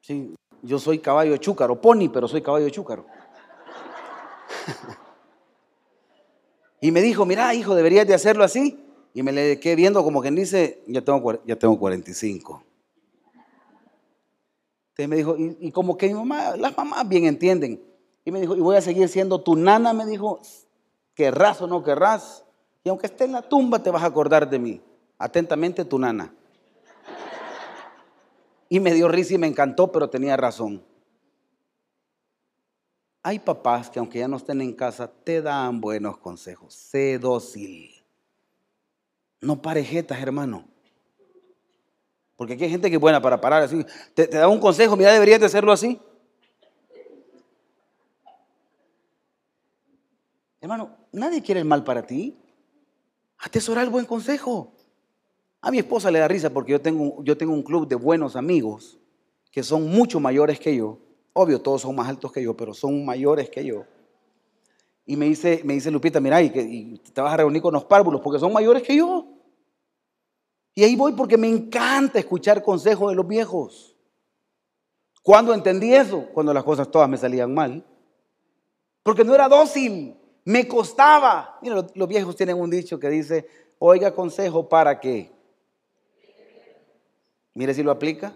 Sí, 0.00 0.34
yo 0.62 0.78
soy 0.78 0.98
caballo 0.98 1.36
chúcaro, 1.36 1.80
pony, 1.80 2.08
pero 2.12 2.26
soy 2.26 2.42
caballo 2.42 2.68
chúcaro. 2.70 3.06
y 6.80 6.90
me 6.90 7.02
dijo, 7.02 7.26
mira, 7.26 7.54
hijo, 7.54 7.74
deberías 7.74 8.06
de 8.06 8.14
hacerlo 8.14 8.42
así. 8.42 8.89
Y 9.12 9.22
me 9.22 9.32
le 9.32 9.58
quedé 9.58 9.76
viendo 9.76 10.02
como 10.04 10.20
quien 10.20 10.34
dice, 10.36 10.82
ya 10.86 11.02
tengo, 11.02 11.44
ya 11.44 11.56
tengo 11.56 11.78
45. 11.78 12.62
Entonces 14.90 15.08
me 15.08 15.16
dijo, 15.16 15.36
y, 15.38 15.72
como 15.72 15.96
que 15.96 16.08
mi 16.08 16.14
mamá, 16.14 16.56
las 16.56 16.76
mamás 16.76 17.08
bien 17.08 17.24
entienden. 17.24 17.82
Y 18.24 18.30
me 18.30 18.40
dijo, 18.40 18.54
y 18.54 18.60
voy 18.60 18.76
a 18.76 18.80
seguir 18.80 19.08
siendo 19.08 19.40
tu 19.40 19.56
nana, 19.56 19.92
me 19.92 20.06
dijo, 20.06 20.40
querrás 21.14 21.60
o 21.62 21.66
no 21.66 21.82
querrás, 21.82 22.44
y 22.84 22.88
aunque 22.88 23.06
esté 23.06 23.24
en 23.24 23.32
la 23.32 23.42
tumba 23.42 23.82
te 23.82 23.90
vas 23.90 24.02
a 24.02 24.06
acordar 24.06 24.48
de 24.48 24.58
mí. 24.58 24.80
Atentamente 25.18 25.84
tu 25.84 25.98
nana. 25.98 26.32
Y 28.68 28.80
me 28.80 28.94
dio 28.94 29.08
risa 29.08 29.34
y 29.34 29.38
me 29.38 29.46
encantó, 29.46 29.90
pero 29.90 30.08
tenía 30.08 30.36
razón. 30.36 30.82
Hay 33.22 33.38
papás 33.38 33.90
que 33.90 33.98
aunque 33.98 34.20
ya 34.20 34.28
no 34.28 34.38
estén 34.38 34.62
en 34.62 34.72
casa, 34.72 35.10
te 35.24 35.42
dan 35.42 35.80
buenos 35.80 36.16
consejos. 36.18 36.72
Sé 36.72 37.18
dócil. 37.18 37.99
No 39.40 39.60
parejetas, 39.62 40.20
hermano. 40.20 40.64
Porque 42.36 42.54
aquí 42.54 42.64
hay 42.64 42.70
gente 42.70 42.88
que 42.88 42.96
es 42.96 43.00
buena 43.00 43.20
para 43.20 43.40
parar 43.40 43.62
así. 43.62 43.84
Te, 44.14 44.26
da 44.26 44.48
un 44.48 44.60
consejo, 44.60 44.96
mira, 44.96 45.12
deberías 45.12 45.40
de 45.40 45.46
hacerlo 45.46 45.72
así. 45.72 46.00
Hermano, 50.60 50.96
nadie 51.12 51.42
quiere 51.42 51.60
el 51.60 51.66
mal 51.66 51.84
para 51.84 52.06
ti. 52.06 52.36
Atesora 53.38 53.82
el 53.82 53.90
buen 53.90 54.04
consejo. 54.04 54.72
A 55.62 55.70
mi 55.70 55.78
esposa 55.78 56.10
le 56.10 56.18
da 56.18 56.28
risa 56.28 56.50
porque 56.50 56.72
yo 56.72 56.80
tengo, 56.80 57.22
yo 57.22 57.36
tengo 57.36 57.52
un 57.52 57.62
club 57.62 57.86
de 57.86 57.94
buenos 57.94 58.36
amigos 58.36 58.98
que 59.50 59.62
son 59.62 59.88
mucho 59.90 60.20
mayores 60.20 60.58
que 60.58 60.76
yo. 60.76 60.98
Obvio, 61.32 61.60
todos 61.60 61.82
son 61.82 61.94
más 61.94 62.08
altos 62.08 62.32
que 62.32 62.42
yo, 62.42 62.56
pero 62.56 62.74
son 62.74 63.04
mayores 63.04 63.50
que 63.50 63.64
yo. 63.64 63.84
Y 65.06 65.16
me 65.16 65.26
dice, 65.26 65.60
me 65.64 65.74
dice 65.74 65.90
Lupita, 65.90 66.20
mira, 66.20 66.40
y, 66.42 66.50
que, 66.50 67.00
te 67.12 67.20
vas 67.20 67.34
a 67.34 67.36
reunir 67.38 67.60
con 67.60 67.74
los 67.74 67.84
párvulos 67.84 68.20
porque 68.20 68.38
son 68.38 68.52
mayores 68.52 68.82
que 68.82 68.96
yo. 68.96 69.26
Y 70.74 70.84
ahí 70.84 70.96
voy 70.96 71.12
porque 71.12 71.36
me 71.36 71.48
encanta 71.48 72.18
escuchar 72.18 72.62
consejos 72.62 73.10
de 73.10 73.16
los 73.16 73.26
viejos. 73.26 73.96
¿Cuándo 75.22 75.52
entendí 75.52 75.94
eso? 75.94 76.26
Cuando 76.32 76.54
las 76.54 76.64
cosas 76.64 76.90
todas 76.90 77.08
me 77.08 77.16
salían 77.16 77.52
mal. 77.52 77.84
Porque 79.02 79.24
no 79.24 79.34
era 79.34 79.48
dócil, 79.48 80.16
me 80.44 80.66
costaba. 80.66 81.58
Mira, 81.62 81.86
los, 81.94 82.08
viejos 82.08 82.36
tienen 82.36 82.58
un 82.58 82.70
dicho 82.70 82.98
que 82.98 83.08
dice, 83.08 83.46
oiga 83.78 84.14
consejo 84.14 84.68
para 84.68 85.00
qué. 85.00 85.30
Mire 87.54 87.74
si 87.74 87.82
lo 87.82 87.90
aplica. 87.90 88.32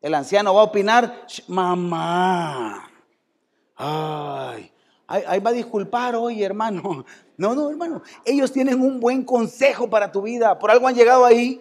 El 0.00 0.14
anciano 0.14 0.54
va 0.54 0.62
a 0.62 0.64
opinar, 0.64 1.26
mamá. 1.46 2.90
Ay, 3.76 4.70
ahí 5.06 5.40
va 5.40 5.50
a 5.50 5.54
disculpar 5.54 6.16
hoy, 6.16 6.42
hermano. 6.42 7.04
No, 7.40 7.54
no, 7.54 7.70
hermano. 7.70 8.02
Ellos 8.26 8.52
tienen 8.52 8.82
un 8.82 9.00
buen 9.00 9.24
consejo 9.24 9.88
para 9.88 10.12
tu 10.12 10.20
vida. 10.20 10.58
Por 10.58 10.70
algo 10.70 10.86
han 10.86 10.94
llegado 10.94 11.24
ahí. 11.24 11.58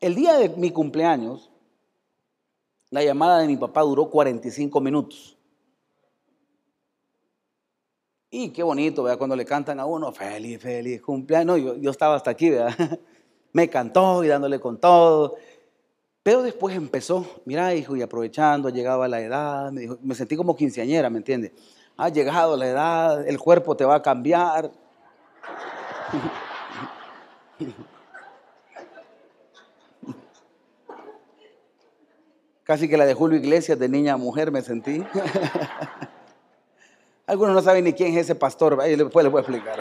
El 0.00 0.16
día 0.16 0.34
de 0.34 0.48
mi 0.48 0.72
cumpleaños, 0.72 1.52
la 2.90 3.04
llamada 3.04 3.38
de 3.38 3.46
mi 3.46 3.56
papá 3.56 3.82
duró 3.82 4.10
45 4.10 4.80
minutos. 4.80 5.38
Y 8.28 8.48
qué 8.48 8.64
bonito, 8.64 9.04
¿verdad? 9.04 9.18
Cuando 9.18 9.36
le 9.36 9.44
cantan 9.44 9.78
a 9.78 9.86
uno, 9.86 10.10
feliz, 10.10 10.60
feliz 10.60 11.00
cumpleaños. 11.00 11.60
yo, 11.60 11.76
yo 11.76 11.90
estaba 11.92 12.16
hasta 12.16 12.32
aquí, 12.32 12.50
¿verdad? 12.50 12.98
Me 13.52 13.70
cantó 13.70 14.24
y 14.24 14.26
dándole 14.26 14.58
con 14.58 14.80
todo. 14.80 15.36
Pero 16.24 16.42
después 16.42 16.74
empezó, 16.74 17.24
mira 17.44 17.72
hijo, 17.72 17.94
y 17.94 18.02
aprovechando, 18.02 18.68
llegaba 18.68 19.06
la 19.06 19.20
edad, 19.20 19.70
me, 19.70 19.82
dijo, 19.82 19.98
me 20.02 20.16
sentí 20.16 20.34
como 20.34 20.56
quinceañera, 20.56 21.08
¿me 21.08 21.18
entiendes? 21.18 21.52
Ha 21.96 22.08
llegado 22.08 22.56
la 22.56 22.66
edad, 22.66 23.26
el 23.26 23.38
cuerpo 23.38 23.76
te 23.76 23.84
va 23.84 23.96
a 23.96 24.02
cambiar. 24.02 24.70
Casi 32.64 32.88
que 32.88 32.96
la 32.96 33.04
de 33.04 33.14
Julio 33.14 33.38
Iglesias 33.38 33.78
de 33.78 33.88
niña 33.88 34.14
a 34.14 34.16
mujer 34.16 34.50
me 34.50 34.62
sentí. 34.62 35.04
Algunos 37.26 37.54
no 37.54 37.62
saben 37.62 37.84
ni 37.84 37.92
quién 37.92 38.14
es 38.14 38.22
ese 38.22 38.34
pastor, 38.34 38.82
después 38.82 39.24
les 39.24 39.32
voy 39.32 39.40
a 39.40 39.42
explicar. 39.42 39.80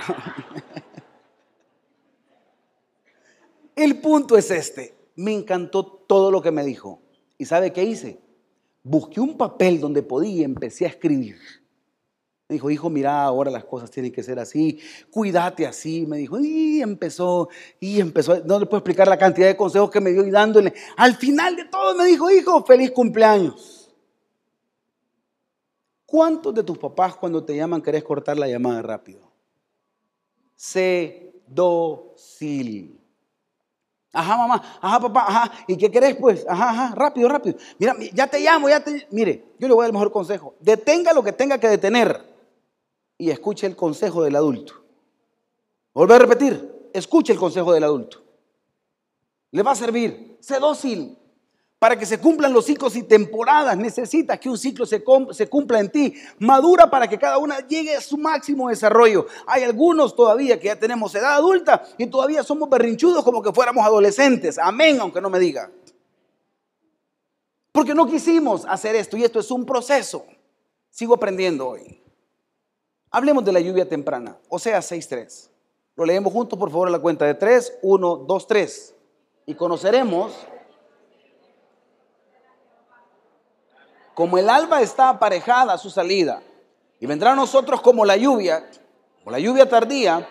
El 3.76 4.00
punto 4.00 4.38
es 4.38 4.52
este 4.52 5.02
me 5.16 5.34
encantó 5.34 5.86
todo 5.86 6.32
lo 6.32 6.42
que 6.42 6.52
me 6.52 6.64
dijo. 6.64 7.02
¿Y 7.38 7.46
sabe 7.46 7.72
qué 7.74 7.84
hice? 7.84 8.20
Busqué 8.84 9.20
un 9.20 9.38
papel 9.38 9.80
donde 9.80 10.02
podía 10.02 10.42
y 10.42 10.44
empecé 10.44 10.86
a 10.86 10.90
escribir. 10.90 11.38
Me 12.52 12.56
dijo, 12.56 12.70
hijo, 12.70 12.90
mira, 12.90 13.24
ahora 13.24 13.50
las 13.50 13.64
cosas 13.64 13.90
tienen 13.90 14.12
que 14.12 14.22
ser 14.22 14.38
así, 14.38 14.78
cuídate 15.10 15.66
así. 15.66 16.06
Me 16.06 16.18
dijo, 16.18 16.38
y 16.38 16.82
empezó, 16.82 17.48
y 17.80 18.02
empezó. 18.02 18.44
No 18.44 18.60
le 18.60 18.66
puedo 18.66 18.80
explicar 18.80 19.08
la 19.08 19.18
cantidad 19.18 19.48
de 19.48 19.56
consejos 19.56 19.90
que 19.90 20.02
me 20.02 20.12
dio 20.12 20.26
y 20.26 20.32
dándole. 20.32 20.74
Al 20.98 21.16
final 21.16 21.56
de 21.56 21.64
todo 21.64 21.96
me 21.96 22.04
dijo, 22.04 22.30
hijo, 22.30 22.62
feliz 22.66 22.92
cumpleaños. 22.92 23.90
¿Cuántos 26.06 26.54
de 26.54 26.62
tus 26.62 26.78
papás 26.78 27.16
cuando 27.16 27.42
te 27.42 27.56
llaman 27.56 27.82
querés 27.82 28.04
cortar 28.04 28.38
la 28.38 28.50
llamada 28.50 28.82
rápido? 28.82 29.32
Sé 30.54 31.34
docil. 31.48 33.00
Ajá, 34.12 34.36
mamá, 34.36 34.62
ajá, 34.82 35.00
papá, 35.00 35.26
ajá. 35.26 35.52
¿Y 35.68 35.78
qué 35.78 35.90
querés, 35.90 36.18
pues? 36.18 36.46
Ajá, 36.50 36.70
ajá, 36.72 36.96
rápido, 36.96 37.30
rápido. 37.30 37.56
Mira, 37.80 37.96
ya 38.14 38.28
te 38.28 38.42
llamo, 38.42 38.68
ya 38.68 38.84
te. 38.84 39.08
Mire, 39.10 39.46
yo 39.58 39.70
le 39.70 39.74
voy 39.74 39.84
a 39.84 39.86
dar 39.86 39.92
el 39.92 39.94
mejor 39.94 40.12
consejo. 40.12 40.56
Detenga 40.60 41.14
lo 41.14 41.24
que 41.24 41.32
tenga 41.32 41.58
que 41.58 41.70
detener 41.70 42.31
y 43.22 43.30
escuche 43.30 43.68
el 43.68 43.76
consejo 43.76 44.24
del 44.24 44.36
adulto. 44.36 44.84
Volver 45.94 46.16
a 46.16 46.26
repetir, 46.26 46.90
escuche 46.92 47.32
el 47.32 47.38
consejo 47.38 47.72
del 47.72 47.84
adulto. 47.84 48.20
Le 49.52 49.62
va 49.62 49.74
a 49.74 49.76
servir. 49.76 50.38
Sé 50.40 50.60
dócil. 50.60 51.16
Para 51.78 52.00
que 52.00 52.08
se 52.08 52.18
cumplan 52.18 52.52
los 52.52 52.66
ciclos 52.66 52.96
y 52.96 53.04
temporadas, 53.04 53.78
necesitas 53.78 54.40
que 54.40 54.50
un 54.50 54.58
ciclo 54.58 54.88
se, 54.88 55.04
se, 55.34 55.48
cumpla 55.48 55.80
en 55.80 55.92
ti. 55.92 56.16
Madura 56.40 56.90
para 56.90 57.08
que 57.08 57.20
cada 57.20 57.38
una 57.38 57.60
llegue 57.68 57.96
a 57.96 58.02
su 58.02 58.18
máximo 58.18 58.70
desarrollo. 58.70 59.28
Hay 59.46 59.62
algunos 59.62 60.16
todavía 60.16 60.60
que 60.60 60.68
ya 60.68 60.80
tenemos 60.80 61.14
edad 61.14 61.34
adulta 61.34 61.84
y 62.00 62.08
todavía 62.08 62.42
somos 62.42 62.72
berrinchudos 62.72 63.24
como 63.24 63.44
que 63.44 63.54
fuéramos 63.54 63.86
adolescentes. 63.86 64.58
Amén, 64.58 64.98
aunque 65.00 65.22
no 65.22 65.30
me 65.30 65.38
diga. 65.38 65.70
Porque 67.72 67.94
no 67.94 68.08
quisimos 68.08 68.66
hacer 68.66 68.96
esto 68.96 69.16
y 69.16 69.24
esto 69.24 69.40
es 69.40 69.52
un 69.52 69.64
proceso. 69.64 70.26
Sigo 70.90 71.14
aprendiendo 71.14 71.68
hoy. 71.68 72.02
Hablemos 73.14 73.44
de 73.44 73.52
la 73.52 73.60
lluvia 73.60 73.88
temprana, 73.88 74.38
o 74.48 74.58
sea, 74.58 74.80
6.3. 74.80 75.50
Lo 75.98 76.06
leemos 76.06 76.32
juntos, 76.32 76.58
por 76.58 76.72
favor, 76.72 76.88
a 76.88 76.92
la 76.92 77.00
cuenta 77.00 77.26
de 77.26 77.34
3, 77.34 77.80
1, 77.82 78.16
2, 78.16 78.48
3. 78.48 78.96
Y 79.48 79.56
conoceremos 79.56 80.32
como 84.14 84.38
el 84.38 84.50
alba 84.50 84.82
está 84.82 85.10
aparejada 85.10 85.74
a 85.74 85.78
su 85.78 85.90
salida, 85.90 86.42
y 87.02 87.06
vendrá 87.06 87.34
a 87.34 87.36
nosotros 87.36 87.82
como 87.82 88.06
la 88.06 88.16
lluvia, 88.16 88.70
como 89.20 89.32
la 89.32 89.40
lluvia 89.40 89.68
tardía 89.68 90.30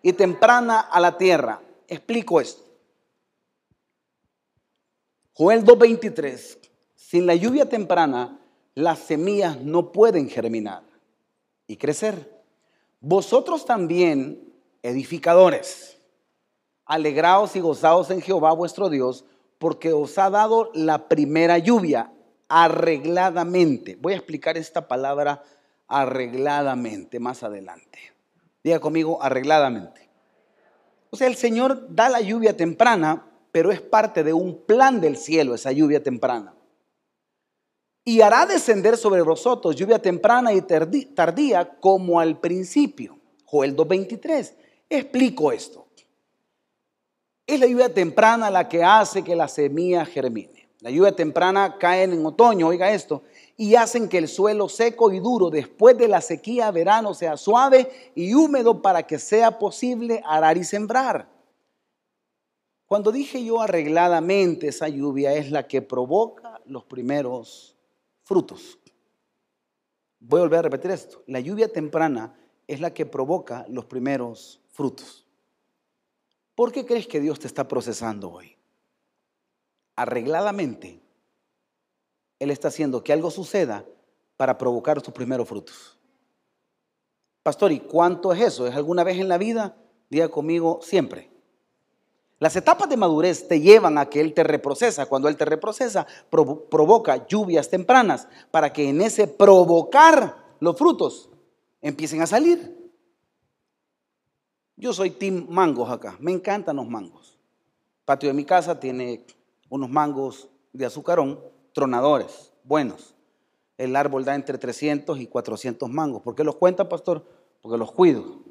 y 0.00 0.12
temprana 0.12 0.78
a 0.78 1.00
la 1.00 1.18
tierra. 1.18 1.60
Explico 1.88 2.40
esto. 2.40 2.62
Joel 5.32 5.64
2.23, 5.64 6.58
sin 6.94 7.26
la 7.26 7.34
lluvia 7.34 7.68
temprana, 7.68 8.38
las 8.74 9.00
semillas 9.00 9.58
no 9.58 9.90
pueden 9.90 10.28
germinar 10.28 10.89
y 11.70 11.76
crecer. 11.76 12.42
Vosotros 12.98 13.64
también, 13.64 14.52
edificadores, 14.82 16.00
alegraos 16.84 17.54
y 17.54 17.60
gozaos 17.60 18.10
en 18.10 18.20
Jehová 18.20 18.52
vuestro 18.52 18.88
Dios, 18.88 19.24
porque 19.58 19.92
os 19.92 20.18
ha 20.18 20.30
dado 20.30 20.72
la 20.74 21.06
primera 21.06 21.58
lluvia 21.58 22.12
arregladamente. 22.48 23.96
Voy 24.00 24.14
a 24.14 24.16
explicar 24.16 24.58
esta 24.58 24.88
palabra 24.88 25.44
arregladamente 25.86 27.20
más 27.20 27.44
adelante. 27.44 28.00
Diga 28.64 28.80
conmigo, 28.80 29.22
arregladamente. 29.22 30.08
O 31.10 31.16
sea, 31.16 31.28
el 31.28 31.36
Señor 31.36 31.86
da 31.94 32.08
la 32.08 32.20
lluvia 32.20 32.56
temprana, 32.56 33.26
pero 33.52 33.70
es 33.70 33.80
parte 33.80 34.24
de 34.24 34.32
un 34.32 34.64
plan 34.66 35.00
del 35.00 35.16
cielo 35.16 35.54
esa 35.54 35.70
lluvia 35.70 36.02
temprana. 36.02 36.52
Y 38.04 38.20
hará 38.22 38.46
descender 38.46 38.96
sobre 38.96 39.22
vosotros 39.22 39.76
lluvia 39.76 40.00
temprana 40.00 40.52
y 40.52 40.62
tardía 40.62 41.78
como 41.80 42.18
al 42.18 42.40
principio. 42.40 43.18
Joel 43.44 43.76
2.23. 43.76 44.54
Explico 44.88 45.52
esto. 45.52 45.86
Es 47.46 47.58
la 47.58 47.66
lluvia 47.66 47.92
temprana 47.92 48.48
la 48.48 48.68
que 48.68 48.84
hace 48.84 49.24
que 49.24 49.34
la 49.34 49.48
semilla 49.48 50.04
germine. 50.04 50.68
La 50.80 50.90
lluvia 50.90 51.14
temprana 51.14 51.76
cae 51.78 52.04
en 52.04 52.24
otoño, 52.24 52.68
oiga 52.68 52.90
esto, 52.92 53.22
y 53.56 53.74
hacen 53.74 54.08
que 54.08 54.16
el 54.16 54.28
suelo 54.28 54.68
seco 54.68 55.12
y 55.12 55.18
duro 55.18 55.50
después 55.50 55.98
de 55.98 56.08
la 56.08 56.22
sequía 56.22 56.70
verano 56.70 57.12
sea 57.12 57.36
suave 57.36 58.12
y 58.14 58.32
húmedo 58.32 58.80
para 58.80 59.02
que 59.02 59.18
sea 59.18 59.58
posible 59.58 60.22
arar 60.24 60.56
y 60.56 60.64
sembrar. 60.64 61.28
Cuando 62.86 63.12
dije 63.12 63.44
yo 63.44 63.60
arregladamente, 63.60 64.68
esa 64.68 64.88
lluvia 64.88 65.34
es 65.34 65.50
la 65.50 65.68
que 65.68 65.82
provoca 65.82 66.60
los 66.64 66.84
primeros 66.84 67.76
frutos. 68.30 68.78
Voy 70.20 70.38
a 70.38 70.44
volver 70.44 70.60
a 70.60 70.62
repetir 70.62 70.92
esto. 70.92 71.24
La 71.26 71.40
lluvia 71.40 71.72
temprana 71.72 72.38
es 72.68 72.80
la 72.80 72.94
que 72.94 73.06
provoca 73.06 73.66
los 73.68 73.86
primeros 73.86 74.60
frutos. 74.70 75.26
¿Por 76.54 76.70
qué 76.70 76.86
crees 76.86 77.08
que 77.08 77.18
Dios 77.18 77.40
te 77.40 77.48
está 77.48 77.66
procesando 77.66 78.30
hoy? 78.30 78.56
arregladamente, 80.00 80.98
Él 82.38 82.50
está 82.50 82.68
haciendo 82.68 83.04
que 83.04 83.12
algo 83.12 83.30
suceda 83.30 83.84
para 84.38 84.56
provocar 84.56 85.02
sus 85.02 85.12
primeros 85.12 85.46
frutos. 85.46 85.98
Pastor, 87.42 87.70
¿y 87.72 87.80
cuánto 87.80 88.32
es 88.32 88.40
eso? 88.40 88.66
¿Es 88.66 88.74
alguna 88.74 89.04
vez 89.04 89.18
en 89.18 89.28
la 89.28 89.36
vida? 89.36 89.76
Diga 90.08 90.28
conmigo, 90.30 90.80
siempre. 90.82 91.29
Las 92.40 92.56
etapas 92.56 92.88
de 92.88 92.96
madurez 92.96 93.46
te 93.46 93.60
llevan 93.60 93.98
a 93.98 94.06
que 94.06 94.18
Él 94.18 94.32
te 94.32 94.42
reprocesa. 94.42 95.04
Cuando 95.04 95.28
Él 95.28 95.36
te 95.36 95.44
reprocesa, 95.44 96.06
provoca 96.30 97.26
lluvias 97.28 97.68
tempranas 97.68 98.28
para 98.50 98.72
que 98.72 98.88
en 98.88 99.02
ese 99.02 99.26
provocar 99.26 100.56
los 100.58 100.76
frutos 100.76 101.28
empiecen 101.82 102.22
a 102.22 102.26
salir. 102.26 102.92
Yo 104.74 104.94
soy 104.94 105.10
team 105.10 105.48
mangos 105.50 105.90
acá. 105.90 106.16
Me 106.18 106.32
encantan 106.32 106.76
los 106.76 106.88
mangos. 106.88 107.38
El 107.98 108.04
patio 108.06 108.30
de 108.30 108.34
mi 108.34 108.46
casa 108.46 108.80
tiene 108.80 109.26
unos 109.68 109.90
mangos 109.90 110.48
de 110.72 110.86
azucarón, 110.86 111.40
tronadores, 111.74 112.54
buenos. 112.64 113.14
El 113.76 113.94
árbol 113.94 114.24
da 114.24 114.34
entre 114.34 114.56
300 114.56 115.20
y 115.20 115.26
400 115.26 115.90
mangos. 115.90 116.22
¿Por 116.22 116.34
qué 116.34 116.42
los 116.42 116.56
cuenta, 116.56 116.88
pastor? 116.88 117.22
Porque 117.60 117.76
los 117.76 117.92
cuido. 117.92 118.49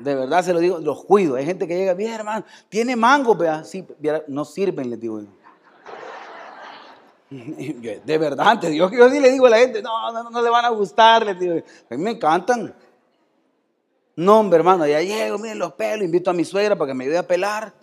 De 0.00 0.14
verdad 0.14 0.42
se 0.42 0.54
lo 0.54 0.60
digo, 0.60 0.78
los 0.78 1.04
cuido. 1.04 1.36
Hay 1.36 1.44
gente 1.44 1.68
que 1.68 1.76
llega, 1.76 1.92
bien 1.92 2.12
hermano, 2.12 2.44
tiene 2.68 2.96
mangos, 2.96 3.36
vea. 3.36 3.64
Sí, 3.64 3.86
no 4.28 4.44
sirven, 4.46 4.88
les 4.88 4.98
digo. 4.98 5.20
De 7.30 8.18
verdad, 8.18 8.48
ante 8.48 8.70
Dios 8.70 8.90
yo 8.90 9.08
sí 9.10 9.20
le 9.20 9.30
digo 9.30 9.46
a 9.46 9.50
la 9.50 9.58
gente, 9.58 9.82
no, 9.82 10.10
no, 10.10 10.30
no 10.30 10.42
le 10.42 10.50
van 10.50 10.64
a 10.64 10.70
gustar, 10.70 11.24
les 11.24 11.38
digo. 11.38 11.54
A 11.90 11.94
mí 11.94 12.02
me 12.02 12.12
encantan. 12.12 12.74
No, 14.16 14.40
hombre, 14.40 14.58
hermano, 14.58 14.86
ya 14.86 15.02
llego, 15.02 15.38
miren 15.38 15.58
los 15.58 15.74
pelos, 15.74 16.04
invito 16.04 16.30
a 16.30 16.32
mi 16.32 16.44
suegra 16.44 16.76
para 16.76 16.90
que 16.90 16.94
me 16.94 17.04
ayude 17.04 17.18
a 17.18 17.26
pelar. 17.26 17.74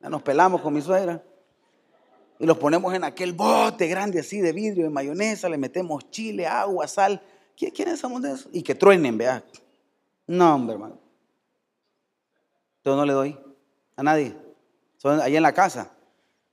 Ya 0.00 0.08
nos 0.08 0.22
pelamos 0.22 0.62
con 0.62 0.72
mi 0.72 0.80
suegra. 0.80 1.22
Y 2.38 2.46
los 2.46 2.56
ponemos 2.56 2.94
en 2.94 3.04
aquel 3.04 3.34
bote 3.34 3.88
grande 3.88 4.20
así 4.20 4.40
de 4.40 4.52
vidrio, 4.52 4.84
de 4.84 4.90
mayonesa, 4.90 5.48
le 5.48 5.58
metemos 5.58 6.10
chile, 6.10 6.46
agua, 6.46 6.88
sal. 6.88 7.20
¿Quiénes 7.56 8.00
somos 8.00 8.22
de 8.22 8.32
eso? 8.32 8.48
Y 8.52 8.62
que 8.62 8.74
truenen, 8.74 9.18
vea. 9.18 9.44
No, 10.26 10.54
hombre, 10.54 10.74
hermano. 10.74 11.07
No 12.96 13.04
le 13.04 13.12
doy 13.12 13.38
a 13.96 14.02
nadie. 14.02 14.36
Son 14.96 15.20
ahí 15.20 15.36
en 15.36 15.42
la 15.42 15.52
casa. 15.52 15.92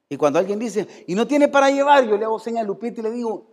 Y 0.09 0.17
cuando 0.17 0.39
alguien 0.39 0.59
dice, 0.59 0.88
y 1.07 1.15
no 1.15 1.25
tiene 1.25 1.47
para 1.47 1.69
llevar, 1.69 2.07
yo 2.07 2.17
le 2.17 2.25
hago 2.25 2.39
señal 2.39 2.65
a 2.65 2.67
Lupita 2.67 2.99
y 2.99 3.03
le 3.03 3.11
digo, 3.11 3.47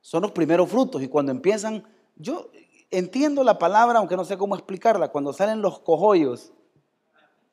son 0.00 0.22
los 0.22 0.32
primeros 0.32 0.68
frutos. 0.68 1.02
Y 1.02 1.08
cuando 1.08 1.32
empiezan, 1.32 1.84
yo 2.16 2.50
entiendo 2.90 3.42
la 3.44 3.58
palabra, 3.58 3.98
aunque 3.98 4.16
no 4.16 4.24
sé 4.24 4.36
cómo 4.36 4.54
explicarla, 4.54 5.08
cuando 5.08 5.32
salen 5.32 5.62
los 5.62 5.80
cojollos. 5.80 6.52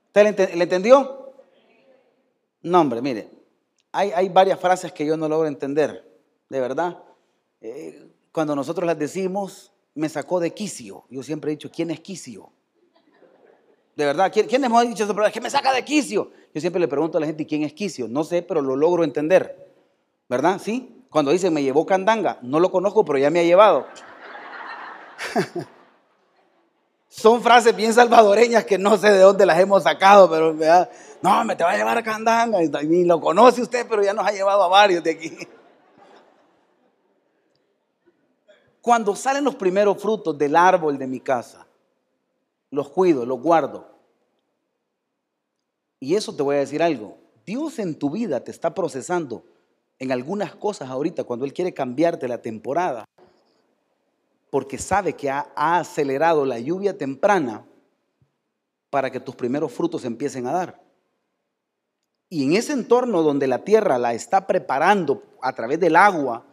¿Usted 0.08 0.56
le, 0.56 0.64
entendió? 0.64 1.34
No, 2.62 2.82
hombre, 2.82 3.02
mire, 3.02 3.30
hay, 3.91 4.12
hay, 4.12 4.28
varias 4.28 4.60
frases 4.60 4.91
que 4.91 5.06
yo 5.06 5.16
no 5.16 5.30
logro 5.30 5.47
entender, 5.47 6.20
de 6.50 6.60
verdad. 6.60 7.02
Eh, 7.62 8.12
cuando 8.32 8.56
nosotros 8.56 8.86
las 8.86 9.00
decimos, 9.00 9.72
me 10.00 10.10
sacó 10.10 10.39
de 10.39 10.54
quicio. 10.54 11.06
Yo 11.10 11.22
siempre 11.24 11.52
he 11.52 11.56
dicho, 11.56 11.70
¿quién 11.70 11.91
es 11.91 12.00
quicio? 12.00 12.52
De 13.95 14.06
verdad, 14.06 14.32
¿quién, 14.32 14.47
quién 14.47 14.64
hemos 14.64 14.88
dicho 14.88 15.04
eso? 15.04 15.14
Pero 15.14 15.28
es 15.28 15.34
que 15.34 15.41
me 15.41 15.50
saca 15.50 15.74
de 15.74 15.84
quicio. 15.84 16.32
Yo 16.54 16.62
siempre 16.62 16.80
le 16.80 16.88
pregunto 16.88 17.18
a 17.18 17.22
la 17.22 17.28
gente, 17.28 17.45
¿quién 17.45 17.64
es 17.64 17.74
quicio? 17.74 18.08
No 18.08 18.24
sé, 18.24 18.41
pero 18.41 18.62
lo 18.62 18.76
logro 18.76 19.04
entender. 19.04 19.74
¿Verdad? 20.30 20.62
¿Sí? 20.64 21.04
Cuando 21.10 21.32
dicen, 21.32 21.54
me 21.54 21.64
llevó 21.64 21.86
candanga, 21.86 22.39
no 22.41 22.60
lo 22.60 22.72
conozco, 22.72 23.04
pero 23.04 23.20
ya 23.20 23.30
me 23.30 23.39
ha 23.39 23.43
llevado. 23.43 23.88
Son 27.10 27.41
frases 27.41 27.76
bien 27.76 27.93
salvadoreñas 27.93 28.64
que 28.64 28.78
no 28.78 28.95
sé 28.97 29.12
de 29.12 29.20
dónde 29.20 29.45
las 29.45 29.60
hemos 29.60 29.84
sacado, 29.84 30.30
pero 30.30 30.54
no, 31.22 31.43
me 31.43 31.56
te 31.56 31.64
va 31.64 31.72
a 31.72 31.78
llevar 31.78 31.97
a 31.97 32.04
Candanga. 32.04 32.60
Ni 32.84 33.04
lo 33.04 33.20
conoce 33.20 33.62
usted, 33.64 33.86
pero 33.89 34.04
ya 34.04 34.14
nos 34.14 34.26
ha 34.26 34.32
llevado 34.32 34.64
a 34.64 34.68
varios 34.68 35.04
de 35.04 35.12
aquí. 35.12 35.38
Cuando 38.90 39.16
salen 39.16 39.44
los 39.44 39.54
primeros 39.54 40.02
frutos 40.02 40.36
del 40.36 40.56
árbol 40.56 40.98
de 40.98 41.06
mi 41.06 41.20
casa, 41.20 41.68
los 42.72 42.90
cuido, 42.90 43.24
los 43.24 43.40
guardo. 43.40 43.88
Y 46.00 46.16
eso 46.16 46.36
te 46.36 46.42
voy 46.42 46.56
a 46.56 46.60
decir 46.62 46.82
algo. 46.82 47.20
Dios 47.46 47.78
en 47.78 47.94
tu 47.94 48.10
vida 48.10 48.44
te 48.44 48.50
está 48.50 48.74
procesando 48.74 49.44
en 50.00 50.12
algunas 50.12 50.56
cosas 50.56 50.90
ahorita 50.90 51.24
cuando 51.24 51.46
Él 51.46 51.54
quiere 51.54 51.72
cambiarte 51.72 52.28
la 52.28 52.42
temporada 52.42 53.06
porque 54.50 54.80
sabe 54.80 55.14
que 55.14 55.30
ha, 55.30 55.52
acelerado 55.56 56.44
la 56.44 56.58
lluvia 56.58 56.98
temprana 56.98 57.68
para 58.90 59.12
que 59.12 59.20
tus 59.20 59.36
primeros 59.36 59.72
frutos 59.72 60.04
empiecen 60.04 60.48
a 60.48 60.52
dar. 60.52 60.82
Y 62.28 62.44
en 62.44 62.54
ese 62.54 62.74
entorno 62.74 63.22
donde 63.22 63.46
la 63.46 63.64
tierra 63.64 64.00
la 64.00 64.16
está 64.16 64.48
preparando 64.48 65.22
a 65.44 65.54
través 65.54 65.80
del 65.80 65.96
agua 65.96 66.44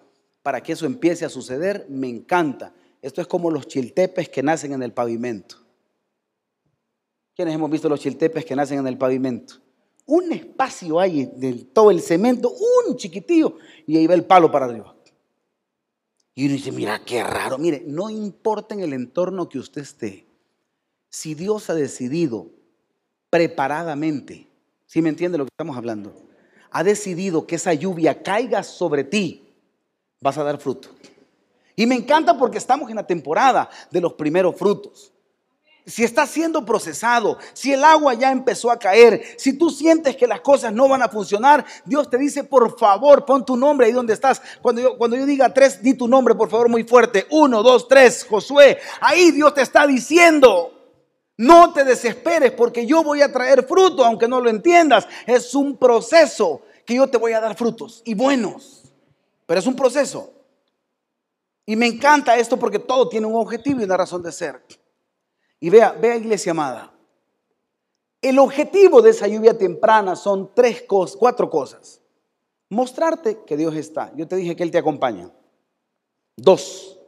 para 0.47 0.63
que 0.63 0.75
eso 0.75 0.87
empiece 0.87 1.25
a 1.25 1.29
suceder, 1.29 1.87
me 1.89 2.09
encanta. 2.09 2.73
Esto 3.03 3.21
es 3.21 3.27
como 3.27 3.51
los 3.51 3.67
chiltepes 3.67 4.29
que 4.29 4.45
nacen 4.45 4.73
en 4.73 4.81
el 4.85 4.93
pavimento. 4.93 5.57
¿Quiénes 7.35 7.53
hemos 7.53 7.69
visto 7.69 7.89
los 7.89 7.99
chiltepes 7.99 8.45
que 8.45 8.55
nacen 8.55 8.79
en 8.79 8.87
el 8.87 8.97
pavimento? 8.97 9.55
Un 10.07 10.31
espacio 10.31 11.01
hay 11.01 11.27
de 11.35 11.53
todo 11.73 11.91
el 11.91 12.01
cemento, 12.01 12.55
un 12.87 12.97
chiquitillo, 12.97 13.59
y 13.89 13.97
ahí 13.97 14.07
va 14.07 14.15
el 14.15 14.25
palo 14.25 14.49
para 14.53 14.67
arriba. 14.67 14.95
Y 16.37 16.45
uno 16.45 16.55
dice, 16.55 16.71
mira, 16.71 17.05
qué 17.05 17.25
raro. 17.25 17.59
Mire, 17.59 17.83
no 17.85 18.09
importa 18.09 18.77
en 18.77 18.83
el 18.83 18.93
entorno 18.93 19.49
que 19.49 19.59
usted 19.59 19.83
esté, 19.83 20.29
si 21.09 21.35
Dios 21.35 21.71
ha 21.71 21.75
decidido 21.75 22.53
preparadamente, 23.31 24.47
si 24.87 25.03
me 25.03 25.09
entiende 25.09 25.39
lo 25.39 25.45
que 25.45 25.51
estamos 25.53 25.77
hablando? 25.77 26.15
Ha 26.71 26.85
decidido 26.85 27.49
que 27.49 27.57
esa 27.57 27.75
lluvia 27.75 28.23
caiga 28.23 28.63
sobre 28.63 29.03
ti, 29.03 29.43
vas 30.21 30.39
a 30.39 30.45
dar 30.45 30.59
fruto. 30.59 30.89
Y 31.75 31.87
me 31.87 31.95
encanta 31.95 32.37
porque 32.39 32.59
estamos 32.59 32.89
en 32.91 32.97
la 32.97 33.07
temporada 33.07 33.69
de 33.91 34.01
los 34.01 34.15
primeros 34.15 34.57
frutos 34.57 35.13
si 35.87 36.03
está 36.03 36.27
siendo 36.27 36.65
procesado, 36.65 37.39
si 37.53 37.73
el 37.73 37.85
agua 37.85 38.15
ya 38.15 38.33
empezó 38.33 38.73
a 38.73 38.79
caer, 38.79 39.23
si 39.39 39.53
tú 39.53 39.71
sientes 39.71 40.17
que 40.17 40.27
las 40.27 40.41
cosas 40.41 40.73
no 40.73 40.89
van 40.89 41.03
a 41.03 41.09
funcionar, 41.09 41.65
Dios 41.85 42.11
te 42.11 42.19
dice, 42.19 42.43
por 42.43 42.77
favor, 42.77 43.25
pon 43.25 43.45
tu 43.45 43.57
nombre 43.57 43.87
ahí 43.87 43.93
donde 43.93 44.13
estás. 44.13 44.43
Cuando 44.61 44.83
yo, 44.83 44.99
cuando 44.99 45.17
yo 45.17 45.25
diga 45.25 45.55
tres, 45.55 45.81
di 45.81 45.95
tu 45.95 46.09
nombre, 46.09 46.35
por 46.35 46.51
favor, 46.51 46.69
muy 46.69 46.83
fuerte. 46.83 47.27
Uno, 47.31 47.63
dos, 47.63 47.87
tres, 47.87 48.27
Josué. 48.29 48.79
Ahí 49.01 49.31
Dios 49.31 49.55
te 49.55 49.63
está 49.63 49.87
diciendo, 49.87 50.73
no 51.37 51.73
te 51.73 51.85
desesperes 51.85 52.51
porque 52.51 52.85
yo 52.85 53.05
voy 53.05 53.23
a 53.23 53.31
traer 53.31 53.65
fruto, 53.65 54.05
aunque 54.05 54.27
no 54.27 54.41
lo 54.41 54.51
entiendas. 54.51 55.07
Es 55.25 55.55
un 55.55 55.77
proceso 55.77 56.63
que 56.85 56.97
yo 56.97 57.07
te 57.07 57.17
voy 57.17 57.33
a 57.33 57.41
dar 57.41 57.57
frutos 57.57 58.03
y 58.05 58.15
buenos. 58.15 58.86
Pero 59.47 59.61
es 59.61 59.67
un 59.67 59.77
proceso. 59.77 60.33
Y 61.65 61.77
me 61.77 61.87
encanta 61.87 62.37
esto 62.37 62.59
porque 62.59 62.79
todo 62.79 63.09
tiene 63.09 63.27
un 63.27 63.37
objetivo 63.37 63.81
y 63.81 63.85
una 63.85 63.97
razón 63.97 64.23
de 64.23 64.33
ser. 64.33 64.65
Y 65.59 65.71
vea, 65.71 65.93
vea 65.93 66.17
iglesia 66.17 66.53
amada. 66.53 66.93
El 68.23 68.39
objetivo 68.39 69.03
de 69.03 69.11
esa 69.11 69.27
lluvia 69.27 69.57
temprana 69.57 70.17
son 70.17 70.53
tres 70.55 70.83
cosas, 70.83 71.17
cuatro 71.17 71.49
cosas. 71.49 72.01
Mostrarte 72.69 73.45
que 73.45 73.57
Dios 73.57 73.75
está. 73.77 74.13
Yo 74.17 74.27
te 74.27 74.37
dije 74.37 74.57
que 74.57 74.63
Él 74.63 74.71
te 74.71 74.79
acompaña. 74.79 75.31
Dos, 76.37 76.99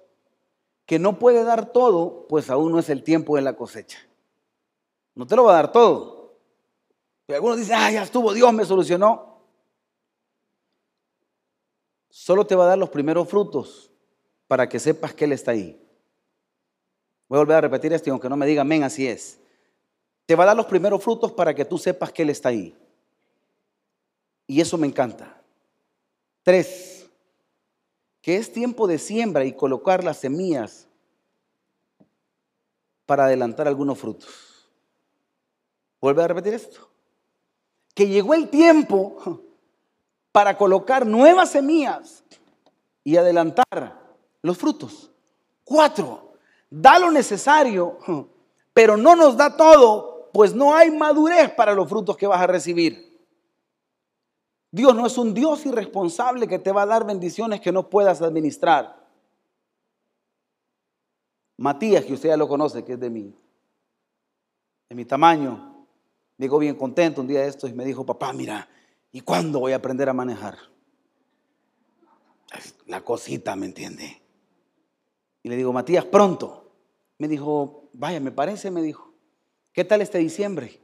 que 0.87 0.99
no 0.99 1.19
puede 1.19 1.45
dar 1.45 1.73
todo, 1.73 2.27
pues 2.29 2.49
aún 2.51 2.73
no 2.73 2.79
es 2.79 2.89
el 2.89 3.03
tiempo 3.03 3.37
de 3.37 3.43
la 3.43 3.55
cosecha. 3.55 3.99
No 5.15 5.27
te 5.27 5.37
lo 5.37 5.45
va 5.45 5.53
a 5.53 5.57
dar 5.57 5.73
todo. 5.73 6.39
Pero 7.27 7.37
algunos 7.37 7.59
dicen, 7.59 7.77
ah, 7.77 7.91
ya 7.91 8.03
estuvo, 8.03 8.33
Dios 8.33 8.53
me 8.53 8.65
solucionó. 8.65 9.38
Solo 12.11 12.47
te 12.47 12.55
va 12.55 12.65
a 12.65 12.69
dar 12.69 12.79
los 12.79 12.91
primeros 12.91 13.29
frutos 13.29 13.91
para 14.47 14.69
que 14.69 14.79
sepas 14.79 15.15
que 15.15 15.25
Él 15.25 15.33
está 15.33 15.51
ahí. 15.53 15.81
Voy 17.29 17.37
a 17.37 17.41
volver 17.41 17.57
a 17.57 17.61
repetir 17.61 17.93
esto 17.93 18.09
y 18.09 18.13
aunque 18.13 18.29
no 18.29 18.37
me 18.37 18.47
diga 18.47 18.63
amén, 18.63 18.83
así 18.83 19.07
es. 19.07 19.39
Te 20.25 20.35
va 20.35 20.45
a 20.45 20.47
dar 20.49 20.57
los 20.57 20.67
primeros 20.67 21.03
frutos 21.03 21.33
para 21.33 21.55
que 21.55 21.65
tú 21.65 21.79
sepas 21.79 22.13
que 22.13 22.23
Él 22.23 22.31
está 22.31 22.49
ahí. 22.49 22.77
Y 24.47 24.61
eso 24.61 24.79
me 24.79 24.87
encanta. 24.87 25.43
Tres, 26.43 27.07
que 28.23 28.37
es 28.37 28.51
tiempo 28.51 28.87
de 28.87 28.99
siembra 28.99 29.45
y 29.45 29.53
colocar 29.53 30.03
las 30.03 30.19
semillas 30.19 30.87
para 33.05 33.27
adelantar 33.27 33.69
algunos 33.69 33.99
frutos. 33.99 34.69
Vuelve 36.01 36.23
a 36.23 36.29
repetir 36.29 36.55
esto. 36.55 36.89
Que 37.95 38.07
llegó 38.07 38.35
el 38.35 38.49
tiempo 38.49 39.43
para 40.33 40.57
colocar 40.57 41.07
nuevas 41.07 41.51
semillas 41.51 42.25
y 43.05 43.17
adelantar 43.17 43.99
los 44.43 44.57
frutos. 44.57 45.11
Cuatro, 45.65 46.33
da 46.71 46.99
lo 46.99 47.11
necesario, 47.11 47.99
pero 48.73 48.97
no 48.97 49.17
nos 49.17 49.37
da 49.37 49.57
todo, 49.57 50.31
pues 50.33 50.55
no 50.55 50.75
hay 50.75 50.91
madurez 50.91 51.51
para 51.51 51.75
los 51.75 51.89
frutos 51.89 52.17
que 52.17 52.27
vas 52.27 52.41
a 52.41 52.47
recibir. 52.47 53.09
Dios 54.71 54.95
no 54.95 55.07
es 55.07 55.17
un 55.17 55.33
Dios 55.33 55.65
irresponsable 55.65 56.47
que 56.47 56.59
te 56.59 56.73
va 56.73 56.83
a 56.83 56.87
dar 56.87 57.07
bendiciones 57.07 57.61
que 57.61 57.73
no 57.73 57.89
puedas 57.89 58.21
administrar. 58.21 58.99
Matías, 61.57 62.05
que 62.05 62.13
usted 62.13 62.29
ya 62.29 62.37
lo 62.37 62.47
conoce, 62.47 62.85
que 62.85 62.93
es 62.93 63.01
de 63.01 63.11
mí, 63.11 63.35
de 64.89 64.95
mi 64.95 65.05
tamaño, 65.05 65.87
llegó 66.37 66.59
bien 66.59 66.77
contento 66.77 67.21
un 67.21 67.27
día 67.27 67.41
de 67.41 67.49
estos 67.49 67.71
y 67.71 67.73
me 67.73 67.85
dijo, 67.85 68.07
papá, 68.07 68.33
mira, 68.33 68.69
¿y 69.13 69.21
cuándo 69.21 69.61
voy 69.61 69.73
a 69.73 69.77
aprender 69.77 70.09
a 70.09 70.13
manejar? 70.13 70.59
La 72.87 73.03
cosita, 73.03 73.55
¿me 73.57 73.67
entiende? 73.67 74.23
Y 75.43 75.49
le 75.49 75.57
digo, 75.57 75.73
Matías, 75.73 76.05
pronto. 76.05 76.73
Me 77.19 77.29
dijo, 77.29 77.91
vaya, 77.93 78.21
me 78.21 78.33
parece, 78.33 78.71
me 78.71 78.83
dijo. 78.83 79.13
¿Qué 79.73 79.85
tal 79.85 80.01
este 80.01 80.19
diciembre? 80.19 80.81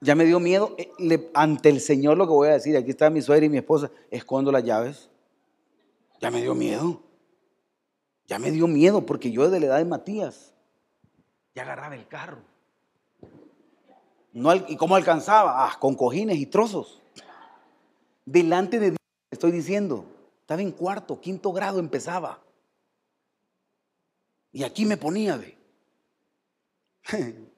Ya 0.00 0.14
me 0.14 0.24
dio 0.24 0.40
miedo. 0.40 0.74
Eh, 0.78 1.30
ante 1.34 1.68
el 1.68 1.80
Señor 1.80 2.16
lo 2.16 2.26
que 2.26 2.32
voy 2.32 2.48
a 2.48 2.52
decir, 2.52 2.76
aquí 2.76 2.90
está 2.90 3.10
mi 3.10 3.22
suegra 3.22 3.46
y 3.46 3.48
mi 3.48 3.58
esposa, 3.58 3.90
escondo 4.10 4.52
las 4.52 4.64
llaves. 4.64 5.10
Ya 6.20 6.30
me 6.30 6.40
dio 6.42 6.54
miedo. 6.54 7.02
Ya 8.26 8.38
me 8.38 8.50
dio 8.50 8.66
miedo 8.66 9.06
porque 9.06 9.30
yo 9.30 9.48
de 9.48 9.60
la 9.60 9.66
edad 9.66 9.78
de 9.78 9.84
Matías 9.84 10.54
ya 11.58 11.62
agarraba 11.62 11.96
el 11.96 12.06
carro. 12.06 12.38
No, 14.32 14.54
¿Y 14.54 14.76
cómo 14.76 14.96
alcanzaba? 14.96 15.64
Ah, 15.66 15.78
con 15.78 15.94
cojines 15.94 16.38
y 16.38 16.46
trozos. 16.46 17.00
Delante 18.24 18.78
de 18.78 18.90
Dios, 18.90 18.98
estoy 19.30 19.52
diciendo, 19.52 20.04
estaba 20.40 20.62
en 20.62 20.72
cuarto, 20.72 21.20
quinto 21.20 21.52
grado 21.52 21.78
empezaba. 21.78 22.40
Y 24.52 24.64
aquí 24.64 24.84
me 24.84 24.96
ponía, 24.96 25.38
de. 25.38 25.56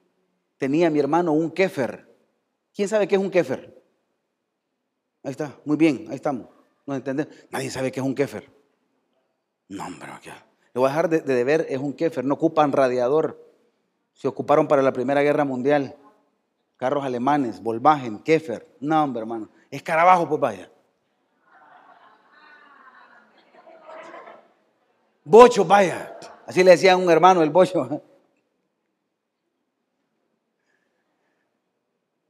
Tenía 0.59 0.91
mi 0.91 0.99
hermano 0.99 1.33
un 1.33 1.51
kefer. 1.51 2.07
¿Quién 2.75 2.89
sabe 2.89 3.09
qué 3.09 3.17
es 3.17 3.21
un 3.21 3.31
kefer? 3.31 3.83
Ahí 5.23 5.33
está, 5.33 5.59
muy 5.65 5.77
bien, 5.77 6.07
ahí 6.09 6.17
estamos. 6.17 6.49
¿No 6.87 6.95
entendemos? 6.95 7.35
Nadie 7.51 7.71
sabe 7.71 7.91
qué 7.91 8.01
es 8.01 8.07
un 8.07 8.15
kefer. 8.15 8.51
No, 9.69 9.87
hombre, 9.87 10.11
¿qué? 10.23 10.31
Le 10.31 10.81
voy 10.81 10.87
a 10.87 10.91
dejar 10.91 11.09
de, 11.09 11.21
de 11.21 11.35
deber, 11.35 11.67
es 11.69 11.79
un 11.79 11.93
kefer, 11.93 12.25
no 12.25 12.35
ocupan 12.35 12.73
radiador. 12.73 13.45
Se 14.15 14.29
ocuparon 14.29 14.69
para 14.69 14.83
la 14.83 14.93
Primera 14.93 15.23
Guerra 15.23 15.45
Mundial. 15.45 15.97
Carros 16.81 17.05
alemanes, 17.05 17.63
Volkswagen, 17.63 18.21
Kefer. 18.21 18.67
No, 18.81 19.05
hombre, 19.05 19.21
hermano. 19.21 19.51
Escarabajo, 19.71 20.27
pues 20.27 20.41
vaya. 20.41 20.73
Bocho, 25.23 25.63
vaya. 25.67 26.19
Así 26.47 26.65
le 26.65 26.71
decían 26.71 26.95
a 26.95 26.97
un 27.05 27.11
hermano 27.11 27.43
el 27.43 27.51
bocho. 27.51 28.03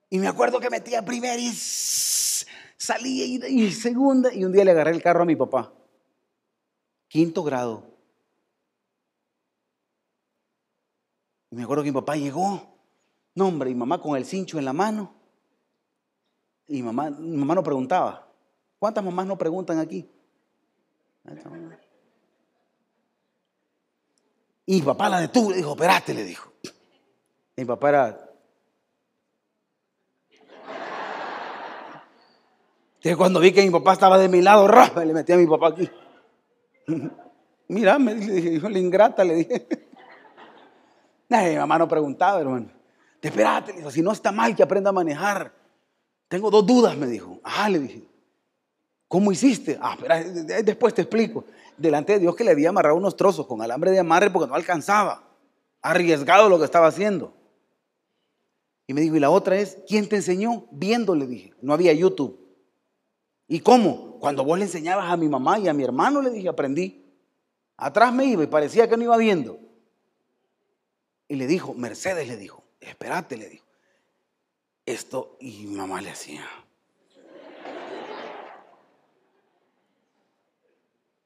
Y 0.09 0.19
me 0.19 0.27
acuerdo 0.27 0.59
que 0.59 0.69
metía 0.69 1.05
primera 1.05 1.37
y 1.37 1.53
salía 1.53 3.27
y 3.27 3.71
segunda. 3.71 4.35
Y 4.35 4.45
un 4.45 4.51
día 4.51 4.65
le 4.65 4.73
agarré 4.73 4.91
el 4.91 5.01
carro 5.01 5.23
a 5.23 5.27
mi 5.27 5.37
papá. 5.37 5.73
Quinto 7.07 7.45
grado. 7.45 7.87
Y 11.53 11.55
me 11.55 11.63
acuerdo 11.63 11.85
que 11.85 11.93
mi 11.93 11.95
papá 11.95 12.17
llegó. 12.17 12.70
No, 13.41 13.49
hombre, 13.49 13.71
y 13.71 13.75
mamá 13.75 13.99
con 14.03 14.19
el 14.19 14.27
cincho 14.27 14.59
en 14.59 14.67
la 14.67 14.75
mano. 14.75 15.15
Y 16.69 16.83
mamá, 16.83 17.09
mi 17.09 17.39
mamá 17.39 17.55
no 17.55 17.63
preguntaba. 17.63 18.29
¿Cuántas 18.79 19.03
mamás 19.03 19.27
no 19.27 19.39
preguntan 19.39 19.79
aquí? 19.79 20.07
Y 24.67 24.83
papá 24.83 25.09
la 25.09 25.21
detuvo, 25.21 25.53
le 25.53 25.57
dijo, 25.57 25.71
espérate, 25.71 26.13
le 26.13 26.25
dijo. 26.25 26.53
mi 27.57 27.65
papá 27.65 27.89
era... 27.89 28.31
Entonces 32.97 33.17
cuando 33.17 33.41
vi 33.41 33.53
que 33.53 33.63
mi 33.63 33.71
papá 33.71 33.95
estaba 33.95 34.19
de 34.19 34.29
mi 34.29 34.43
lado, 34.43 34.69
¡rafa! 34.69 35.03
le 35.03 35.15
metí 35.15 35.33
a 35.33 35.39
mi 35.39 35.47
papá 35.47 35.69
aquí. 35.69 35.89
Mira, 37.69 37.99
me 37.99 38.17
dije, 38.17 38.69
la 38.69 38.79
ingrata, 38.79 39.25
le 39.25 39.35
dije 39.37 39.67
mi 41.31 41.57
mamá 41.57 41.79
no 41.79 41.89
preguntaba, 41.89 42.39
hermano. 42.39 42.80
Espérate, 43.21 43.73
le 43.73 43.79
dijo, 43.79 43.91
si 43.91 44.03
no 44.03 44.13
está 44.13 44.33
mal 44.33 44.57
que 44.57 44.63
aprenda 44.63 44.91
a 44.91 44.93
manejar. 44.93 45.53
Tengo 46.29 46.51
dos 46.51 46.67
dudas, 46.67 46.97
me 46.97 47.07
dijo. 47.07 47.41
Ah, 47.43 47.69
le 47.69 47.81
dije. 47.81 48.03
¿Cómo 49.09 49.33
hiciste? 49.33 49.79
Ah, 49.83 49.95
espera, 49.95 50.23
después 50.63 50.95
te 50.95 51.03
explico. 51.03 51.45
Delante 51.77 52.15
de 52.15 52.21
Dios 52.21 52.37
que 52.37 52.45
le 52.45 52.53
había 52.53 52.69
amarrado 52.69 52.97
unos 52.97 53.17
trozos 53.17 53.47
con 53.47 53.61
alambre 53.61 53.91
de 53.91 53.99
amarre 53.99 54.31
porque 54.31 54.49
no 54.49 54.55
alcanzaba. 54.55 55.25
Arriesgado 55.83 56.49
lo 56.49 56.59
que 56.59 56.65
estaba 56.65 56.87
haciendo. 56.87 57.35
Y 58.87 58.95
me 58.95 59.01
dijo, 59.01 59.17
y 59.17 59.21
la 59.21 59.31
otra 59.31 59.57
es, 59.57 59.79
¿quién 59.87 60.09
te 60.09 60.17
enseñó? 60.17 60.67
Viendo, 60.71 61.15
le 61.15 61.27
dije. 61.27 61.55
No 61.61 61.73
había 61.73 61.93
YouTube. 61.93 62.39
¿Y 63.49 63.61
cómo? 63.61 64.19
Cuando 64.21 64.45
vos 64.45 64.59
le 64.59 64.65
enseñabas 64.65 65.11
a 65.11 65.17
mi 65.17 65.29
mamá 65.29 65.59
y 65.59 65.69
a 65.69 65.75
mi 65.75 65.83
hermano, 65.83 66.23
le 66.23 66.31
dije, 66.31 66.49
aprendí. 66.49 67.05
Atrás 67.77 68.13
me 68.15 68.27
iba 68.27 68.45
y 68.45 68.47
parecía 68.47 68.89
que 68.89 68.97
no 68.97 69.03
iba 69.03 69.17
viendo. 69.17 69.59
Y 71.27 71.37
le 71.37 71.47
dijo, 71.47 71.75
Mercedes 71.75 72.29
le 72.29 72.37
dijo, 72.37 72.63
espérate, 72.81 73.37
le 73.37 73.49
dijo. 73.49 73.67
Esto, 74.87 75.37
y 75.41 75.67
mamá 75.67 76.01
le 76.01 76.11
hacía. 76.11 76.47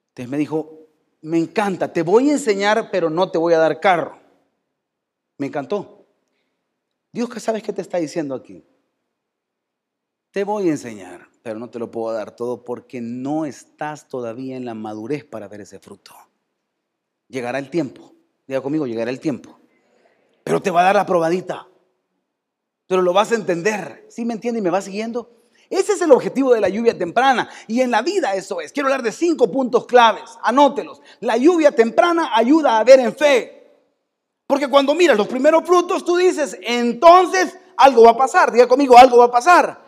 Entonces 0.09 0.31
me 0.31 0.37
dijo, 0.37 0.89
me 1.23 1.39
encanta, 1.39 1.93
te 1.93 2.03
voy 2.03 2.31
a 2.31 2.33
enseñar, 2.33 2.91
pero 2.91 3.09
no 3.09 3.31
te 3.31 3.39
voy 3.39 3.55
a 3.55 3.59
dar 3.59 3.81
carro. 3.81 4.19
Me 5.39 5.47
encantó. 5.47 6.07
Dios, 7.13 7.29
¿qué 7.31 7.41
sabes 7.41 7.63
qué 7.63 7.73
te 7.73 7.83
está 7.83 7.99
diciendo 7.99 8.35
aquí? 8.35 8.65
Te 10.31 10.45
voy 10.45 10.69
a 10.69 10.73
enseñar, 10.73 11.29
pero 11.43 11.59
no 11.59 11.71
te 11.71 11.79
lo 11.79 11.91
puedo 11.91 12.13
dar 12.13 12.35
todo 12.35 12.65
porque 12.65 13.01
no 13.01 13.47
estás 13.47 14.09
todavía 14.09 14.57
en 14.57 14.65
la 14.65 14.75
madurez 14.75 15.25
para 15.25 15.49
ver 15.49 15.63
ese 15.63 15.79
fruto. 15.79 16.13
Llegará 17.29 17.59
el 17.59 17.71
tiempo. 17.71 18.13
Diga 18.47 18.61
conmigo, 18.61 18.87
llegará 18.87 19.11
el 19.11 19.21
tiempo 19.21 19.59
pero 20.45 20.61
te 20.61 20.70
va 20.70 20.82
a 20.82 20.84
dar 20.84 20.97
la 20.97 21.07
probadita. 21.07 21.66
Pero 22.86 23.01
lo 23.01 23.14
vas 23.14 23.32
a 23.32 23.34
entender. 23.34 24.07
¿Sí 24.11 24.24
me 24.24 24.34
entiende 24.34 24.61
y 24.61 24.62
me 24.62 24.70
va 24.70 24.82
siguiendo? 24.82 25.30
Ese 25.70 25.95
es 25.95 26.03
el 26.03 26.12
objetivo 26.12 26.53
de 26.53 26.61
la 26.61 26.68
lluvia 26.68 26.97
temprana. 26.97 27.49
Y 27.66 27.80
en 27.80 27.90
la 27.90 28.03
vida 28.03 28.34
eso 28.34 28.61
es. 28.61 28.70
Quiero 28.70 28.88
hablar 28.88 29.03
de 29.03 29.11
cinco 29.11 29.51
puntos 29.51 29.86
claves. 29.86 30.38
Anótelos. 30.42 31.01
La 31.20 31.38
lluvia 31.38 31.72
temprana 31.72 32.30
ayuda 32.34 32.78
a 32.78 32.84
ver 32.84 33.01
en 33.01 33.16
fe. 33.16 33.62
Porque 34.47 34.68
cuando 34.68 34.95
miras 34.95 35.16
los 35.16 35.26
primeros 35.26 35.64
frutos, 35.64 36.05
tú 36.05 36.16
dices, 36.16 36.59
entonces 36.62 37.57
algo 37.78 38.03
va 38.03 38.11
a 38.11 38.16
pasar. 38.16 38.53
Diga 38.53 38.68
conmigo, 38.68 38.99
algo 38.99 39.16
va 39.16 39.24
a 39.24 39.30
pasar. 39.30 39.80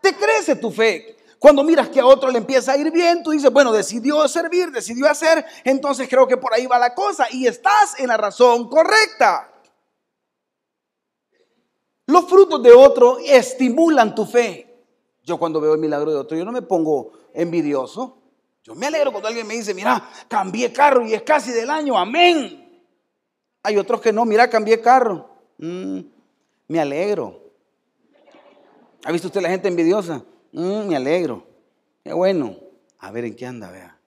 Te 0.00 0.14
crece 0.16 0.56
tu 0.56 0.70
fe. 0.70 1.14
Cuando 1.38 1.62
miras 1.62 1.90
que 1.90 2.00
a 2.00 2.06
otro 2.06 2.30
le 2.30 2.38
empieza 2.38 2.72
a 2.72 2.76
ir 2.78 2.90
bien, 2.90 3.22
tú 3.22 3.32
dices, 3.32 3.52
bueno, 3.52 3.70
decidió 3.70 4.26
servir, 4.28 4.70
decidió 4.70 5.10
hacer, 5.10 5.44
entonces 5.62 6.08
creo 6.08 6.26
que 6.26 6.38
por 6.38 6.54
ahí 6.54 6.66
va 6.66 6.78
la 6.78 6.94
cosa 6.94 7.26
y 7.30 7.46
estás 7.46 7.98
en 7.98 8.08
la 8.08 8.16
razón 8.16 8.70
correcta. 8.70 9.53
Los 12.06 12.28
frutos 12.28 12.62
de 12.62 12.72
otro 12.72 13.18
estimulan 13.18 14.14
tu 14.14 14.26
fe. 14.26 14.74
Yo 15.22 15.38
cuando 15.38 15.60
veo 15.60 15.74
el 15.74 15.80
milagro 15.80 16.10
de 16.10 16.18
otro, 16.18 16.36
yo 16.36 16.44
no 16.44 16.52
me 16.52 16.62
pongo 16.62 17.12
envidioso. 17.32 18.18
Yo 18.62 18.74
me 18.74 18.86
alegro 18.86 19.10
cuando 19.10 19.28
alguien 19.28 19.46
me 19.46 19.54
dice, 19.54 19.74
mira, 19.74 20.10
cambié 20.28 20.72
carro 20.72 21.06
y 21.06 21.14
es 21.14 21.22
casi 21.22 21.50
del 21.50 21.70
año, 21.70 21.98
amén. 21.98 22.82
Hay 23.62 23.78
otros 23.78 24.00
que 24.00 24.12
no, 24.12 24.24
mira, 24.24 24.48
cambié 24.48 24.80
carro. 24.80 25.30
Mm, 25.58 26.00
me 26.68 26.80
alegro. 26.80 27.42
¿Ha 29.04 29.12
visto 29.12 29.28
usted 29.28 29.40
la 29.40 29.50
gente 29.50 29.68
envidiosa? 29.68 30.22
Mm, 30.52 30.88
me 30.88 30.96
alegro. 30.96 31.46
Qué 32.02 32.12
bueno. 32.12 32.56
A 32.98 33.10
ver 33.10 33.24
en 33.24 33.36
qué 33.36 33.46
anda, 33.46 33.70
vea. 33.70 33.98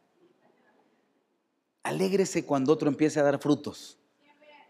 Alégrese 1.84 2.46
cuando 2.46 2.74
otro 2.74 2.90
empiece 2.90 3.20
a 3.20 3.24
dar 3.24 3.40
frutos. 3.40 3.98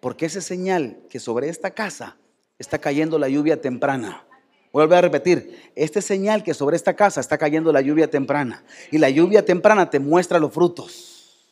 Porque 0.01 0.25
ese 0.25 0.41
señal 0.41 1.01
que 1.09 1.19
sobre 1.19 1.49
esta 1.49 1.71
casa 1.71 2.17
está 2.59 2.79
cayendo 2.79 3.19
la 3.19 3.29
lluvia 3.29 3.61
temprana. 3.61 4.25
Vuelvo 4.71 4.95
a 4.95 5.01
repetir, 5.01 5.71
este 5.75 6.01
señal 6.01 6.43
que 6.43 6.53
sobre 6.53 6.75
esta 6.75 6.95
casa 6.95 7.21
está 7.21 7.37
cayendo 7.37 7.71
la 7.71 7.81
lluvia 7.81 8.09
temprana. 8.09 8.63
Y 8.91 8.97
la 8.97 9.09
lluvia 9.09 9.43
temprana 9.43 9.89
te 9.89 9.99
muestra 9.99 10.39
los 10.39 10.53
frutos. 10.53 11.47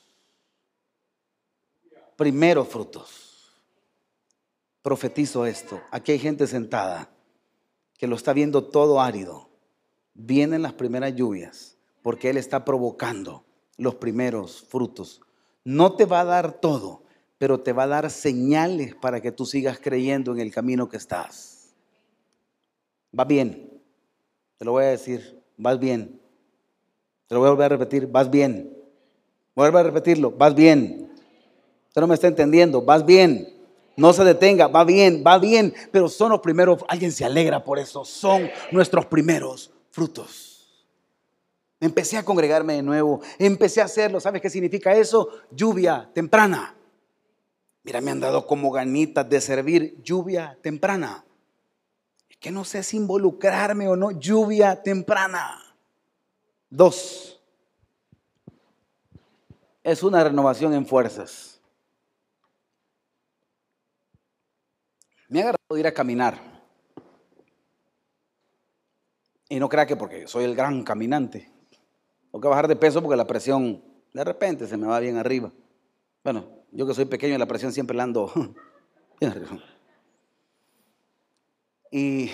Primeros 2.16 2.68
frutos. 2.68 3.52
Profetizo 4.82 5.46
esto. 5.46 5.82
Aquí 5.92 6.12
hay 6.12 6.20
gente 6.20 6.46
sentada 6.48 7.10
que 7.98 8.08
lo 8.08 8.16
está 8.16 8.34
viendo 8.34 8.66
todo 8.66 9.02
árido. 9.02 9.50
Vienen 10.14 10.62
las 10.62 10.74
primeras 10.74 11.16
lluvias 11.16 11.78
porque 12.02 12.30
Él 12.30 12.38
está 12.38 12.64
provocando 12.66 13.46
los 13.78 13.96
primeros 13.96 14.64
frutos. 14.70 15.22
No 15.64 15.96
te 15.96 16.06
va 16.06 16.20
a 16.20 16.26
dar 16.26 16.52
todo, 16.54 17.02
pero 17.46 17.60
te 17.60 17.74
va 17.74 17.84
a 17.84 17.88
dar 17.88 18.10
señales 18.10 18.96
para 18.96 19.22
que 19.22 19.32
tú 19.32 19.46
sigas 19.46 19.78
creyendo 19.80 20.32
en 20.32 20.40
el 20.40 20.52
camino 20.52 20.90
que 20.90 20.98
estás. 20.98 21.76
Va 23.16 23.24
bien, 23.24 23.70
te 24.58 24.66
lo 24.66 24.72
voy 24.72 24.86
a 24.86 24.88
decir, 24.88 25.44
vas 25.56 25.78
bien. 25.80 26.20
Te 27.28 27.36
lo 27.36 27.42
voy 27.42 27.50
a 27.50 27.52
volver 27.52 27.66
a 27.66 27.78
repetir, 27.78 28.08
vas 28.08 28.32
bien. 28.32 28.76
Vuelvo 29.56 29.78
a 29.78 29.84
repetirlo, 29.84 30.32
vas 30.32 30.56
bien. 30.56 31.12
Usted 31.90 32.02
no 32.02 32.08
me 32.08 32.16
está 32.16 32.26
entendiendo, 32.26 32.82
vas 32.82 33.06
bien. 33.06 33.48
No 33.96 34.12
se 34.12 34.24
detenga, 34.24 34.66
va 34.66 34.84
bien, 34.84 35.24
va 35.24 35.38
bien, 35.38 35.72
pero 35.92 36.10
son 36.10 36.32
los 36.32 36.40
primeros, 36.40 36.84
alguien 36.88 37.12
se 37.12 37.26
alegra 37.26 37.64
por 37.64 37.78
eso, 37.78 38.04
son 38.06 38.50
nuestros 38.72 39.06
primeros 39.06 39.72
frutos. 39.92 40.88
Empecé 41.80 42.18
a 42.18 42.26
congregarme 42.26 42.74
de 42.74 42.82
nuevo, 42.82 43.22
empecé 43.38 43.82
a 43.82 43.86
hacerlo, 43.86 44.20
¿sabes 44.20 44.42
qué 44.42 44.50
significa 44.50 44.96
eso? 44.96 45.30
Lluvia 45.52 46.10
temprana. 46.12 46.76
Mira, 47.86 48.02
me 48.02 48.10
han 48.10 48.20
dado 48.20 48.48
como 48.48 48.72
ganitas 48.72 49.30
de 49.30 49.40
servir 49.40 50.02
lluvia 50.02 50.58
temprana. 50.64 51.24
Es 52.28 52.36
que 52.38 52.50
no 52.50 52.66
sé 52.66 52.82
si 52.82 52.98
involucrarme 52.98 53.88
o 53.88 53.96
no, 53.96 54.10
lluvia 54.10 54.82
temprana. 54.82 55.62
Dos. 56.68 57.40
es 59.84 60.02
una 60.02 60.24
renovación 60.24 60.74
en 60.74 60.88
fuerzas. 60.88 61.62
Me 65.28 65.42
ha 65.42 65.44
agarrado 65.44 65.78
ir 65.78 65.86
a 65.86 65.94
caminar. 65.94 66.42
Y 69.48 69.60
no 69.60 69.70
crea 69.70 69.86
que 69.86 69.96
porque 69.96 70.28
soy 70.28 70.44
el 70.46 70.56
gran 70.56 70.84
caminante. 70.84 71.52
Tengo 72.32 72.42
que 72.42 72.48
bajar 72.48 72.68
de 72.68 72.76
peso 72.76 73.00
porque 73.04 73.16
la 73.16 73.28
presión 73.28 73.84
de 74.12 74.24
repente 74.24 74.66
se 74.66 74.76
me 74.76 74.88
va 74.88 75.00
bien 75.00 75.18
arriba. 75.18 75.52
Bueno, 76.26 76.44
yo 76.72 76.88
que 76.88 76.96
soy 76.96 77.06
pequeño, 77.06 77.38
la 77.38 77.46
presión 77.46 77.72
siempre 77.72 77.96
la 77.96 78.04
ando. 78.04 78.32
Y 81.92 82.30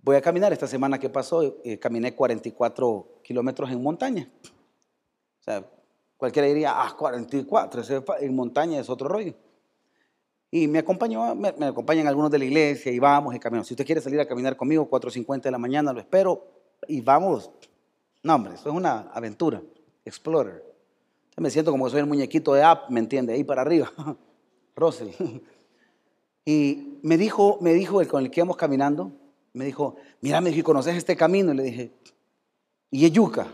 voy 0.00 0.14
a 0.14 0.20
caminar. 0.20 0.52
Esta 0.52 0.68
semana 0.68 1.00
que 1.00 1.08
pasó, 1.08 1.56
eh, 1.64 1.78
caminé 1.80 2.14
44 2.14 3.20
kilómetros 3.24 3.68
en 3.72 3.82
montaña. 3.82 4.30
O 5.40 5.42
sea, 5.42 5.66
cualquiera 6.16 6.46
diría, 6.46 6.72
ah, 6.76 6.94
44, 6.96 7.82
en 8.20 8.36
montaña 8.36 8.78
es 8.78 8.88
otro 8.88 9.08
rollo. 9.08 9.34
Y 10.50 10.68
me 10.68 10.78
acompañó, 10.78 11.34
me, 11.34 11.48
acompañan 11.48 12.06
algunos 12.06 12.30
de 12.30 12.38
la 12.38 12.44
iglesia 12.44 12.92
y 12.92 13.00
vamos 13.00 13.34
y 13.34 13.40
caminamos. 13.40 13.66
Si 13.66 13.74
usted 13.74 13.86
quiere 13.86 14.00
salir 14.00 14.20
a 14.20 14.26
caminar 14.26 14.56
conmigo, 14.56 14.88
4.50 14.88 15.42
de 15.42 15.50
la 15.50 15.58
mañana, 15.58 15.92
lo 15.92 15.98
espero 15.98 16.46
y 16.86 17.00
vamos. 17.00 17.50
No, 18.22 18.52
es 18.52 18.64
una 18.66 19.10
aventura. 19.12 19.60
Explorer. 20.04 20.71
Me 21.36 21.50
siento 21.50 21.70
como 21.70 21.84
que 21.84 21.92
soy 21.92 22.00
el 22.00 22.06
muñequito 22.06 22.54
de 22.54 22.62
app, 22.62 22.90
¿me 22.90 23.00
entiende? 23.00 23.32
Ahí 23.32 23.44
para 23.44 23.62
arriba. 23.62 23.92
Russell. 24.76 25.10
Y 26.44 26.98
me 27.02 27.16
dijo, 27.16 27.58
me 27.60 27.72
dijo 27.72 28.00
el 28.00 28.08
con 28.08 28.24
el 28.24 28.30
que 28.30 28.40
íbamos 28.40 28.56
caminando, 28.56 29.12
me 29.52 29.64
dijo, 29.64 29.96
mira, 30.20 30.40
me 30.40 30.50
dijo, 30.50 30.64
¿conoces 30.64 30.96
este 30.96 31.16
camino? 31.16 31.52
Y 31.52 31.56
le 31.56 31.62
dije, 31.62 31.92
y 32.90 33.06
es 33.06 33.12
yuca. 33.12 33.46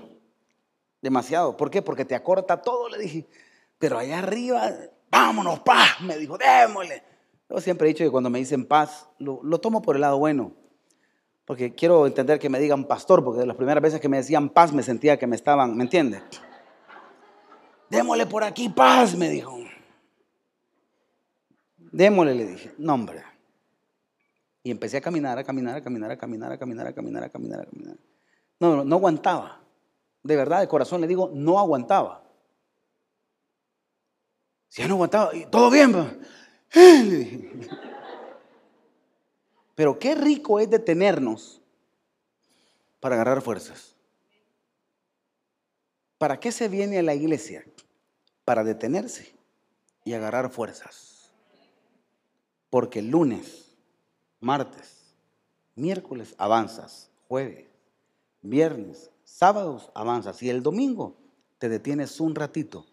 Demasiado. 1.00 1.56
¿Por 1.56 1.70
qué? 1.70 1.82
Porque 1.82 2.04
te 2.04 2.14
acorta 2.14 2.62
todo, 2.62 2.88
le 2.88 2.98
dije. 2.98 3.26
Pero 3.78 3.98
allá 3.98 4.18
arriba, 4.18 4.72
vámonos, 5.10 5.60
paz. 5.60 6.00
Me 6.00 6.16
dijo, 6.16 6.38
démosle. 6.38 7.02
Yo 7.48 7.60
siempre 7.60 7.88
he 7.88 7.92
dicho 7.92 8.04
que 8.04 8.10
cuando 8.10 8.30
me 8.30 8.38
dicen 8.38 8.66
paz, 8.66 9.08
lo, 9.18 9.40
lo 9.42 9.58
tomo 9.60 9.82
por 9.82 9.96
el 9.96 10.02
lado 10.02 10.18
bueno. 10.18 10.52
Porque 11.44 11.74
quiero 11.74 12.06
entender 12.06 12.38
que 12.38 12.48
me 12.48 12.58
digan 12.58 12.84
pastor, 12.84 13.24
porque 13.24 13.40
de 13.40 13.46
las 13.46 13.56
primeras 13.56 13.82
veces 13.82 14.00
que 14.00 14.08
me 14.08 14.18
decían 14.18 14.50
paz 14.50 14.72
me 14.72 14.82
sentía 14.82 15.18
que 15.18 15.26
me 15.26 15.36
estaban, 15.36 15.76
¿me 15.76 15.84
entiende? 15.84 16.20
Démosle 17.90 18.26
por 18.26 18.44
aquí 18.44 18.68
paz, 18.68 19.16
me 19.16 19.28
dijo. 19.30 19.58
Démosle, 21.76 22.34
le 22.34 22.46
dije. 22.46 22.74
No, 22.78 22.94
hombre. 22.94 23.22
Y 24.62 24.70
empecé 24.70 24.98
a 24.98 25.00
caminar, 25.00 25.38
a 25.38 25.44
caminar, 25.44 25.76
a 25.76 25.82
caminar, 25.82 26.10
a 26.10 26.16
caminar, 26.18 26.52
a 26.52 26.58
caminar, 26.58 26.86
a 26.86 26.92
caminar, 26.92 27.24
a 27.24 27.28
caminar, 27.30 27.60
a 27.60 27.64
caminar. 27.64 27.96
No, 28.60 28.84
no 28.84 28.96
aguantaba. 28.96 29.62
De 30.22 30.36
verdad, 30.36 30.60
de 30.60 30.68
corazón 30.68 31.00
le 31.00 31.06
digo, 31.06 31.30
no 31.32 31.58
aguantaba. 31.58 32.24
Si 34.68 34.82
ya 34.82 34.88
no 34.88 34.94
aguantaba, 34.94 35.30
todo 35.50 35.70
bien, 35.70 36.20
Pero 39.74 39.98
qué 39.98 40.14
rico 40.14 40.60
es 40.60 40.68
detenernos 40.68 41.62
para 43.00 43.14
agarrar 43.14 43.40
fuerzas. 43.40 43.97
¿Para 46.18 46.40
qué 46.40 46.50
se 46.50 46.68
viene 46.68 46.98
a 46.98 47.02
la 47.02 47.14
iglesia? 47.14 47.64
Para 48.44 48.64
detenerse 48.64 49.32
y 50.04 50.14
agarrar 50.14 50.50
fuerzas. 50.50 51.30
Porque 52.70 53.02
lunes, 53.02 53.76
martes, 54.40 55.14
miércoles 55.76 56.34
avanzas, 56.36 57.10
jueves, 57.28 57.66
viernes, 58.42 59.10
sábados 59.22 59.90
avanzas 59.94 60.42
y 60.42 60.50
el 60.50 60.62
domingo 60.62 61.16
te 61.58 61.68
detienes 61.68 62.18
un 62.20 62.34
ratito 62.34 62.84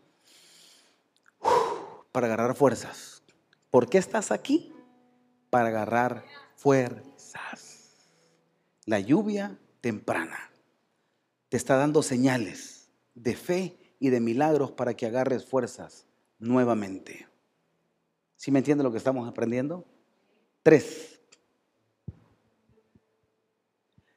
para 2.11 2.27
agarrar 2.27 2.55
fuerzas. 2.55 3.23
¿Por 3.71 3.89
qué 3.89 3.97
estás 3.97 4.31
aquí? 4.31 4.71
Para 5.49 5.69
agarrar 5.69 6.25
fuerzas. 6.55 8.07
La 8.85 8.99
lluvia 8.99 9.57
temprana 9.81 10.51
te 11.49 11.57
está 11.57 11.75
dando 11.75 12.03
señales 12.03 12.74
de 13.15 13.35
fe 13.35 13.77
y 13.99 14.09
de 14.09 14.19
milagros 14.19 14.71
para 14.71 14.93
que 14.93 15.07
agarres 15.07 15.45
fuerzas 15.45 16.05
nuevamente. 16.37 17.27
¿Sí 18.35 18.51
me 18.51 18.59
entiende 18.59 18.83
lo 18.83 18.91
que 18.91 18.97
estamos 18.97 19.27
aprendiendo? 19.27 19.85
Tres. 20.61 21.19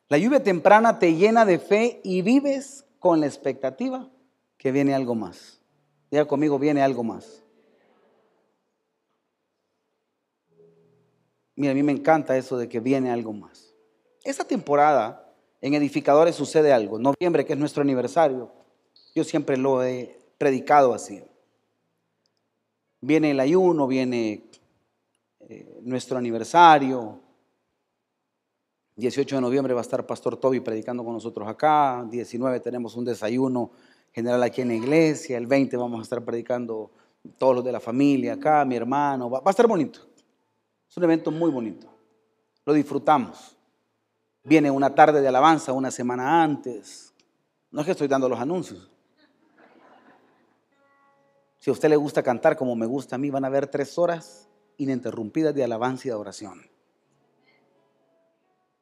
La 0.09 0.19
lluvia 0.19 0.43
temprana 0.43 0.99
te 0.99 1.15
llena 1.15 1.45
de 1.45 1.59
fe 1.59 2.01
y 2.03 2.23
vives 2.23 2.85
con 2.99 3.21
la 3.21 3.27
expectativa 3.27 4.11
que 4.57 4.73
viene 4.73 4.95
algo 4.95 5.15
más. 5.15 5.61
Ya 6.11 6.25
conmigo, 6.25 6.59
viene 6.59 6.83
algo 6.83 7.05
más. 7.05 7.43
Mira, 11.55 11.73
a 11.73 11.75
mí 11.75 11.83
me 11.83 11.93
encanta 11.93 12.37
eso 12.37 12.57
de 12.57 12.69
que 12.69 12.81
viene 12.81 13.11
algo 13.11 13.33
más. 13.33 13.75
Esta 14.25 14.45
temporada 14.45 15.35
en 15.61 15.75
Edificadores 15.75 16.35
sucede 16.35 16.73
algo. 16.73 16.99
Noviembre, 16.99 17.45
que 17.45 17.53
es 17.53 17.59
nuestro 17.59 17.83
aniversario, 17.83 18.53
yo 19.19 19.25
siempre 19.25 19.57
lo 19.57 19.83
he 19.83 20.19
predicado 20.39 20.95
así. 20.95 21.23
Viene 23.01 23.33
el 23.33 23.41
ayuno, 23.41 23.87
viene 23.87 24.49
eh, 25.41 25.81
nuestro 25.83 26.19
aniversario, 26.19 27.21
18 28.99 29.37
de 29.37 29.41
noviembre 29.41 29.75
va 29.75 29.81
a 29.81 29.83
estar 29.83 30.05
Pastor 30.05 30.37
Toby 30.37 30.59
predicando 30.59 31.05
con 31.05 31.13
nosotros 31.13 31.47
acá. 31.47 32.05
19 32.11 32.59
tenemos 32.59 32.97
un 32.97 33.05
desayuno 33.05 33.71
general 34.13 34.43
aquí 34.43 34.61
en 34.61 34.69
la 34.69 34.75
iglesia. 34.75 35.39
El 35.39 35.47
20 35.47 35.77
vamos 35.77 36.01
a 36.01 36.03
estar 36.03 36.25
predicando 36.25 36.91
todos 37.39 37.57
los 37.57 37.65
de 37.65 37.71
la 37.71 37.79
familia 37.79 38.35
acá, 38.35 38.65
mi 38.65 38.75
hermano. 38.75 39.31
Va, 39.31 39.41
a 39.45 39.51
estar 39.51 39.69
bonito. 39.69 40.01
Es 40.91 40.97
un 40.97 41.05
evento 41.05 41.31
muy 41.31 41.49
bonito. 41.49 41.87
Lo 42.65 42.73
disfrutamos. 42.73 43.57
Viene 44.43 44.69
una 44.69 44.93
tarde 44.93 45.21
de 45.21 45.29
alabanza 45.29 45.73
una 45.73 45.93
semana 45.93 46.43
antes. 46.43 47.15
No 47.71 47.81
es 47.81 47.87
que 47.87 47.93
estoy 47.93 48.09
dando 48.09 48.29
los 48.29 48.41
anuncios. 48.41 48.91
Si 51.59 51.71
a 51.71 51.73
usted 51.73 51.89
le 51.89 51.97
gusta 51.97 52.23
cantar 52.23 52.57
como 52.57 52.77
me 52.77 52.87
gusta 52.87 53.17
a 53.17 53.19
mí, 53.19 53.31
van 53.31 53.45
a 53.45 53.49
haber 53.49 53.67
tres 53.67 53.99
horas 53.99 54.49
ininterrumpidas 54.77 55.55
de 55.55 55.65
alabanza 55.65 56.09
y 56.09 56.11
de 56.11 56.17
oración 56.17 56.79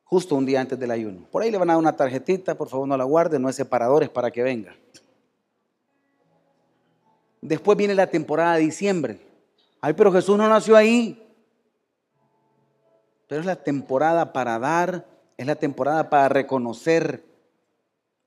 justo 0.07 0.37
un 0.37 0.47
día 0.47 0.61
antes 0.61 0.79
del 0.79 0.91
ayuno. 0.93 1.27
Por 1.31 1.43
ahí 1.43 1.51
le 1.51 1.59
van 1.59 1.69
a 1.69 1.73
dar 1.75 1.81
una 1.81 1.97
tarjetita, 1.97 2.55
por 2.57 2.69
favor 2.69 2.89
no 2.89 2.97
la 2.97 3.05
guarde, 3.05 3.39
no 3.39 3.49
es 3.49 3.57
separadores 3.57 4.09
para 4.09 4.31
que 4.31 4.43
venga. 4.43 4.75
Después 7.43 7.77
viene 7.77 7.95
la 7.95 8.07
temporada 8.07 8.55
de 8.55 8.61
diciembre. 8.61 9.21
Ay, 9.81 9.93
pero 9.93 10.13
Jesús 10.13 10.39
no 10.39 10.49
nació 10.49 10.77
ahí. 10.77 11.23
Pero 13.29 13.41
es 13.41 13.47
la 13.47 13.57
temporada 13.57 14.33
para 14.33 14.59
dar, 14.59 15.07
es 15.37 15.47
la 15.47 15.57
temporada 15.57 16.09
para 16.09 16.29
reconocer. 16.29 17.25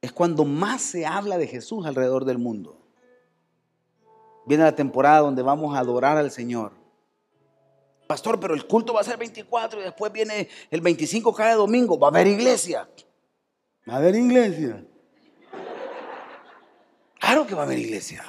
Es 0.01 0.11
cuando 0.11 0.43
más 0.45 0.81
se 0.81 1.05
habla 1.05 1.37
de 1.37 1.47
Jesús 1.47 1.85
alrededor 1.85 2.25
del 2.25 2.37
mundo. 2.37 2.77
Viene 4.49 4.63
la 4.63 4.75
temporada 4.75 5.19
donde 5.19 5.43
vamos 5.43 5.75
a 5.75 5.79
adorar 5.79 6.17
al 6.17 6.31
Señor. 6.31 6.71
Pastor, 8.07 8.39
pero 8.39 8.55
el 8.55 8.65
culto 8.65 8.93
va 8.93 9.01
a 9.01 9.03
ser 9.03 9.15
24 9.15 9.79
y 9.79 9.83
después 9.83 10.11
viene 10.11 10.49
el 10.71 10.81
25 10.81 11.31
cada 11.35 11.53
domingo. 11.53 11.99
Va 11.99 12.07
a 12.07 12.09
haber 12.09 12.25
iglesia. 12.25 12.89
Va 13.87 13.93
a 13.93 13.97
haber 13.97 14.15
iglesia. 14.15 14.83
Claro 17.19 17.45
que 17.45 17.53
va 17.53 17.61
a 17.61 17.65
haber 17.65 17.77
iglesia. 17.77 18.25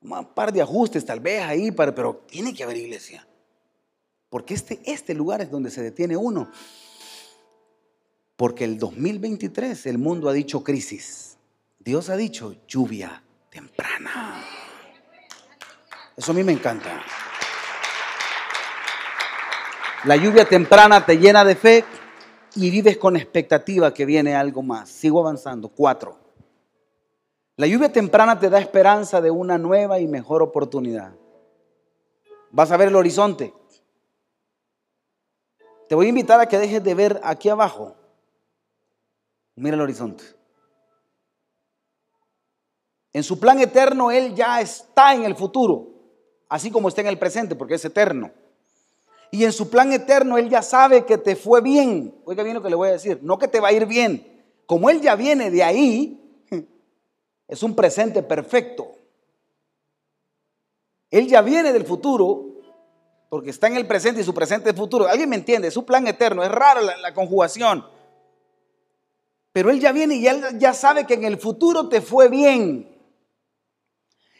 Un 0.00 0.24
par 0.32 0.50
de 0.50 0.62
ajustes 0.62 1.04
tal 1.04 1.20
vez 1.20 1.42
ahí, 1.42 1.70
pero 1.70 2.22
tiene 2.26 2.54
que 2.54 2.64
haber 2.64 2.78
iglesia. 2.78 3.28
Porque 4.30 4.54
este, 4.54 4.80
este 4.86 5.12
lugar 5.12 5.42
es 5.42 5.50
donde 5.50 5.70
se 5.70 5.82
detiene 5.82 6.16
uno. 6.16 6.50
Porque 8.36 8.64
el 8.64 8.78
2023 8.78 9.84
el 9.84 9.98
mundo 9.98 10.30
ha 10.30 10.32
dicho 10.32 10.64
crisis. 10.64 11.36
Dios 11.78 12.08
ha 12.08 12.16
dicho 12.16 12.56
lluvia 12.66 13.22
temprana. 13.54 14.44
Eso 16.16 16.32
a 16.32 16.34
mí 16.34 16.42
me 16.42 16.52
encanta. 16.52 17.00
La 20.04 20.16
lluvia 20.16 20.44
temprana 20.44 21.06
te 21.06 21.16
llena 21.18 21.44
de 21.44 21.54
fe 21.54 21.84
y 22.56 22.70
vives 22.70 22.98
con 22.98 23.16
expectativa 23.16 23.94
que 23.94 24.04
viene 24.04 24.34
algo 24.34 24.62
más. 24.62 24.88
Sigo 24.88 25.20
avanzando. 25.20 25.68
Cuatro. 25.68 26.18
La 27.56 27.68
lluvia 27.68 27.92
temprana 27.92 28.38
te 28.40 28.50
da 28.50 28.58
esperanza 28.58 29.20
de 29.20 29.30
una 29.30 29.56
nueva 29.56 30.00
y 30.00 30.08
mejor 30.08 30.42
oportunidad. 30.42 31.14
Vas 32.50 32.72
a 32.72 32.76
ver 32.76 32.88
el 32.88 32.96
horizonte. 32.96 33.54
Te 35.88 35.94
voy 35.94 36.06
a 36.06 36.08
invitar 36.08 36.40
a 36.40 36.46
que 36.46 36.58
dejes 36.58 36.82
de 36.82 36.94
ver 36.94 37.20
aquí 37.22 37.48
abajo. 37.48 37.94
Mira 39.54 39.76
el 39.76 39.82
horizonte. 39.82 40.24
En 43.14 43.22
su 43.22 43.40
plan 43.40 43.58
eterno, 43.60 44.10
Él 44.10 44.34
ya 44.34 44.60
está 44.60 45.14
en 45.14 45.24
el 45.24 45.34
futuro 45.34 45.94
así 46.54 46.70
como 46.70 46.86
está 46.86 47.00
en 47.00 47.08
el 47.08 47.18
presente, 47.18 47.56
porque 47.56 47.74
es 47.74 47.84
eterno. 47.84 48.30
Y 49.32 49.44
en 49.44 49.52
su 49.52 49.68
plan 49.68 49.92
eterno 49.92 50.38
Él 50.38 50.48
ya 50.48 50.62
sabe 50.62 51.04
que 51.04 51.18
te 51.18 51.34
fue 51.34 51.60
bien. 51.60 52.14
Oiga 52.24 52.44
bien 52.44 52.54
lo 52.54 52.62
que 52.62 52.70
le 52.70 52.76
voy 52.76 52.90
a 52.90 52.92
decir, 52.92 53.18
no 53.22 53.38
que 53.38 53.48
te 53.48 53.58
va 53.58 53.68
a 53.68 53.72
ir 53.72 53.86
bien. 53.86 54.44
Como 54.66 54.88
Él 54.88 55.00
ya 55.00 55.16
viene 55.16 55.50
de 55.50 55.64
ahí, 55.64 56.20
Es 57.48 57.62
un 57.62 57.74
presente 57.74 58.22
perfecto. 58.22 58.92
Él 61.10 61.26
ya 61.26 61.42
viene 61.42 61.72
del 61.72 61.84
futuro 61.84 62.46
porque 63.28 63.50
está 63.50 63.66
en 63.66 63.76
el 63.76 63.86
presente 63.86 64.20
y 64.20 64.24
su 64.24 64.32
presente 64.32 64.70
es 64.70 64.76
futuro. 64.76 65.06
¿Alguien 65.08 65.28
me 65.28 65.36
entiende? 65.36 65.68
Es 65.68 65.78
plan 65.80 66.06
eterno. 66.06 66.42
Es 66.42 66.50
raro 66.50 66.80
la, 66.80 66.96
la 66.96 67.12
conjugación. 67.12 67.84
Pero 69.52 69.70
Él 69.70 69.80
ya 69.80 69.90
viene 69.92 70.14
y 70.14 70.26
Él 70.26 70.42
ya 70.58 70.72
sabe 70.72 71.04
que 71.04 71.14
en 71.14 71.24
el 71.24 71.38
futuro 71.38 71.88
te 71.88 72.00
fue 72.00 72.28
bien. 72.28 72.93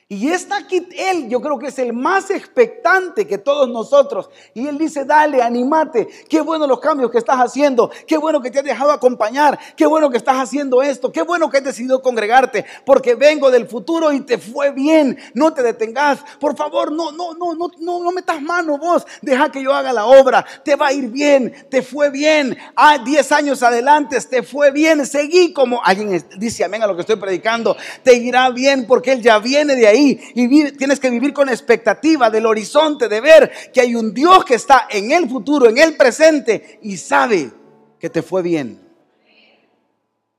Y 0.07 0.28
está 0.28 0.59
aquí 0.59 0.86
Él, 0.96 1.30
yo 1.30 1.40
creo 1.40 1.59
que 1.59 1.68
es 1.68 1.78
el 1.78 1.94
más 1.94 2.30
expectante 2.30 3.26
que 3.26 3.38
todos 3.38 3.70
nosotros. 3.70 4.28
Y 4.52 4.66
Él 4.66 4.76
dice, 4.76 5.07
dale, 5.07 5.40
animate. 5.40 6.07
Qué 6.28 6.42
bueno 6.42 6.66
los 6.66 6.78
cambios 6.78 7.11
que 7.11 7.16
estás 7.16 7.38
haciendo. 7.38 7.90
Qué 8.07 8.18
bueno 8.18 8.42
que 8.42 8.50
te 8.50 8.59
has 8.59 8.64
dejado 8.66 8.92
acompañar. 8.92 9.59
Qué 9.74 9.86
bueno 9.86 10.11
que 10.11 10.18
estás 10.18 10.36
haciendo 10.36 10.82
esto. 10.82 11.11
Qué 11.11 11.22
bueno 11.22 11.48
que 11.48 11.57
has 11.57 11.64
decidido 11.64 12.02
congregarte. 12.02 12.66
Porque 12.84 13.14
vengo 13.14 13.50
del 13.50 13.66
futuro 13.66 14.12
y 14.12 14.20
te 14.20 14.36
fue 14.36 14.72
bien. 14.72 15.18
No 15.32 15.55
te 15.55 15.62
detengas. 15.62 16.18
Por 16.38 16.55
favor, 16.55 16.92
no, 16.92 17.11
no, 17.11 17.32
no, 17.32 17.55
no, 17.55 17.70
no, 17.78 18.05
no 18.05 18.12
metas 18.12 18.42
mano 18.42 18.76
vos. 18.76 19.07
Deja 19.22 19.50
que 19.50 19.62
yo 19.62 19.72
haga 19.72 19.90
la 19.94 20.05
obra. 20.05 20.44
Te 20.62 20.76
va 20.76 20.88
a 20.88 20.92
ir 20.92 21.09
bien. 21.09 21.66
Te 21.70 21.80
fue 21.80 22.11
bien. 22.11 22.59
Ah, 22.76 22.98
10 22.98 23.32
años 23.32 23.62
adelante 23.62 24.20
te 24.20 24.42
fue 24.42 24.70
bien. 24.70 25.07
Seguí 25.07 25.55
como 25.55 25.82
alguien 25.82 26.22
dice 26.36 26.62
amén 26.62 26.82
a 26.82 26.86
lo 26.86 26.94
que 26.94 27.00
estoy 27.00 27.16
predicando. 27.16 27.74
Te 28.02 28.12
irá 28.14 28.50
bien 28.50 28.86
porque 28.86 29.12
Él 29.12 29.22
ya 29.22 29.38
viene 29.38 29.74
de 29.74 29.86
ahí 29.86 29.93
y 29.97 30.72
tienes 30.72 31.01
que 31.01 31.11
vivir 31.11 31.32
con 31.32 31.49
expectativa 31.49 32.30
del 32.30 32.47
horizonte 32.47 33.09
de 33.09 33.20
ver 33.20 33.53
que 33.72 33.80
hay 33.80 33.95
un 33.95 34.12
Dios 34.12 34.45
que 34.45 34.55
está 34.55 34.88
en 34.90 35.12
el 35.12 35.28
futuro, 35.28 35.68
en 35.68 35.78
el 35.78 35.97
presente 35.97 36.78
y 36.82 36.97
sabe 36.97 37.53
que 37.99 38.11
te 38.11 38.22
fue 38.22 38.42
bien. 38.42 38.80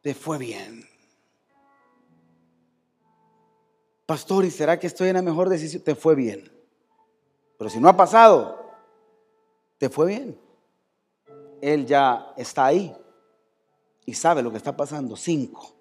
Te 0.02 0.14
fue 0.14 0.38
bien. 0.38 0.88
Pastor, 4.06 4.46
¿y 4.46 4.52
será 4.52 4.80
que 4.80 4.88
estoy 4.88 5.10
en 5.10 5.16
la 5.16 5.22
mejor 5.22 5.50
decisión? 5.50 5.82
Te 5.82 5.96
fue 5.96 6.14
bien. 6.14 6.52
Pero 7.58 7.70
si 7.70 7.80
no 7.80 7.90
ha 7.90 7.98
pasado, 7.98 8.72
te 9.78 9.90
fue 9.90 10.08
bien. 10.08 10.40
Él 11.62 11.86
ya 11.86 12.34
está 12.38 12.68
ahí 12.68 12.96
y 14.06 14.14
sabe 14.14 14.44
lo 14.44 14.52
que 14.52 14.58
está 14.58 14.76
pasando. 14.76 15.16
Cinco. 15.16 15.74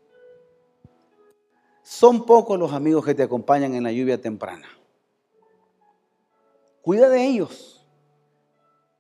Son 1.85 2.24
pocos 2.24 2.59
los 2.59 2.72
amigos 2.72 3.05
que 3.05 3.14
te 3.14 3.22
acompañan 3.22 3.74
en 3.74 3.85
la 3.85 3.93
lluvia 3.93 4.18
temprana. 4.18 4.66
Cuida 6.80 7.11
de 7.11 7.26
ellos, 7.26 7.87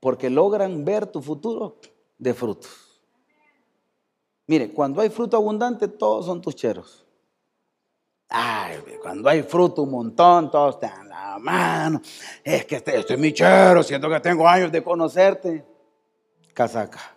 porque 0.00 0.28
logran 0.28 0.84
ver 0.84 1.06
tu 1.06 1.22
futuro 1.22 1.78
de 2.18 2.34
frutos. 2.34 3.00
Mire, 4.46 4.70
cuando 4.70 5.00
hay 5.00 5.08
fruto 5.08 5.38
abundante, 5.38 5.88
todos 5.88 6.26
son 6.26 6.42
tus 6.42 6.54
cheros. 6.54 7.06
Ay, 8.28 8.82
cuando 9.00 9.30
hay 9.30 9.42
fruto 9.42 9.82
un 9.82 9.90
montón, 9.90 10.50
todos 10.50 10.78
te 10.78 10.86
dan 10.86 11.08
la 11.08 11.38
mano. 11.38 12.02
Es 12.42 12.66
que 12.66 12.76
este, 12.76 12.98
este, 12.98 13.14
es 13.14 13.18
mi 13.18 13.32
chero, 13.32 13.82
siento 13.82 14.10
que 14.10 14.20
tengo 14.20 14.46
años 14.46 14.70
de 14.70 14.84
conocerte. 14.84 15.64
Casaca. 16.52 17.14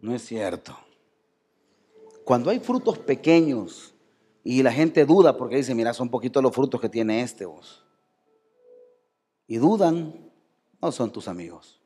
No 0.00 0.14
es 0.14 0.24
cierto. 0.24 0.85
Cuando 2.26 2.50
hay 2.50 2.58
frutos 2.58 2.98
pequeños 2.98 3.94
y 4.42 4.60
la 4.64 4.72
gente 4.72 5.04
duda 5.04 5.36
porque 5.36 5.58
dice, 5.58 5.76
mira, 5.76 5.94
son 5.94 6.08
poquitos 6.08 6.42
los 6.42 6.52
frutos 6.52 6.80
que 6.80 6.88
tiene 6.88 7.22
este 7.22 7.46
vos. 7.46 7.84
Y 9.46 9.58
dudan, 9.58 10.28
no 10.82 10.90
son 10.90 11.12
tus 11.12 11.28
amigos. 11.28 11.80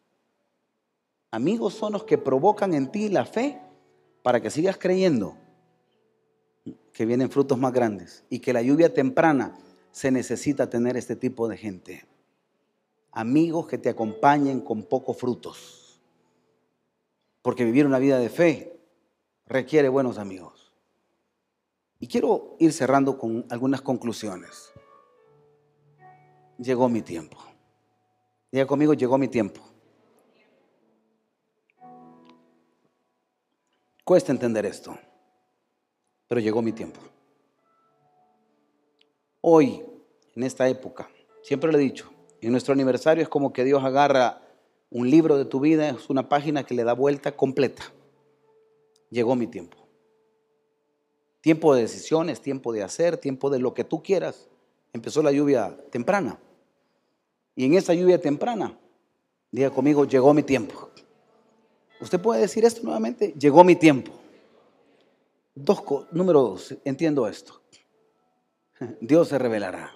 Amigos 1.30 1.74
son 1.74 1.92
los 1.92 2.04
que 2.04 2.16
provocan 2.16 2.72
en 2.72 2.90
ti 2.90 3.10
la 3.10 3.26
fe 3.26 3.60
para 4.22 4.40
que 4.40 4.48
sigas 4.48 4.78
creyendo 4.78 5.36
que 6.94 7.04
vienen 7.04 7.28
frutos 7.28 7.58
más 7.58 7.74
grandes 7.74 8.24
y 8.30 8.38
que 8.38 8.54
la 8.54 8.62
lluvia 8.62 8.94
temprana 8.94 9.58
se 9.92 10.10
necesita 10.10 10.70
tener 10.70 10.96
este 10.96 11.16
tipo 11.16 11.48
de 11.48 11.58
gente. 11.58 12.06
Amigos 13.12 13.66
que 13.66 13.76
te 13.76 13.90
acompañen 13.90 14.62
con 14.62 14.84
pocos 14.84 15.18
frutos. 15.18 16.00
Porque 17.42 17.66
vivir 17.66 17.84
una 17.84 17.98
vida 17.98 18.18
de 18.18 18.30
fe 18.30 18.79
requiere 19.50 19.88
buenos 19.88 20.16
amigos. 20.16 20.72
Y 21.98 22.06
quiero 22.06 22.56
ir 22.60 22.72
cerrando 22.72 23.18
con 23.18 23.44
algunas 23.50 23.82
conclusiones. 23.82 24.72
Llegó 26.56 26.88
mi 26.88 27.02
tiempo. 27.02 27.36
Diga 28.52 28.66
conmigo, 28.66 28.94
llegó 28.94 29.18
mi 29.18 29.28
tiempo. 29.28 29.60
Cuesta 34.04 34.32
entender 34.32 34.66
esto, 34.66 34.96
pero 36.26 36.40
llegó 36.40 36.62
mi 36.62 36.72
tiempo. 36.72 37.00
Hoy, 39.40 39.84
en 40.34 40.42
esta 40.42 40.68
época, 40.68 41.08
siempre 41.42 41.70
lo 41.70 41.78
he 41.78 41.80
dicho, 41.80 42.10
en 42.40 42.50
nuestro 42.52 42.72
aniversario 42.72 43.22
es 43.22 43.28
como 43.28 43.52
que 43.52 43.64
Dios 43.64 43.84
agarra 43.84 44.42
un 44.90 45.10
libro 45.10 45.38
de 45.38 45.44
tu 45.44 45.60
vida, 45.60 45.88
es 45.90 46.10
una 46.10 46.28
página 46.28 46.64
que 46.64 46.74
le 46.74 46.84
da 46.84 46.92
vuelta 46.92 47.36
completa 47.36 47.92
llegó 49.10 49.36
mi 49.36 49.46
tiempo. 49.46 49.76
Tiempo 51.40 51.74
de 51.74 51.82
decisiones, 51.82 52.40
tiempo 52.40 52.72
de 52.72 52.82
hacer, 52.82 53.16
tiempo 53.16 53.50
de 53.50 53.58
lo 53.58 53.74
que 53.74 53.84
tú 53.84 54.02
quieras. 54.02 54.48
Empezó 54.92 55.22
la 55.22 55.32
lluvia 55.32 55.76
temprana. 55.90 56.38
Y 57.54 57.64
en 57.66 57.74
esa 57.74 57.94
lluvia 57.94 58.20
temprana, 58.20 58.78
diga 59.50 59.70
conmigo, 59.70 60.04
llegó 60.04 60.32
mi 60.32 60.42
tiempo. 60.42 60.90
Usted 62.00 62.20
puede 62.20 62.40
decir 62.40 62.64
esto 62.64 62.82
nuevamente, 62.82 63.34
llegó 63.38 63.64
mi 63.64 63.76
tiempo. 63.76 64.12
Dos, 65.54 65.82
número 66.12 66.40
dos, 66.42 66.74
entiendo 66.84 67.26
esto. 67.26 67.60
Dios 69.00 69.28
se 69.28 69.38
revelará. 69.38 69.92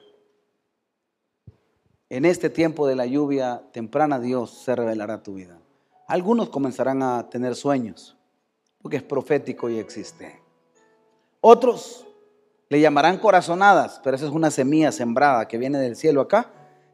En 2.10 2.24
este 2.24 2.50
tiempo 2.50 2.86
de 2.86 2.96
la 2.96 3.06
lluvia 3.06 3.62
temprana, 3.72 4.20
Dios 4.20 4.50
se 4.50 4.76
revelará 4.76 5.22
tu 5.22 5.34
vida. 5.34 5.58
Algunos 6.06 6.50
comenzarán 6.50 7.02
a 7.02 7.30
tener 7.30 7.54
sueños 7.54 8.16
porque 8.84 8.98
es 8.98 9.02
profético 9.02 9.70
y 9.70 9.78
existe. 9.78 10.42
Otros 11.40 12.06
le 12.68 12.82
llamarán 12.82 13.16
corazonadas, 13.16 13.98
pero 14.04 14.14
esa 14.14 14.26
es 14.26 14.30
una 14.30 14.50
semilla 14.50 14.92
sembrada 14.92 15.48
que 15.48 15.56
viene 15.56 15.78
del 15.78 15.96
cielo 15.96 16.20
acá, 16.20 16.50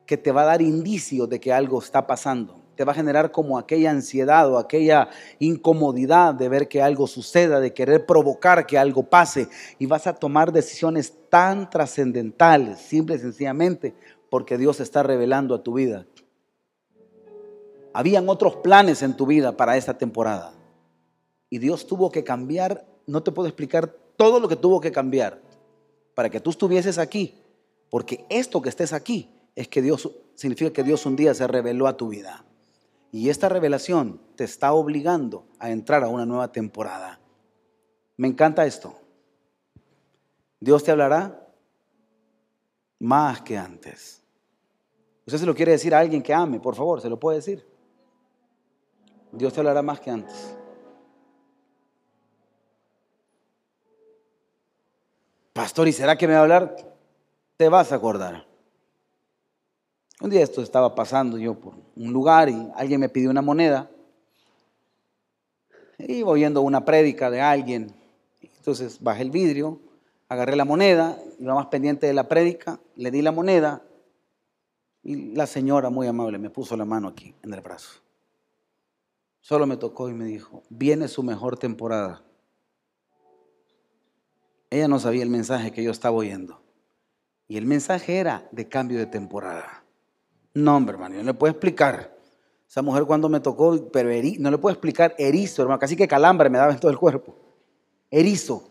que 0.06 0.16
te 0.16 0.30
va 0.30 0.42
a 0.42 0.44
dar 0.44 0.62
indicio 0.62 1.26
de 1.26 1.40
que 1.40 1.52
algo 1.52 1.80
está 1.80 2.06
pasando. 2.06 2.62
Te 2.76 2.84
va 2.84 2.92
a 2.92 2.94
generar 2.94 3.32
como 3.32 3.58
aquella 3.58 3.90
ansiedad 3.90 4.48
o 4.52 4.56
aquella 4.56 5.08
incomodidad 5.40 6.32
de 6.32 6.48
ver 6.48 6.68
que 6.68 6.80
algo 6.80 7.08
suceda, 7.08 7.58
de 7.58 7.74
querer 7.74 8.06
provocar 8.06 8.66
que 8.66 8.78
algo 8.78 9.02
pase. 9.02 9.48
Y 9.80 9.86
vas 9.86 10.06
a 10.06 10.14
tomar 10.14 10.52
decisiones 10.52 11.12
tan 11.28 11.70
trascendentales, 11.70 12.78
simple 12.78 13.16
y 13.16 13.18
sencillamente, 13.18 13.96
porque 14.30 14.58
Dios 14.58 14.78
está 14.78 15.02
revelando 15.02 15.56
a 15.56 15.64
tu 15.64 15.72
vida. 15.72 16.06
Habían 17.92 18.28
otros 18.28 18.54
planes 18.58 19.02
en 19.02 19.16
tu 19.16 19.26
vida 19.26 19.56
para 19.56 19.76
esta 19.76 19.98
temporada. 19.98 20.52
Y 21.50 21.58
Dios 21.58 21.86
tuvo 21.86 22.10
que 22.10 22.24
cambiar, 22.24 22.86
no 23.06 23.22
te 23.22 23.32
puedo 23.32 23.48
explicar 23.48 23.88
todo 24.16 24.38
lo 24.38 24.48
que 24.48 24.56
tuvo 24.56 24.80
que 24.80 24.92
cambiar 24.92 25.42
para 26.14 26.30
que 26.30 26.40
tú 26.40 26.50
estuvieses 26.50 26.96
aquí. 26.96 27.34
Porque 27.90 28.24
esto 28.30 28.62
que 28.62 28.68
estés 28.68 28.92
aquí 28.92 29.28
es 29.56 29.68
que 29.68 29.82
Dios, 29.82 30.08
significa 30.36 30.72
que 30.72 30.84
Dios 30.84 31.04
un 31.04 31.16
día 31.16 31.34
se 31.34 31.46
reveló 31.46 31.88
a 31.88 31.96
tu 31.96 32.08
vida. 32.08 32.44
Y 33.12 33.28
esta 33.28 33.48
revelación 33.48 34.20
te 34.36 34.44
está 34.44 34.72
obligando 34.72 35.44
a 35.58 35.70
entrar 35.70 36.04
a 36.04 36.08
una 36.08 36.24
nueva 36.24 36.52
temporada. 36.52 37.20
Me 38.16 38.28
encanta 38.28 38.64
esto. 38.64 38.94
Dios 40.60 40.84
te 40.84 40.92
hablará 40.92 41.48
más 43.00 43.40
que 43.40 43.58
antes. 43.58 44.22
Usted 45.26 45.38
se 45.38 45.46
lo 45.46 45.54
quiere 45.54 45.72
decir 45.72 45.94
a 45.94 45.98
alguien 45.98 46.22
que 46.22 46.34
ame, 46.34 46.60
por 46.60 46.76
favor, 46.76 47.00
se 47.00 47.08
lo 47.08 47.18
puede 47.18 47.38
decir. 47.38 47.66
Dios 49.32 49.52
te 49.52 49.60
hablará 49.60 49.82
más 49.82 50.00
que 50.00 50.10
antes. 50.10 50.54
Pastor, 55.52 55.88
¿y 55.88 55.92
será 55.92 56.16
que 56.16 56.26
me 56.26 56.34
va 56.34 56.40
a 56.40 56.42
hablar? 56.42 56.76
Te 57.56 57.68
vas 57.68 57.92
a 57.92 57.96
acordar. 57.96 58.46
Un 60.20 60.30
día 60.30 60.42
esto 60.42 60.62
estaba 60.62 60.94
pasando 60.94 61.38
yo 61.38 61.54
por 61.54 61.74
un 61.96 62.12
lugar 62.12 62.48
y 62.48 62.68
alguien 62.76 63.00
me 63.00 63.08
pidió 63.08 63.30
una 63.30 63.42
moneda. 63.42 63.90
Iba 65.98 66.30
oyendo 66.30 66.60
una 66.62 66.84
prédica 66.84 67.30
de 67.30 67.40
alguien. 67.40 67.94
Entonces 68.40 69.02
bajé 69.02 69.22
el 69.22 69.30
vidrio, 69.30 69.80
agarré 70.28 70.56
la 70.56 70.64
moneda, 70.64 71.18
iba 71.38 71.54
más 71.54 71.66
pendiente 71.66 72.06
de 72.06 72.14
la 72.14 72.28
prédica, 72.28 72.78
le 72.96 73.10
di 73.10 73.22
la 73.22 73.32
moneda 73.32 73.82
y 75.02 75.34
la 75.34 75.46
señora 75.46 75.90
muy 75.90 76.06
amable 76.06 76.38
me 76.38 76.50
puso 76.50 76.76
la 76.76 76.84
mano 76.84 77.08
aquí 77.08 77.34
en 77.42 77.54
el 77.54 77.60
brazo. 77.60 78.00
Solo 79.40 79.66
me 79.66 79.78
tocó 79.78 80.10
y 80.10 80.12
me 80.12 80.26
dijo, 80.26 80.62
viene 80.68 81.08
su 81.08 81.22
mejor 81.22 81.58
temporada. 81.58 82.22
Ella 84.70 84.86
no 84.86 85.00
sabía 85.00 85.24
el 85.24 85.30
mensaje 85.30 85.72
que 85.72 85.82
yo 85.82 85.90
estaba 85.90 86.16
oyendo. 86.16 86.62
Y 87.48 87.56
el 87.56 87.66
mensaje 87.66 88.18
era 88.18 88.48
de 88.52 88.68
cambio 88.68 88.98
de 88.98 89.06
temporada. 89.06 89.84
No, 90.54 90.76
hombre, 90.76 90.94
hermano, 90.94 91.16
yo 91.16 91.22
no 91.22 91.32
le 91.32 91.34
puedo 91.34 91.50
explicar. 91.50 92.16
Esa 92.68 92.82
mujer 92.82 93.04
cuando 93.04 93.28
me 93.28 93.40
tocó, 93.40 93.90
pero 93.90 94.08
no 94.38 94.50
le 94.50 94.58
puedo 94.58 94.72
explicar 94.72 95.16
erizo, 95.18 95.62
hermano, 95.62 95.80
casi 95.80 95.96
que 95.96 96.06
calambre 96.06 96.48
me 96.48 96.58
daba 96.58 96.72
en 96.72 96.78
todo 96.78 96.92
el 96.92 96.98
cuerpo. 96.98 97.34
Erizo. 98.08 98.68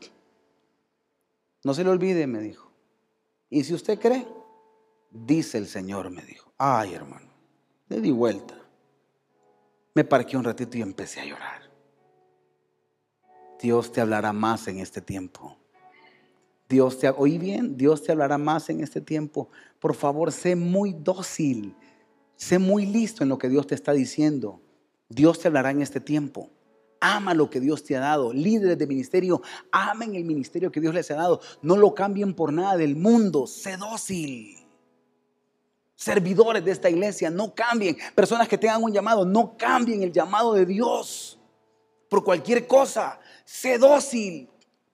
No 1.65 1.73
se 1.73 1.83
le 1.83 1.89
olvide, 1.89 2.25
me 2.25 2.39
dijo. 2.39 2.71
Y 3.49 3.65
si 3.65 3.73
usted 3.73 3.99
cree, 3.99 4.25
dice 5.11 5.57
el 5.57 5.67
Señor, 5.67 6.09
me 6.09 6.21
dijo. 6.21 6.53
Ay, 6.57 6.93
hermano, 6.93 7.29
le 7.89 7.99
di 7.99 8.11
vuelta. 8.11 8.55
Me 9.93 10.05
parqué 10.05 10.37
un 10.37 10.45
ratito 10.45 10.77
y 10.77 10.81
empecé 10.81 11.19
a 11.19 11.25
llorar. 11.25 11.61
Dios 13.61 13.91
te 13.91 13.99
hablará 13.99 14.31
más 14.31 14.69
en 14.69 14.79
este 14.79 15.01
tiempo. 15.01 15.57
Dios 16.69 16.99
te, 16.99 17.09
oí 17.09 17.39
bien, 17.39 17.75
Dios 17.77 18.03
te 18.03 18.11
hablará 18.11 18.37
más 18.37 18.69
en 18.69 18.81
este 18.81 19.01
tiempo. 19.01 19.49
Por 19.79 19.95
favor, 19.95 20.31
sé 20.31 20.55
muy 20.55 20.93
dócil, 20.93 21.75
sé 22.35 22.59
muy 22.59 22.85
listo 22.85 23.23
en 23.23 23.29
lo 23.29 23.39
que 23.39 23.49
Dios 23.49 23.65
te 23.65 23.73
está 23.73 23.91
diciendo. 23.91 24.61
Dios 25.09 25.39
te 25.39 25.47
hablará 25.47 25.71
en 25.71 25.81
este 25.81 25.99
tiempo. 25.99 26.51
Ama 27.01 27.33
lo 27.33 27.49
que 27.49 27.59
Dios 27.59 27.83
te 27.83 27.95
ha 27.95 28.01
dado. 28.01 28.31
Líderes 28.33 28.77
de 28.77 28.85
ministerio, 28.85 29.41
amen 29.71 30.13
el 30.13 30.25
ministerio 30.25 30.71
que 30.71 30.79
Dios 30.79 30.93
les 30.93 31.09
ha 31.09 31.15
dado. 31.15 31.41
No 31.63 31.75
lo 31.75 31.95
cambien 31.95 32.35
por 32.35 32.53
nada 32.53 32.77
del 32.77 32.95
mundo. 32.95 33.47
Sé 33.47 33.75
dócil. 33.75 34.55
Servidores 35.95 36.63
de 36.63 36.71
esta 36.71 36.89
iglesia, 36.89 37.31
no 37.31 37.55
cambien. 37.55 37.97
Personas 38.13 38.47
que 38.47 38.59
tengan 38.59 38.83
un 38.83 38.93
llamado, 38.93 39.25
no 39.25 39.57
cambien 39.57 40.03
el 40.03 40.13
llamado 40.13 40.53
de 40.53 40.67
Dios 40.67 41.39
por 42.09 42.23
cualquier 42.23 42.67
cosa. 42.67 43.19
Sé 43.43 43.79
dócil. 43.79 44.49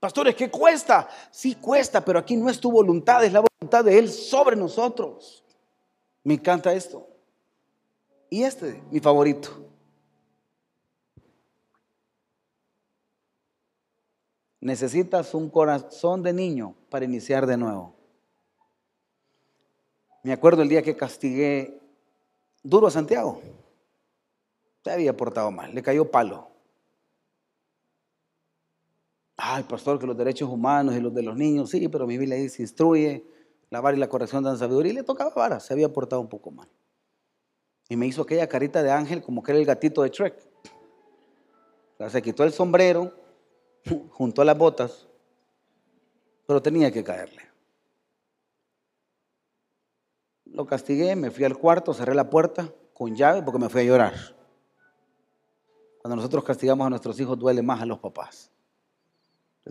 Pastores, 0.05 0.35
¿qué 0.35 0.51
cuesta? 0.51 1.09
Sí 1.31 1.55
cuesta, 1.55 2.05
pero 2.05 2.19
aquí 2.19 2.37
no 2.37 2.47
es 2.47 2.59
tu 2.59 2.71
voluntad, 2.71 3.25
es 3.25 3.33
la 3.33 3.39
voluntad 3.41 3.83
de 3.83 3.97
Él 3.97 4.07
sobre 4.07 4.55
nosotros. 4.55 5.43
Me 6.23 6.35
encanta 6.35 6.71
esto. 6.71 7.07
Y 8.29 8.43
este, 8.43 8.83
mi 8.91 8.99
favorito. 8.99 9.49
Necesitas 14.59 15.33
un 15.33 15.49
corazón 15.49 16.21
de 16.21 16.33
niño 16.33 16.75
para 16.91 17.05
iniciar 17.05 17.47
de 17.47 17.57
nuevo. 17.57 17.95
Me 20.21 20.33
acuerdo 20.33 20.61
el 20.61 20.69
día 20.69 20.83
que 20.83 20.95
castigué 20.95 21.81
duro 22.61 22.85
a 22.85 22.91
Santiago. 22.91 23.41
Se 24.83 24.91
había 24.91 25.17
portado 25.17 25.49
mal, 25.49 25.73
le 25.73 25.81
cayó 25.81 26.11
palo. 26.11 26.54
Ay, 29.37 29.63
pastor, 29.63 29.99
que 29.99 30.07
los 30.07 30.17
derechos 30.17 30.49
humanos 30.49 30.95
y 30.95 31.01
los 31.01 31.13
de 31.13 31.21
los 31.21 31.35
niños, 31.35 31.69
sí, 31.69 31.87
pero 31.89 32.07
mi 32.07 32.17
Biblia 32.17 32.37
dice, 32.37 32.61
instruye, 32.61 33.25
la 33.69 33.81
vara 33.81 33.97
y 33.97 33.99
la 33.99 34.07
corrección 34.07 34.43
dan 34.43 34.57
sabiduría. 34.57 34.93
Y 34.93 34.95
le 34.95 35.03
tocaba 35.03 35.33
vara, 35.35 35.59
se 35.59 35.73
había 35.73 35.91
portado 35.91 36.21
un 36.21 36.29
poco 36.29 36.51
mal. 36.51 36.69
Y 37.89 37.97
me 37.97 38.07
hizo 38.07 38.21
aquella 38.21 38.47
carita 38.47 38.81
de 38.81 38.91
ángel 38.91 39.21
como 39.21 39.43
que 39.43 39.51
era 39.51 39.59
el 39.59 39.65
gatito 39.65 40.01
de 40.01 40.09
Trek. 40.09 40.35
Se 42.09 42.21
quitó 42.21 42.43
el 42.43 42.51
sombrero, 42.51 43.13
junto 44.09 44.41
a 44.41 44.45
las 44.45 44.57
botas, 44.57 45.07
pero 46.47 46.61
tenía 46.61 46.91
que 46.91 47.03
caerle. 47.03 47.43
Lo 50.45 50.65
castigué, 50.65 51.15
me 51.15 51.31
fui 51.31 51.43
al 51.43 51.57
cuarto, 51.57 51.93
cerré 51.93 52.15
la 52.15 52.29
puerta 52.29 52.73
con 52.93 53.15
llave 53.15 53.43
porque 53.43 53.59
me 53.59 53.69
fui 53.69 53.81
a 53.81 53.83
llorar. 53.83 54.13
Cuando 56.01 56.15
nosotros 56.15 56.43
castigamos 56.43 56.87
a 56.87 56.89
nuestros 56.89 57.19
hijos 57.19 57.37
duele 57.37 57.61
más 57.61 57.81
a 57.81 57.85
los 57.85 57.99
papás. 57.99 58.51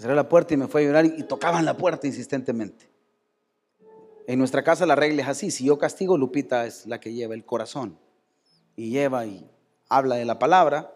Cerré 0.01 0.15
la 0.15 0.29
puerta 0.29 0.55
y 0.55 0.57
me 0.57 0.67
fui 0.67 0.83
a 0.83 0.87
llorar 0.87 1.07
y 1.07 1.23
tocaban 1.23 1.65
la 1.65 1.77
puerta 1.77 2.07
insistentemente. 2.07 2.89
En 4.27 4.39
nuestra 4.39 4.65
casa 4.65 4.87
la 4.87 4.97
regla 4.97 5.23
es 5.23 5.29
así, 5.29 5.51
si 5.51 5.65
yo 5.65 5.79
castigo, 5.79 6.17
Lupita 6.17 6.67
es 6.67 6.87
la 6.87 6.99
que 6.99 7.13
lleva 7.13 7.35
el 7.35 7.45
corazón 7.45 7.99
y 8.75 8.91
lleva 8.91 9.27
y 9.27 9.51
habla 9.89 10.17
de 10.17 10.25
la 10.25 10.39
palabra 10.39 10.95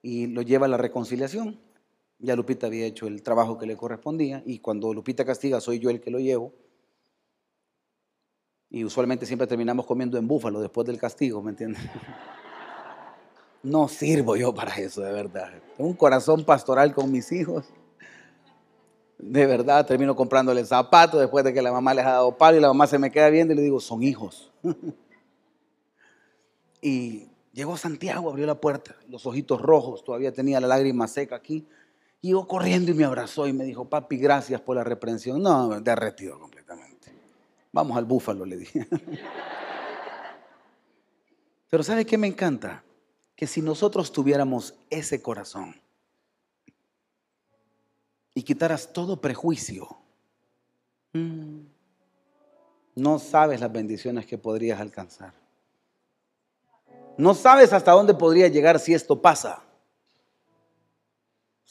y 0.00 0.28
lo 0.28 0.42
lleva 0.42 0.66
a 0.66 0.68
la 0.68 0.76
reconciliación. 0.76 1.60
Ya 2.18 2.36
Lupita 2.36 2.68
había 2.68 2.86
hecho 2.86 3.08
el 3.08 3.22
trabajo 3.22 3.58
que 3.58 3.66
le 3.66 3.76
correspondía 3.76 4.42
y 4.46 4.60
cuando 4.60 4.94
Lupita 4.94 5.24
castiga 5.24 5.60
soy 5.60 5.80
yo 5.80 5.90
el 5.90 6.00
que 6.00 6.10
lo 6.10 6.20
llevo. 6.20 6.52
Y 8.70 8.84
usualmente 8.84 9.26
siempre 9.26 9.46
terminamos 9.46 9.84
comiendo 9.84 10.16
en 10.16 10.26
búfalo 10.26 10.60
después 10.60 10.86
del 10.86 10.98
castigo, 10.98 11.42
¿me 11.42 11.50
entiendes? 11.50 11.82
No 13.64 13.86
sirvo 13.86 14.34
yo 14.34 14.52
para 14.52 14.74
eso, 14.74 15.02
de 15.02 15.12
verdad. 15.12 15.52
Tengo 15.76 15.88
un 15.88 15.94
corazón 15.94 16.44
pastoral 16.44 16.92
con 16.92 17.12
mis 17.12 17.30
hijos. 17.30 17.64
De 19.22 19.46
verdad, 19.46 19.86
termino 19.86 20.16
comprándole 20.16 20.64
zapatos 20.64 21.20
después 21.20 21.44
de 21.44 21.54
que 21.54 21.62
la 21.62 21.70
mamá 21.70 21.94
les 21.94 22.04
ha 22.04 22.10
dado 22.10 22.36
palo 22.36 22.58
y 22.58 22.60
la 22.60 22.66
mamá 22.66 22.88
se 22.88 22.98
me 22.98 23.12
queda 23.12 23.30
viendo 23.30 23.52
y 23.52 23.56
le 23.56 23.62
digo, 23.62 23.78
son 23.78 24.02
hijos. 24.02 24.50
y 26.82 27.28
llegó 27.52 27.76
Santiago, 27.76 28.30
abrió 28.30 28.46
la 28.46 28.56
puerta, 28.56 28.96
los 29.08 29.24
ojitos 29.24 29.62
rojos, 29.62 30.02
todavía 30.02 30.32
tenía 30.32 30.60
la 30.60 30.66
lágrima 30.66 31.06
seca 31.06 31.36
aquí. 31.36 31.68
Y 32.20 32.32
corriendo 32.48 32.90
y 32.90 32.94
me 32.94 33.04
abrazó 33.04 33.46
y 33.46 33.52
me 33.52 33.64
dijo, 33.64 33.84
papi, 33.84 34.16
gracias 34.16 34.60
por 34.60 34.74
la 34.74 34.82
reprensión. 34.82 35.40
No, 35.40 35.80
derretido 35.80 36.40
completamente. 36.40 37.12
Vamos 37.70 37.96
al 37.96 38.04
búfalo, 38.04 38.44
le 38.44 38.56
dije. 38.56 38.88
Pero 41.70 41.84
¿sabe 41.84 42.04
qué 42.04 42.18
me 42.18 42.26
encanta? 42.26 42.82
Que 43.36 43.46
si 43.46 43.62
nosotros 43.62 44.10
tuviéramos 44.10 44.74
ese 44.90 45.22
corazón 45.22 45.76
y 48.34 48.42
quitaras 48.42 48.92
todo 48.92 49.20
prejuicio, 49.20 49.88
mm, 51.12 51.60
no 52.94 53.18
sabes 53.18 53.60
las 53.60 53.72
bendiciones 53.72 54.26
que 54.26 54.38
podrías 54.38 54.80
alcanzar. 54.80 55.34
No 57.18 57.34
sabes 57.34 57.72
hasta 57.72 57.92
dónde 57.92 58.14
podría 58.14 58.48
llegar 58.48 58.78
si 58.78 58.94
esto 58.94 59.20
pasa 59.20 59.62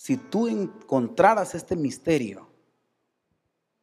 si 0.01 0.18
tú 0.18 0.47
encontraras 0.47 1.53
este 1.53 1.76
misterio, 1.76 2.49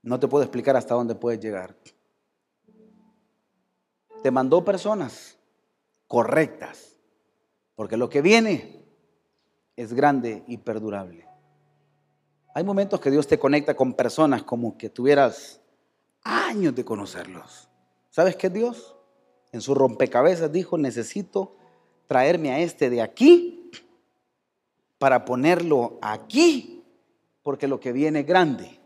no 0.02 0.18
te 0.18 0.26
puedo 0.26 0.42
explicar 0.42 0.74
hasta 0.74 0.96
dónde 0.96 1.14
puedes 1.14 1.38
llegar. 1.38 1.76
Te 4.24 4.32
mandó 4.32 4.64
personas 4.64 5.38
correctas, 6.08 6.98
porque 7.76 7.96
lo 7.96 8.08
que 8.08 8.20
viene 8.20 8.84
es 9.76 9.92
grande 9.92 10.42
y 10.48 10.56
perdurable. 10.56 11.24
Hay 12.58 12.64
momentos 12.64 12.98
que 12.98 13.12
Dios 13.12 13.28
te 13.28 13.38
conecta 13.38 13.76
con 13.76 13.94
personas 13.94 14.42
como 14.42 14.76
que 14.76 14.90
tuvieras 14.90 15.60
años 16.24 16.74
de 16.74 16.84
conocerlos. 16.84 17.68
¿Sabes 18.10 18.34
qué 18.34 18.50
Dios? 18.50 18.96
En 19.52 19.60
su 19.60 19.76
rompecabezas 19.76 20.50
dijo, 20.50 20.76
necesito 20.76 21.54
traerme 22.08 22.50
a 22.50 22.58
este 22.58 22.90
de 22.90 23.00
aquí 23.00 23.70
para 24.98 25.24
ponerlo 25.24 26.00
aquí, 26.02 26.82
porque 27.44 27.68
lo 27.68 27.78
que 27.78 27.92
viene 27.92 28.20
es 28.20 28.26
grande. 28.26 28.80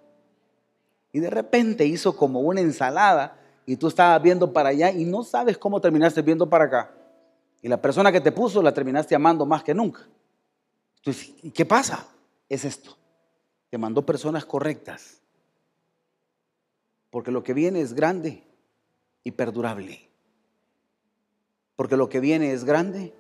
Y 1.11 1.21
de 1.21 1.31
repente 1.31 1.87
hizo 1.87 2.15
como 2.15 2.41
una 2.41 2.61
ensalada 2.61 3.41
y 3.65 3.77
tú 3.77 3.89
estabas 3.89 4.21
viendo 4.21 4.53
para 4.53 4.69
allá 4.69 4.91
y 4.91 5.07
no 5.07 5.25
sabes 5.25 5.57
cómo 5.57 5.81
terminaste 5.81 6.21
viendo 6.21 6.47
para 6.47 6.65
acá. 6.65 6.95
Y 7.63 7.69
la 7.69 7.81
persona 7.81 8.13
que 8.13 8.21
te 8.21 8.33
puso 8.33 8.63
la 8.63 8.75
terminaste 8.75 9.15
amando 9.15 9.47
más 9.47 9.65
que 9.65 9.73
nunca. 9.73 10.07
Entonces, 10.99 11.33
¿y 11.43 11.51
qué 11.53 11.65
pasa? 11.65 12.07
Es 12.51 12.67
esto. 12.67 12.99
Te 13.73 13.79
mandó 13.79 14.05
personas 14.05 14.45
correctas. 14.45 15.23
Porque 17.09 17.31
lo 17.31 17.43
que 17.43 17.55
viene 17.55 17.81
es 17.81 17.95
grande 17.95 18.43
y 19.25 19.31
perdurable. 19.31 20.11
Porque 21.75 21.97
lo 21.97 22.11
que 22.11 22.21
viene 22.21 22.53
es 22.53 22.65
grande 22.65 23.15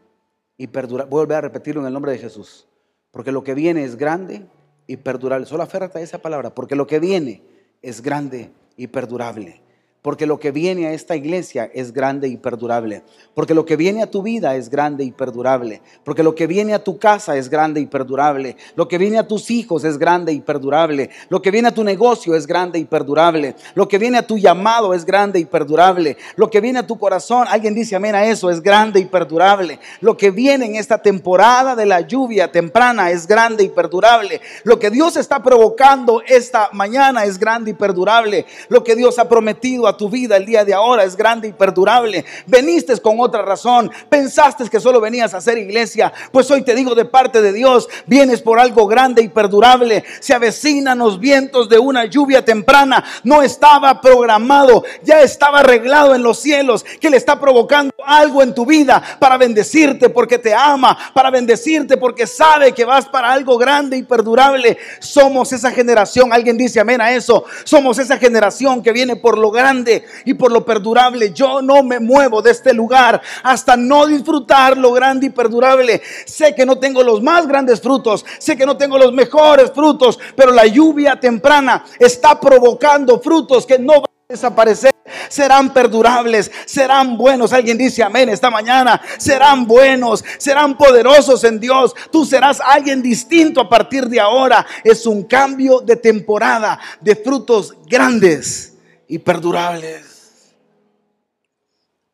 y 0.58 0.66
perdurable. 0.66 1.08
Voy 1.08 1.26
a 1.32 1.38
a 1.38 1.40
repetirlo 1.40 1.80
en 1.80 1.86
el 1.86 1.94
nombre 1.94 2.12
de 2.12 2.18
Jesús. 2.18 2.68
Porque 3.12 3.32
lo 3.32 3.42
que 3.42 3.54
viene 3.54 3.82
es 3.82 3.96
grande 3.96 4.46
y 4.86 4.98
perdurable. 4.98 5.46
Solo 5.46 5.62
aférrate 5.62 6.00
a 6.00 6.02
esa 6.02 6.18
palabra. 6.18 6.54
Porque 6.54 6.76
lo 6.76 6.86
que 6.86 7.00
viene 7.00 7.40
es 7.80 8.02
grande 8.02 8.50
y 8.76 8.88
perdurable. 8.88 9.62
Porque 10.02 10.26
lo 10.26 10.40
que 10.40 10.50
viene 10.50 10.88
a 10.88 10.92
esta 10.92 11.14
iglesia 11.14 11.70
es 11.72 11.92
grande 11.92 12.26
y 12.26 12.36
perdurable. 12.36 13.04
Porque 13.34 13.54
lo 13.54 13.64
que 13.64 13.76
viene 13.76 14.02
a 14.02 14.10
tu 14.10 14.20
vida 14.20 14.56
es 14.56 14.68
grande 14.68 15.04
y 15.04 15.12
perdurable. 15.12 15.80
Porque 16.02 16.24
lo 16.24 16.34
que 16.34 16.48
viene 16.48 16.74
a 16.74 16.82
tu 16.82 16.98
casa 16.98 17.36
es 17.36 17.48
grande 17.48 17.80
y 17.80 17.86
perdurable. 17.86 18.56
Lo 18.74 18.88
que 18.88 18.98
viene 18.98 19.18
a 19.18 19.28
tus 19.28 19.48
hijos 19.52 19.84
es 19.84 19.98
grande 19.98 20.32
y 20.32 20.40
perdurable. 20.40 21.10
Lo 21.28 21.40
que 21.40 21.52
viene 21.52 21.68
a 21.68 21.74
tu 21.74 21.84
negocio 21.84 22.34
es 22.34 22.48
grande 22.48 22.80
y 22.80 22.84
perdurable. 22.84 23.54
Lo 23.76 23.86
que 23.86 23.98
viene 23.98 24.18
a 24.18 24.26
tu 24.26 24.38
llamado 24.38 24.92
es 24.92 25.04
grande 25.04 25.38
y 25.38 25.44
perdurable. 25.44 26.16
Lo 26.34 26.50
que 26.50 26.60
viene 26.60 26.80
a 26.80 26.86
tu 26.86 26.98
corazón, 26.98 27.46
alguien 27.48 27.72
dice 27.72 27.94
amén 27.94 28.16
a 28.16 28.26
eso, 28.26 28.50
es 28.50 28.60
grande 28.60 28.98
y 28.98 29.04
perdurable. 29.04 29.78
Lo 30.00 30.16
que 30.16 30.32
viene 30.32 30.66
en 30.66 30.74
esta 30.74 30.98
temporada 30.98 31.76
de 31.76 31.86
la 31.86 32.00
lluvia 32.00 32.50
temprana 32.50 33.12
es 33.12 33.28
grande 33.28 33.62
y 33.62 33.68
perdurable. 33.68 34.40
Lo 34.64 34.80
que 34.80 34.90
Dios 34.90 35.16
está 35.16 35.44
provocando 35.44 36.22
esta 36.26 36.70
mañana 36.72 37.24
es 37.24 37.38
grande 37.38 37.70
y 37.70 37.74
perdurable. 37.74 38.46
Lo 38.68 38.82
que 38.82 38.96
Dios 38.96 39.20
ha 39.20 39.28
prometido 39.28 39.86
a 39.86 39.91
tu 39.96 40.08
vida 40.08 40.36
el 40.36 40.46
día 40.46 40.64
de 40.64 40.74
ahora 40.74 41.04
es 41.04 41.16
grande 41.16 41.48
y 41.48 41.52
perdurable. 41.52 42.24
Veniste 42.46 42.96
con 43.00 43.20
otra 43.20 43.42
razón, 43.42 43.90
pensaste 44.08 44.68
que 44.68 44.80
solo 44.80 45.00
venías 45.00 45.34
a 45.34 45.38
hacer 45.38 45.58
iglesia, 45.58 46.12
pues 46.30 46.50
hoy 46.50 46.62
te 46.62 46.74
digo 46.74 46.94
de 46.94 47.04
parte 47.04 47.40
de 47.40 47.52
Dios, 47.52 47.88
vienes 48.06 48.42
por 48.42 48.58
algo 48.58 48.86
grande 48.86 49.22
y 49.22 49.28
perdurable. 49.28 50.04
Se 50.20 50.34
avecinan 50.34 50.98
los 50.98 51.18
vientos 51.18 51.68
de 51.68 51.78
una 51.78 52.04
lluvia 52.04 52.44
temprana, 52.44 53.04
no 53.24 53.42
estaba 53.42 54.00
programado, 54.00 54.84
ya 55.02 55.20
estaba 55.22 55.60
arreglado 55.60 56.14
en 56.14 56.22
los 56.22 56.38
cielos, 56.38 56.84
que 57.00 57.10
le 57.10 57.16
está 57.16 57.40
provocando 57.40 57.92
algo 58.04 58.42
en 58.42 58.54
tu 58.54 58.66
vida 58.66 59.02
para 59.18 59.36
bendecirte 59.36 60.08
porque 60.08 60.38
te 60.38 60.54
ama, 60.54 60.96
para 61.14 61.30
bendecirte 61.30 61.96
porque 61.96 62.26
sabe 62.26 62.72
que 62.72 62.84
vas 62.84 63.06
para 63.06 63.32
algo 63.32 63.58
grande 63.58 63.96
y 63.96 64.02
perdurable. 64.02 64.78
Somos 65.00 65.52
esa 65.52 65.70
generación, 65.70 66.32
alguien 66.32 66.56
dice 66.56 66.80
amén 66.80 67.00
a 67.00 67.12
eso, 67.12 67.44
somos 67.64 67.98
esa 67.98 68.18
generación 68.18 68.82
que 68.82 68.92
viene 68.92 69.16
por 69.16 69.38
lo 69.38 69.50
grande 69.50 69.81
y 70.24 70.34
por 70.34 70.52
lo 70.52 70.64
perdurable. 70.64 71.32
Yo 71.32 71.62
no 71.62 71.82
me 71.82 72.00
muevo 72.00 72.42
de 72.42 72.50
este 72.50 72.72
lugar 72.72 73.20
hasta 73.42 73.76
no 73.76 74.06
disfrutar 74.06 74.76
lo 74.76 74.92
grande 74.92 75.26
y 75.26 75.30
perdurable. 75.30 76.00
Sé 76.26 76.54
que 76.54 76.66
no 76.66 76.78
tengo 76.78 77.02
los 77.02 77.22
más 77.22 77.46
grandes 77.46 77.80
frutos, 77.80 78.24
sé 78.38 78.56
que 78.56 78.66
no 78.66 78.76
tengo 78.76 78.98
los 78.98 79.12
mejores 79.12 79.72
frutos, 79.74 80.18
pero 80.36 80.52
la 80.52 80.66
lluvia 80.66 81.18
temprana 81.18 81.84
está 81.98 82.38
provocando 82.38 83.20
frutos 83.20 83.66
que 83.66 83.78
no 83.78 83.94
van 83.94 84.04
a 84.04 84.32
desaparecer 84.32 84.92
serán 85.28 85.72
perdurables, 85.72 86.50
serán 86.66 87.16
buenos. 87.16 87.52
Alguien 87.52 87.78
dice 87.78 88.02
amén 88.02 88.28
esta 88.28 88.50
mañana, 88.50 89.00
serán 89.18 89.66
buenos, 89.66 90.24
serán 90.38 90.76
poderosos 90.76 91.44
en 91.44 91.60
Dios. 91.60 91.94
Tú 92.10 92.24
serás 92.24 92.60
alguien 92.60 93.02
distinto 93.02 93.60
a 93.60 93.68
partir 93.68 94.08
de 94.08 94.20
ahora. 94.20 94.66
Es 94.84 95.06
un 95.06 95.24
cambio 95.24 95.80
de 95.80 95.96
temporada 95.96 96.78
de 97.00 97.16
frutos 97.16 97.74
grandes 97.86 98.71
y 99.12 99.18
perdurables. 99.18 100.54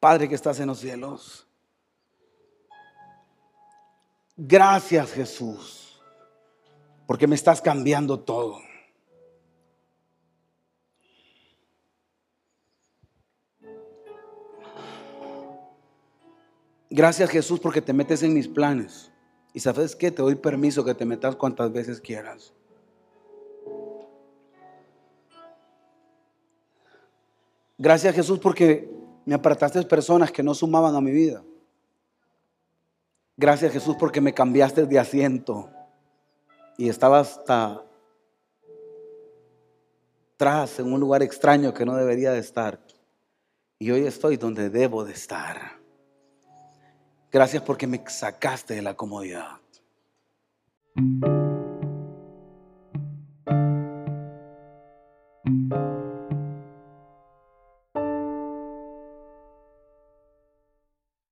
Padre 0.01 0.29
que 0.29 0.35
estás 0.35 0.59
en 0.59 0.67
los 0.67 0.81
cielos. 0.81 1.47
Gracias 4.37 5.13
Jesús, 5.13 6.03
porque 7.07 7.29
me 7.29 7.37
estás 7.37 7.63
cambiando 7.63 8.19
todo. 8.19 8.59
Gracias 16.91 17.31
Jesús 17.31 17.61
porque 17.61 17.81
te 17.81 17.93
metes 17.93 18.25
en 18.25 18.35
mis 18.35 18.49
planes. 18.49 19.13
Y 19.55 19.61
sabes 19.61 19.95
que 19.95 20.11
te 20.11 20.21
doy 20.21 20.35
permiso 20.35 20.85
que 20.85 20.97
te 20.97 21.05
metas 21.05 21.37
cuantas 21.37 21.73
veces 21.73 22.01
quieras. 22.01 22.55
Gracias 27.79 28.13
Jesús 28.15 28.41
porque 28.41 28.91
me 29.25 29.35
apartaste 29.35 29.81
personas 29.85 30.33
que 30.33 30.43
no 30.43 30.53
sumaban 30.53 30.97
a 30.97 31.01
mi 31.01 31.13
vida. 31.13 31.45
Gracias 33.37 33.73
Jesús 33.73 33.95
porque 33.97 34.21
me 34.21 34.35
cambiaste 34.35 34.85
de 34.85 34.99
asiento 34.99 35.71
y 36.77 36.89
estaba 36.89 37.21
hasta 37.21 37.85
atrás 40.35 40.81
en 40.81 40.93
un 40.93 40.99
lugar 40.99 41.23
extraño 41.23 41.73
que 41.73 41.85
no 41.87 41.95
debería 41.95 42.33
de 42.33 42.41
estar. 42.41 42.81
Y 43.79 43.93
hoy 43.93 44.07
estoy 44.07 44.37
donde 44.37 44.71
debo 44.71 45.05
de 45.05 45.13
estar. 45.13 45.79
Gracias 47.31 47.63
porque 47.63 47.87
me 47.87 48.03
sacaste 48.09 48.75
de 48.75 48.83
la 48.83 48.95
comodidad. 48.95 49.61